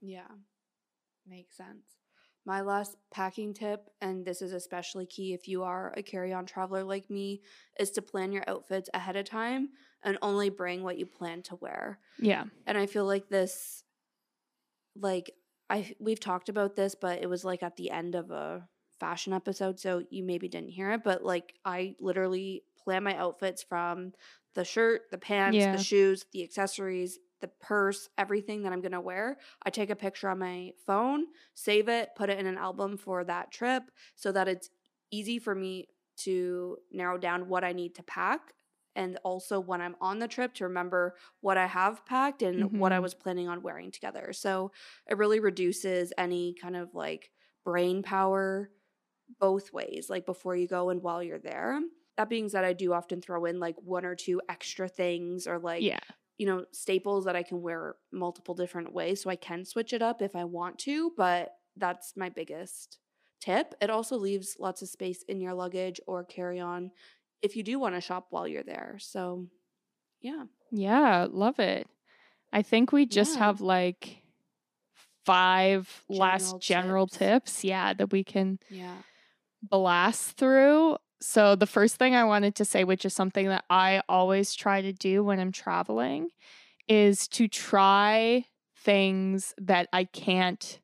Yeah, 0.00 0.28
makes 1.26 1.56
sense. 1.56 1.98
My 2.44 2.60
last 2.62 2.96
packing 3.12 3.54
tip, 3.54 3.90
and 4.00 4.24
this 4.26 4.42
is 4.42 4.52
especially 4.52 5.06
key 5.06 5.32
if 5.32 5.46
you 5.46 5.62
are 5.62 5.92
a 5.96 6.02
carry 6.02 6.32
on 6.32 6.44
traveler 6.44 6.82
like 6.82 7.08
me, 7.08 7.42
is 7.78 7.92
to 7.92 8.02
plan 8.02 8.32
your 8.32 8.44
outfits 8.48 8.90
ahead 8.94 9.16
of 9.16 9.26
time 9.26 9.70
and 10.02 10.18
only 10.22 10.50
bring 10.50 10.82
what 10.82 10.98
you 10.98 11.06
plan 11.06 11.42
to 11.44 11.56
wear. 11.56 12.00
yeah. 12.18 12.44
And 12.66 12.78
I 12.78 12.86
feel 12.86 13.06
like 13.06 13.28
this, 13.28 13.84
like, 14.96 15.30
I 15.70 15.94
we've 15.98 16.20
talked 16.20 16.48
about 16.48 16.76
this, 16.76 16.94
but 16.94 17.22
it 17.22 17.28
was 17.28 17.44
like 17.44 17.62
at 17.62 17.76
the 17.76 17.90
end 17.90 18.14
of 18.14 18.30
a 18.30 18.68
fashion 19.02 19.32
episode, 19.32 19.80
so 19.80 20.04
you 20.10 20.22
maybe 20.22 20.48
didn't 20.48 20.70
hear 20.70 20.92
it. 20.92 21.02
But 21.02 21.24
like, 21.24 21.54
I 21.64 21.96
literally 21.98 22.62
plan 22.82 23.02
my 23.02 23.16
outfits 23.16 23.62
from 23.62 24.12
the 24.54 24.64
shirt, 24.64 25.02
the 25.10 25.18
pants, 25.18 25.56
Yeah. 25.56 25.72
the 25.72 25.78
shoes, 25.78 26.24
the 26.32 26.44
accessories, 26.44 27.18
the 27.40 27.48
purse, 27.48 28.08
everything 28.16 28.62
that 28.62 28.72
I'm 28.72 28.80
gonna 28.80 29.00
wear. 29.00 29.38
I 29.64 29.70
take 29.70 29.90
a 29.90 29.96
picture 29.96 30.28
on 30.28 30.38
my 30.38 30.72
phone, 30.86 31.26
save 31.54 31.88
it, 31.88 32.10
put 32.14 32.30
it 32.30 32.38
in 32.38 32.46
an 32.46 32.58
album 32.58 32.96
for 32.96 33.24
that 33.24 33.50
trip, 33.50 33.82
so 34.14 34.30
that 34.32 34.46
it's 34.48 34.70
easy 35.10 35.38
for 35.40 35.54
me 35.54 35.88
to 36.18 36.76
narrow 36.92 37.18
down 37.18 37.48
what 37.48 37.64
I 37.64 37.72
need 37.72 37.94
to 37.96 38.02
pack. 38.04 38.54
And 38.94 39.18
also 39.24 39.58
when 39.58 39.80
I'm 39.80 39.96
on 40.00 40.18
the 40.18 40.28
trip 40.28 40.54
to 40.54 40.64
remember 40.64 41.16
what 41.40 41.56
I 41.56 41.66
have 41.66 42.04
packed 42.06 42.42
and 42.42 42.70
what 42.72 42.92
I 42.92 43.00
Mhm. 43.00 43.04
was 43.06 43.14
planning 43.14 43.48
on 43.48 43.62
wearing 43.62 43.90
together. 43.90 44.32
So 44.32 44.70
it 45.08 45.16
really 45.16 45.40
reduces 45.40 46.12
any 46.18 46.54
kind 46.54 46.76
of 46.76 46.94
like 46.94 47.30
brain 47.64 48.02
power 48.02 48.70
both 49.40 49.72
ways, 49.72 50.08
like 50.10 50.26
before 50.26 50.56
you 50.56 50.66
go 50.68 50.90
and 50.90 51.02
while 51.02 51.22
you're 51.22 51.38
there. 51.38 51.80
That 52.16 52.28
being 52.28 52.48
said, 52.48 52.64
I 52.64 52.72
do 52.74 52.92
often 52.92 53.20
throw 53.22 53.44
in 53.46 53.58
like 53.58 53.76
one 53.82 54.04
or 54.04 54.14
two 54.14 54.40
extra 54.48 54.88
things 54.88 55.46
or 55.46 55.58
like, 55.58 55.82
yeah. 55.82 55.98
you 56.38 56.46
know, 56.46 56.66
staples 56.72 57.24
that 57.24 57.36
I 57.36 57.42
can 57.42 57.62
wear 57.62 57.96
multiple 58.12 58.54
different 58.54 58.92
ways 58.92 59.22
so 59.22 59.30
I 59.30 59.36
can 59.36 59.64
switch 59.64 59.92
it 59.92 60.02
up 60.02 60.20
if 60.22 60.36
I 60.36 60.44
want 60.44 60.78
to. 60.80 61.12
But 61.16 61.54
that's 61.76 62.14
my 62.16 62.28
biggest 62.28 62.98
tip. 63.40 63.74
It 63.80 63.90
also 63.90 64.16
leaves 64.16 64.56
lots 64.60 64.82
of 64.82 64.88
space 64.88 65.22
in 65.22 65.40
your 65.40 65.54
luggage 65.54 66.00
or 66.06 66.24
carry 66.24 66.60
on 66.60 66.90
if 67.40 67.56
you 67.56 67.62
do 67.62 67.78
want 67.78 67.94
to 67.94 68.00
shop 68.00 68.26
while 68.30 68.46
you're 68.46 68.62
there. 68.62 68.96
So, 69.00 69.48
yeah. 70.20 70.44
Yeah, 70.70 71.26
love 71.30 71.58
it. 71.58 71.88
I 72.52 72.62
think 72.62 72.92
we 72.92 73.06
just 73.06 73.36
Yeah. 73.36 73.40
have 73.40 73.60
like 73.60 74.22
five 75.24 76.04
last 76.08 76.58
General 76.58 76.58
general 76.58 77.06
tips. 77.06 77.52
tips, 77.54 77.64
yeah, 77.64 77.94
that 77.94 78.12
we 78.12 78.24
can 78.24 78.58
Yeah. 78.68 79.02
Blast 79.62 80.36
through. 80.36 80.96
So, 81.20 81.54
the 81.54 81.66
first 81.66 81.96
thing 81.96 82.14
I 82.14 82.24
wanted 82.24 82.54
to 82.56 82.64
say, 82.64 82.84
which 82.84 83.04
is 83.04 83.14
something 83.14 83.46
that 83.48 83.64
I 83.70 84.02
always 84.08 84.54
try 84.54 84.82
to 84.82 84.92
do 84.92 85.22
when 85.22 85.38
I'm 85.38 85.52
traveling, 85.52 86.30
is 86.88 87.28
to 87.30 87.48
try 87.48 88.46
things 88.78 89.54
that 89.58 89.88
I 89.92 90.04
can't 90.04 90.80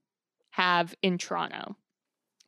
have 0.53 0.95
in 1.03 1.18
Toronto. 1.18 1.76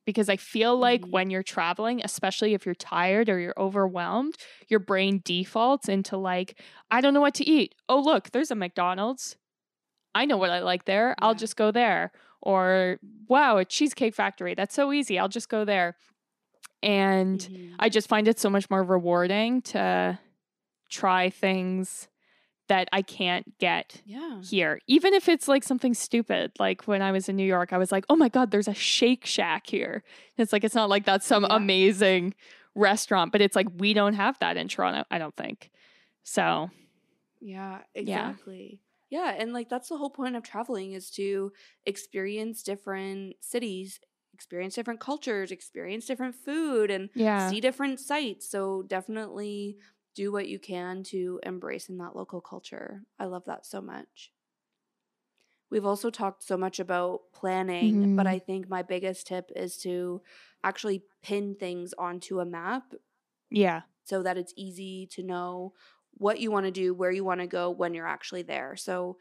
Because 0.06 0.28
I 0.28 0.36
feel 0.36 0.76
like 0.78 1.04
Mhm. 1.04 1.10
when 1.10 1.30
you're 1.30 1.42
traveling, 1.44 2.00
especially 2.04 2.54
if 2.54 2.66
you're 2.66 2.74
tired 2.74 3.28
or 3.28 3.38
you're 3.38 3.54
overwhelmed, 3.58 4.36
your 4.68 4.80
brain 4.80 5.20
defaults 5.24 5.88
into 5.88 6.16
like, 6.16 6.60
I 6.90 7.00
don't 7.00 7.14
know 7.14 7.20
what 7.20 7.34
to 7.36 7.48
eat. 7.48 7.74
Oh, 7.88 8.00
look, 8.00 8.30
there's 8.30 8.50
a 8.50 8.54
McDonald's. 8.56 9.36
I 10.14 10.24
know 10.26 10.36
what 10.36 10.50
I 10.50 10.60
like 10.60 10.84
there. 10.86 11.14
I'll 11.20 11.34
just 11.34 11.56
go 11.56 11.70
there. 11.70 12.12
Or, 12.42 12.98
wow, 13.28 13.58
a 13.58 13.64
cheesecake 13.64 14.14
factory. 14.14 14.54
That's 14.54 14.74
so 14.74 14.92
easy. 14.92 15.18
I'll 15.18 15.28
just 15.28 15.48
go 15.48 15.64
there. 15.64 15.96
And 16.82 17.38
Mhm. 17.40 17.74
I 17.78 17.88
just 17.88 18.08
find 18.08 18.26
it 18.28 18.38
so 18.38 18.48
much 18.50 18.70
more 18.70 18.82
rewarding 18.82 19.62
to 19.62 20.18
try 20.88 21.30
things 21.30 22.08
that 22.68 22.88
I 22.92 23.02
can't 23.02 23.58
get 23.58 24.00
yeah. 24.04 24.40
here. 24.42 24.80
Even 24.86 25.12
if 25.12 25.28
it's 25.28 25.48
like 25.48 25.64
something 25.64 25.92
stupid. 25.92 26.52
Like 26.60 26.86
when 26.86 27.02
I 27.02 27.10
was 27.10 27.28
in 27.28 27.34
New 27.36 27.44
York, 27.44 27.72
I 27.72 27.78
was 27.78 27.90
like, 27.90 28.04
oh 28.08 28.14
my 28.16 28.28
God, 28.28 28.50
there's 28.52 28.68
a 28.68 28.74
Shake 28.74 29.26
Shack 29.26 29.66
here. 29.66 30.04
And 30.38 30.42
it's 30.44 30.52
like, 30.52 30.62
it's 30.62 30.74
not 30.74 30.88
like 30.88 31.04
that's 31.04 31.26
some 31.26 31.42
Yeah. 31.42 31.56
amazing 31.56 32.34
restaurant, 32.76 33.32
but 33.32 33.40
it's 33.40 33.56
like, 33.56 33.66
we 33.76 33.92
don't 33.92 34.14
have 34.14 34.38
that 34.38 34.56
in 34.56 34.68
Toronto, 34.68 35.04
I 35.10 35.18
don't 35.18 35.34
think. 35.36 35.70
So, 36.22 36.70
Yeah, 37.40 37.80
Yeah. 37.94 38.00
exactly. 38.30 38.80
Yeah. 39.08 39.34
and 39.36 39.52
like 39.52 39.68
that's 39.68 39.88
the 39.88 39.96
whole 39.96 40.10
point 40.10 40.36
of 40.36 40.44
traveling 40.44 40.92
is 40.92 41.10
to 41.12 41.52
experience 41.84 42.62
different 42.62 43.34
cities, 43.40 43.98
experience 44.40 44.74
different 44.74 45.00
cultures, 45.00 45.50
experience 45.52 46.06
different 46.06 46.34
food, 46.34 46.90
and 46.90 47.10
Yeah. 47.14 47.54
see 47.54 47.60
different 47.60 48.00
sights. 48.00 48.48
So 48.48 48.82
definitely 48.82 49.78
do 50.14 50.32
what 50.32 50.48
you 50.48 50.58
can 50.58 51.02
to 51.04 51.40
embrace 51.42 51.88
in 51.90 51.98
that 51.98 52.16
local 52.16 52.40
culture. 52.40 53.04
I 53.18 53.26
love 53.26 53.44
that 53.46 53.66
so 53.66 53.80
much. 53.82 54.32
We've 55.70 55.86
also 55.86 56.10
talked 56.10 56.42
so 56.42 56.56
much 56.56 56.80
about 56.80 57.32
planning, 57.32 58.08
but 58.16 58.26
Mhm. 58.26 58.34
I 58.34 58.38
think 58.40 58.68
my 58.68 58.82
biggest 58.82 59.26
tip 59.26 59.50
is 59.54 59.76
to 59.78 60.22
actually 60.64 61.04
pin 61.22 61.54
things 61.54 61.94
onto 61.94 62.40
a 62.40 62.44
map 62.44 62.92
Yeah. 63.50 63.82
so 64.04 64.22
that 64.22 64.38
it's 64.38 64.54
easy 64.56 65.06
to 65.08 65.22
know 65.22 65.74
what 66.12 66.40
you 66.40 66.50
want 66.50 66.66
to 66.66 66.72
do, 66.72 66.92
where 66.92 67.10
you 67.12 67.24
want 67.24 67.40
to 67.40 67.46
go 67.46 67.70
when 67.70 67.94
you're 67.94 68.06
actually 68.06 68.42
there. 68.42 68.76
So 68.76 69.18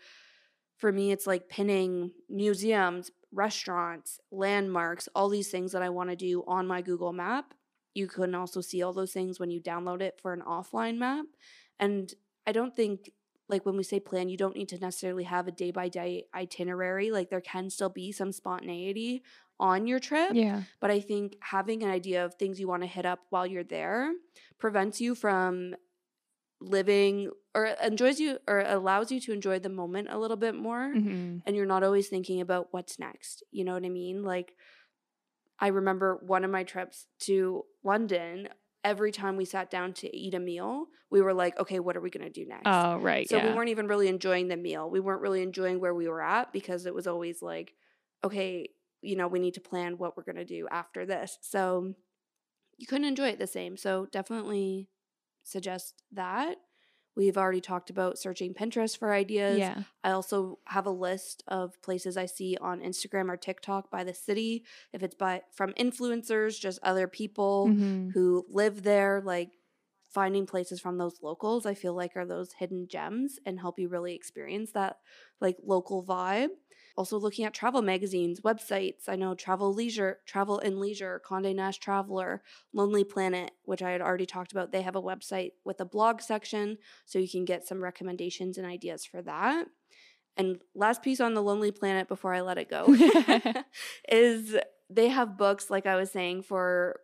for 0.79 0.91
me, 0.91 1.11
it's 1.11 1.27
like 1.27 1.49
pinning 1.49 2.11
museums, 2.27 3.11
restaurants, 3.31 4.19
landmarks, 4.31 5.07
all 5.13 5.29
these 5.29 5.49
things 5.49 5.73
that 5.73 5.83
I 5.83 5.89
want 5.89 6.09
to 6.09 6.15
do 6.15 6.43
on 6.47 6.65
my 6.65 6.81
Google 6.81 7.13
map. 7.13 7.53
You 7.93 8.07
can 8.07 8.33
also 8.33 8.61
see 8.61 8.81
all 8.81 8.93
those 8.93 9.11
things 9.11 9.39
when 9.39 9.51
you 9.51 9.61
download 9.61 10.01
it 10.01 10.19
for 10.21 10.33
an 10.33 10.41
offline 10.41 10.97
map. 10.97 11.25
And 11.79 12.11
I 12.47 12.53
don't 12.53 12.75
think, 12.75 13.11
like, 13.49 13.65
when 13.65 13.77
we 13.77 13.83
say 13.83 13.99
plan, 13.99 14.29
you 14.29 14.37
don't 14.37 14.55
need 14.55 14.69
to 14.69 14.79
necessarily 14.79 15.25
have 15.25 15.47
a 15.47 15.51
day 15.51 15.71
by 15.71 15.89
day 15.89 16.25
itinerary. 16.33 17.11
Like, 17.11 17.29
there 17.29 17.41
can 17.41 17.69
still 17.69 17.89
be 17.89 18.11
some 18.11 18.31
spontaneity 18.31 19.21
on 19.59 19.85
your 19.85 19.99
trip. 19.99 20.31
Yeah. 20.33 20.63
But 20.79 20.91
I 20.91 21.01
think 21.01 21.35
having 21.41 21.83
an 21.83 21.89
idea 21.89 22.23
of 22.23 22.35
things 22.35 22.59
you 22.59 22.67
want 22.67 22.83
to 22.83 22.87
hit 22.87 23.05
up 23.05 23.19
while 23.29 23.45
you're 23.45 23.63
there 23.63 24.13
prevents 24.57 25.01
you 25.01 25.13
from 25.13 25.75
living 26.61 27.31
or 27.55 27.65
enjoys 27.83 28.19
you 28.19 28.37
or 28.47 28.59
allows 28.61 29.11
you 29.11 29.19
to 29.21 29.31
enjoy 29.31 29.59
the 29.59 29.69
moment 29.69 30.07
a 30.11 30.17
little 30.17 30.37
bit 30.37 30.55
more 30.55 30.91
hmm 30.93 31.37
and 31.45 31.55
you're 31.55 31.65
not 31.65 31.83
always 31.83 32.09
thinking 32.09 32.41
about 32.41 32.67
what's 32.71 32.99
next. 32.99 33.43
You 33.49 33.63
know 33.63 33.73
what 33.73 33.85
I 33.85 33.89
mean? 33.89 34.23
Like 34.23 34.53
I 35.59 35.67
remember 35.67 36.19
one 36.25 36.43
of 36.43 36.51
my 36.51 36.63
trips 36.63 37.07
to 37.21 37.65
London, 37.83 38.49
every 38.83 39.11
time 39.11 39.35
we 39.35 39.45
sat 39.45 39.69
down 39.69 39.93
to 39.93 40.15
eat 40.15 40.33
a 40.33 40.39
meal, 40.39 40.85
we 41.09 41.21
were 41.21 41.33
like, 41.33 41.59
okay, 41.59 41.79
what 41.79 41.97
are 41.97 42.01
we 42.01 42.09
going 42.09 42.25
to 42.25 42.29
do 42.29 42.45
next? 42.47 42.65
Oh, 42.65 42.97
right. 42.97 43.27
So 43.27 43.37
yeah. 43.37 43.49
we 43.49 43.55
weren't 43.55 43.69
even 43.69 43.87
really 43.87 44.07
enjoying 44.07 44.47
the 44.47 44.57
meal. 44.57 44.89
We 44.89 44.99
weren't 44.99 45.21
really 45.21 45.41
enjoying 45.41 45.79
where 45.79 45.93
we 45.93 46.07
were 46.07 46.21
at 46.21 46.53
because 46.53 46.85
it 46.85 46.93
was 46.93 47.07
always 47.07 47.41
like, 47.41 47.73
okay, 48.23 48.69
you 49.01 49.15
know, 49.15 49.27
we 49.27 49.39
need 49.39 49.55
to 49.55 49.61
plan 49.61 49.97
what 49.97 50.15
we're 50.15 50.23
going 50.23 50.35
to 50.35 50.45
do 50.45 50.67
after 50.71 51.05
this. 51.05 51.37
So 51.41 51.93
you 52.77 52.87
couldn't 52.87 53.07
enjoy 53.07 53.29
it 53.29 53.39
the 53.39 53.47
same. 53.47 53.75
So 53.75 54.07
definitely 54.11 54.89
suggest 55.43 56.03
that. 56.11 56.57
We've 57.15 57.37
already 57.37 57.59
talked 57.59 57.89
about 57.89 58.17
searching 58.17 58.53
Pinterest 58.53 58.97
for 58.97 59.11
ideas. 59.13 59.57
yeah. 59.57 59.83
I 60.03 60.11
also 60.11 60.59
have 60.65 60.85
a 60.85 60.91
list 60.91 61.43
of 61.47 61.81
places 61.81 62.15
I 62.15 62.25
see 62.27 62.55
on 62.61 62.79
Instagram 62.79 63.29
or 63.29 63.35
TikTok 63.35 63.91
by 63.91 64.03
the 64.05 64.13
city. 64.13 64.63
If 64.93 65.03
it's 65.03 65.15
by 65.15 65.41
from 65.51 65.73
influencers, 65.73 66.59
just 66.59 66.79
other 66.81 67.07
people 67.07 67.67
Mhm. 67.69 68.11
who 68.13 68.45
live 68.49 68.83
there, 68.83 69.21
like 69.21 69.51
finding 70.07 70.45
places 70.45 70.79
from 70.79 70.97
those 70.97 71.21
locals, 71.21 71.65
I 71.65 71.73
feel 71.73 71.93
like 71.93 72.15
are 72.15 72.25
those 72.25 72.53
hidden 72.53 72.87
gems 72.87 73.37
and 73.45 73.59
help 73.59 73.77
you 73.79 73.89
really 73.89 74.15
experience 74.15 74.71
that 74.71 74.99
like 75.41 75.57
local 75.63 76.03
vibe. 76.05 76.49
Also 76.97 77.17
looking 77.17 77.45
at 77.45 77.53
travel 77.53 77.81
magazines, 77.81 78.41
websites. 78.41 79.07
I 79.07 79.15
know 79.15 79.33
Travel 79.35 79.73
Leisure, 79.73 80.19
Travel 80.25 80.59
and 80.59 80.79
Leisure, 80.79 81.21
Condé 81.25 81.55
Nast 81.55 81.81
Traveler, 81.81 82.41
Lonely 82.73 83.03
Planet, 83.03 83.51
which 83.63 83.81
I 83.81 83.91
had 83.91 84.01
already 84.01 84.25
talked 84.25 84.51
about. 84.51 84.71
They 84.71 84.81
have 84.81 84.95
a 84.95 85.01
website 85.01 85.51
with 85.63 85.79
a 85.79 85.85
blog 85.85 86.21
section 86.21 86.77
so 87.05 87.19
you 87.19 87.29
can 87.29 87.45
get 87.45 87.65
some 87.67 87.81
recommendations 87.81 88.57
and 88.57 88.67
ideas 88.67 89.05
for 89.05 89.21
that. 89.21 89.67
And 90.37 90.59
last 90.75 91.01
piece 91.01 91.19
on 91.19 91.33
the 91.33 91.41
Lonely 91.43 91.71
Planet 91.71 92.07
before 92.07 92.33
I 92.33 92.41
let 92.41 92.57
it 92.57 92.69
go 92.69 92.85
is 94.09 94.55
they 94.89 95.09
have 95.09 95.37
books, 95.37 95.69
like 95.69 95.85
I 95.85 95.95
was 95.95 96.11
saying, 96.11 96.43
for 96.43 96.99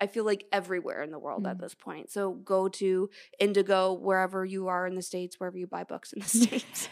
I 0.00 0.06
feel 0.08 0.24
like 0.24 0.44
everywhere 0.52 1.02
in 1.02 1.10
the 1.12 1.18
world 1.18 1.46
at 1.46 1.56
Mm. 1.56 1.60
this 1.60 1.74
point. 1.74 2.10
So 2.10 2.32
go 2.32 2.68
to 2.68 3.08
Indigo, 3.38 3.92
wherever 3.92 4.44
you 4.44 4.66
are 4.68 4.86
in 4.86 4.96
the 4.96 5.02
States, 5.02 5.38
wherever 5.38 5.56
you 5.56 5.66
buy 5.68 5.84
books 5.84 6.12
in 6.12 6.20
the 6.20 6.28
States, 6.46 6.88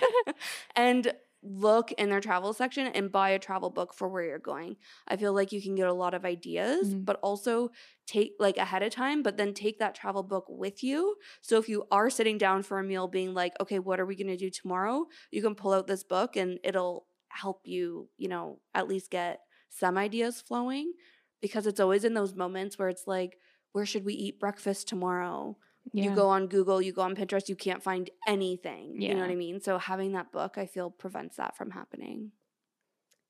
and 0.77 1.13
look 1.43 1.91
in 1.93 2.09
their 2.09 2.21
travel 2.21 2.53
section 2.53 2.87
and 2.87 3.11
buy 3.11 3.31
a 3.31 3.39
travel 3.39 3.71
book 3.71 3.93
for 3.95 4.09
where 4.09 4.23
you're 4.25 4.39
going. 4.39 4.77
I 5.09 5.17
feel 5.17 5.33
like 5.33 5.51
you 5.53 5.61
can 5.61 5.75
get 5.75 5.89
a 5.89 5.93
lot 5.93 6.15
of 6.15 6.25
ideas, 6.25 6.95
Mhm. 6.95 7.05
but 7.05 7.19
also 7.23 7.71
take 8.07 8.35
like 8.39 8.57
ahead 8.57 8.83
of 8.83 8.93
time, 8.93 9.23
but 9.23 9.37
then 9.37 9.53
take 9.55 9.79
that 9.79 9.95
travel 9.95 10.23
book 10.23 10.45
with 10.49 10.83
you. 10.85 11.17
So 11.41 11.59
if 11.59 11.69
you 11.69 11.87
are 11.91 12.11
sitting 12.11 12.39
down 12.39 12.63
for 12.63 12.79
a 12.79 12.85
meal 12.85 13.09
being 13.09 13.35
like, 13.35 13.55
okay, 13.61 13.79
what 13.79 14.01
are 14.01 14.07
we 14.07 14.17
going 14.17 14.27
to 14.29 14.37
do 14.37 14.51
tomorrow? 14.51 15.07
You 15.31 15.43
can 15.43 15.55
pull 15.55 15.73
out 15.73 15.87
this 15.87 16.05
book 16.05 16.37
and 16.37 16.59
it'll 16.63 17.07
help 17.29 17.63
you, 17.65 18.09
you 18.17 18.29
know, 18.29 18.61
at 18.75 18.89
least 18.89 19.11
get 19.11 19.41
some 19.71 19.97
ideas 19.99 20.41
flowing 20.41 20.93
because 21.41 21.67
it's 21.67 21.81
always 21.81 22.05
in 22.05 22.15
those 22.15 22.35
moments 22.35 22.79
where 22.79 22.89
it's 22.89 23.07
like, 23.07 23.39
where 23.73 23.87
should 23.87 24.05
we 24.05 24.15
eat 24.15 24.39
breakfast 24.39 24.87
tomorrow? 24.89 25.57
Yeah. 25.93 26.05
You 26.05 26.15
go 26.15 26.29
on 26.29 26.47
Google, 26.47 26.81
you 26.81 26.93
go 26.93 27.03
on 27.03 27.17
Pinterest, 27.17 27.49
you 27.49 27.57
can't 27.57 27.83
find 27.83 28.11
anything. 28.27 29.01
You 29.01 29.15
know 29.15 29.21
what 29.21 29.31
I 29.31 29.35
mean? 29.35 29.61
So 29.61 29.79
having 29.79 30.13
that 30.13 30.33
book, 30.33 30.57
I 30.59 30.67
feel 30.67 30.91
prevents 30.91 31.37
that 31.37 31.57
from 31.57 31.71
happening. 31.71 32.33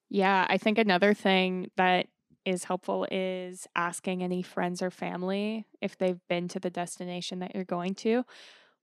Yeah, 0.08 0.46
I 0.48 0.58
think 0.58 0.78
another 0.78 1.14
thing 1.14 1.70
that 1.76 2.08
is 2.44 2.64
helpful 2.64 3.06
is 3.10 3.66
asking 3.76 4.22
any 4.22 4.42
friends 4.42 4.82
or 4.82 4.90
family 4.90 5.66
if 5.80 5.96
they've 5.96 6.20
been 6.28 6.48
to 6.48 6.60
the 6.60 6.70
destination 6.70 7.38
that 7.38 7.54
you're 7.54 7.64
going 7.64 7.94
to 7.94 8.24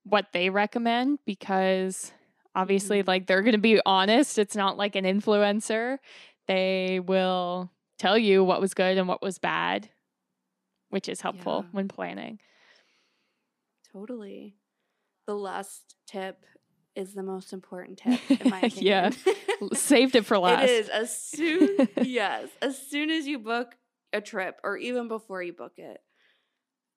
what 0.04 0.28
they 0.32 0.50
recommend 0.50 1.20
because 1.26 2.14
obviously 2.56 3.04
Mhm. 3.04 3.08
like 3.08 3.28
they're 3.28 3.42
going 3.42 3.52
to 3.52 3.58
be 3.60 3.82
honest 3.86 4.40
it's 4.40 4.56
not 4.56 4.78
like 4.78 4.96
an 4.96 5.04
influencer 5.04 5.98
they 6.48 7.02
will 7.02 7.70
tell 7.98 8.18
you 8.18 8.44
what 8.46 8.62
was 8.62 8.74
good 8.74 8.98
and 8.98 9.10
what 9.10 9.22
was 9.22 9.40
bad 9.40 9.90
which 10.90 11.10
is 11.10 11.22
helpful 11.22 11.66
Yeah. 11.66 11.70
when 11.72 11.88
planning 11.88 12.40
Totally. 13.92 14.56
The 15.26 15.36
last 15.36 15.96
tip 16.08 16.46
is 16.96 17.14
the 17.14 17.24
most 17.24 17.54
important 17.54 18.00
tip, 18.00 18.20
in 18.42 18.50
my 18.50 18.60
opinion. 18.64 19.14
Yeah. 19.62 19.68
saved 19.74 20.16
it 20.16 20.26
for 20.26 20.38
last 20.40 20.64
It 20.64 20.70
is 20.70 20.90
as 20.90 21.22
soon 21.22 21.88
yes, 22.04 22.50
as 22.62 22.78
soon 22.78 23.10
as 23.10 23.28
you 23.28 23.40
book 23.40 23.76
a 24.14 24.22
trip 24.22 24.60
or 24.64 24.78
even 24.78 25.08
before 25.08 25.42
you 25.44 25.54
book 25.54 25.74
it, 25.78 26.02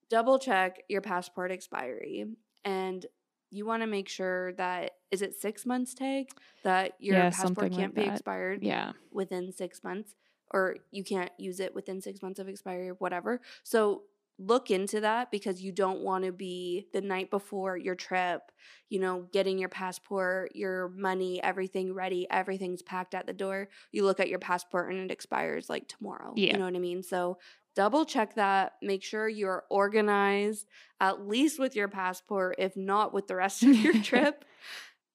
double 0.08 0.38
check 0.38 0.82
your 0.88 1.00
passport 1.00 1.50
expiry 1.50 2.26
and 2.64 3.06
you 3.50 3.66
want 3.66 3.82
to 3.82 3.86
make 3.86 4.08
sure 4.08 4.52
that 4.54 4.92
is 5.10 5.20
it 5.22 5.34
6 5.40 5.66
months 5.66 5.94
tag 5.94 6.26
that 6.64 6.92
your 6.98 7.16
Yeah, 7.16 7.30
passport 7.30 7.72
can't 7.72 7.94
be 7.94 8.02
that. 8.02 8.12
expired 8.14 8.62
yeah 8.62 8.92
within 9.10 9.52
6 9.52 9.84
months 9.84 10.14
or 10.52 10.76
you 10.90 11.02
can't 11.04 11.30
use 11.38 11.60
it 11.60 11.74
within 11.74 12.00
6 12.00 12.22
months 12.22 12.38
of 12.38 12.48
expiry 12.48 12.88
or 12.90 12.94
whatever. 12.94 13.40
So 13.62 14.02
look 14.38 14.70
into 14.70 15.00
that 15.00 15.30
because 15.30 15.62
you 15.62 15.72
don't 15.72 16.00
want 16.00 16.24
to 16.24 16.32
be 16.32 16.86
the 16.92 17.00
night 17.00 17.30
before 17.30 17.76
your 17.76 17.94
trip, 17.94 18.40
you 18.88 18.98
know, 18.98 19.26
getting 19.32 19.58
your 19.58 19.68
passport, 19.68 20.52
your 20.54 20.88
money, 20.96 21.42
everything 21.42 21.94
ready, 21.94 22.26
everything's 22.30 22.82
packed 22.82 23.14
at 23.14 23.26
the 23.26 23.32
door. 23.32 23.68
You 23.92 24.04
look 24.04 24.20
at 24.20 24.28
your 24.28 24.38
passport 24.38 24.92
and 24.92 24.98
it 24.98 25.12
expires 25.12 25.68
like 25.68 25.88
tomorrow. 25.88 26.32
Yeah. 26.36 26.52
You 26.52 26.58
know 26.58 26.64
what 26.64 26.76
I 26.76 26.80
mean? 26.80 27.02
So 27.02 27.38
double 27.74 28.04
check 28.04 28.34
that. 28.34 28.72
Make 28.82 29.02
sure 29.02 29.28
you're 29.28 29.64
organized, 29.70 30.66
at 31.00 31.26
least 31.26 31.58
with 31.58 31.76
your 31.76 31.88
passport, 31.88 32.56
if 32.58 32.76
not 32.76 33.14
with 33.14 33.28
the 33.28 33.36
rest 33.36 33.62
of 33.62 33.76
your 33.76 33.94
trip, 34.02 34.44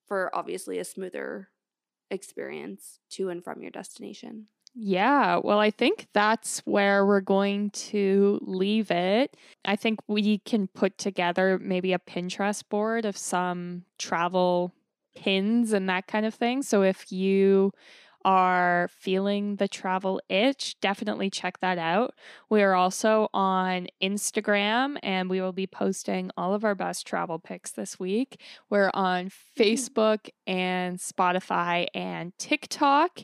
for 0.08 0.34
obviously 0.36 0.80
a 0.80 0.86
smoother 0.86 1.50
experience 2.10 3.00
to 3.12 3.30
and 3.30 3.44
from 3.44 3.62
your 3.62 3.72
destination. 3.72 4.48
Yeah, 4.80 5.38
well, 5.44 5.60
I 5.60 5.72
think 5.72 6.08
that's 6.14 6.60
where 6.60 7.04
we're 7.06 7.22
going 7.22 7.72
to 7.72 8.40
leave 8.44 8.92
it. 8.92 9.36
I 9.66 9.76
think 9.76 10.00
we 10.08 10.38
can 10.40 10.68
put 10.68 11.00
together 11.00 11.58
maybe 11.60 11.94
a 11.94 12.00
Pinterest 12.00 12.64
board 12.70 13.04
of 13.06 13.18
some 13.18 13.86
travel 13.98 14.74
pins 15.16 15.74
and 15.74 15.90
that 15.90 16.06
kind 16.06 16.28
of 16.28 16.36
thing. 16.36 16.62
So 16.62 16.84
if 16.84 17.12
you 17.12 17.72
are 18.24 18.88
feeling 18.92 19.56
the 19.56 19.68
travel 19.68 20.22
itch, 20.30 20.80
definitely 20.80 21.32
check 21.32 21.60
that 21.62 21.80
out. 21.80 22.14
We 22.50 22.62
are 22.62 22.76
also 22.76 23.30
on 23.34 23.88
Instagram 24.04 24.98
and 25.02 25.28
we 25.28 25.42
will 25.42 25.54
be 25.54 25.66
posting 25.66 26.30
all 26.38 26.54
of 26.54 26.64
our 26.64 26.76
best 26.76 27.08
travel 27.08 27.40
pics 27.40 27.72
this 27.72 28.00
week. 28.00 28.40
We're 28.70 28.92
on 28.94 29.32
Facebook 29.58 30.30
and 30.46 31.00
Spotify 31.00 31.88
and 31.96 32.38
TikTok. 32.38 33.22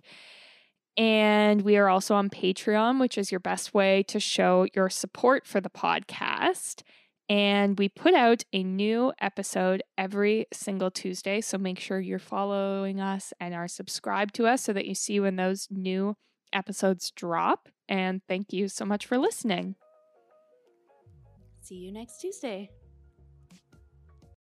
And 0.97 1.63
we 1.63 1.77
are 1.77 1.89
also 1.89 2.15
on 2.15 2.29
Patreon, 2.29 2.99
which 2.99 3.17
is 3.17 3.31
your 3.31 3.39
best 3.39 3.73
way 3.73 4.03
to 4.03 4.19
show 4.19 4.67
your 4.75 4.89
support 4.89 5.47
for 5.47 5.59
the 5.59 5.69
podcast. 5.69 6.83
And 7.29 7.79
we 7.79 7.89
put 7.89 8.13
out 8.13 8.43
a 8.53 8.63
new 8.63 9.13
episode 9.19 9.81
every 9.97 10.45
single 10.53 10.91
Tuesday. 10.91 11.41
So 11.41 11.57
make 11.57 11.79
sure 11.79 11.99
you're 11.99 12.19
following 12.19 12.99
us 12.99 13.33
and 13.39 13.55
are 13.55 13.67
subscribed 13.67 14.35
to 14.35 14.45
us 14.45 14.61
so 14.61 14.73
that 14.73 14.85
you 14.85 14.93
see 14.93 15.19
when 15.19 15.37
those 15.37 15.67
new 15.71 16.15
episodes 16.51 17.11
drop. 17.11 17.69
And 17.89 18.21
thank 18.27 18.53
you 18.53 18.67
so 18.67 18.85
much 18.85 19.05
for 19.05 19.17
listening. 19.17 19.75
See 21.61 21.75
you 21.75 21.91
next 21.91 22.19
Tuesday. 22.19 22.69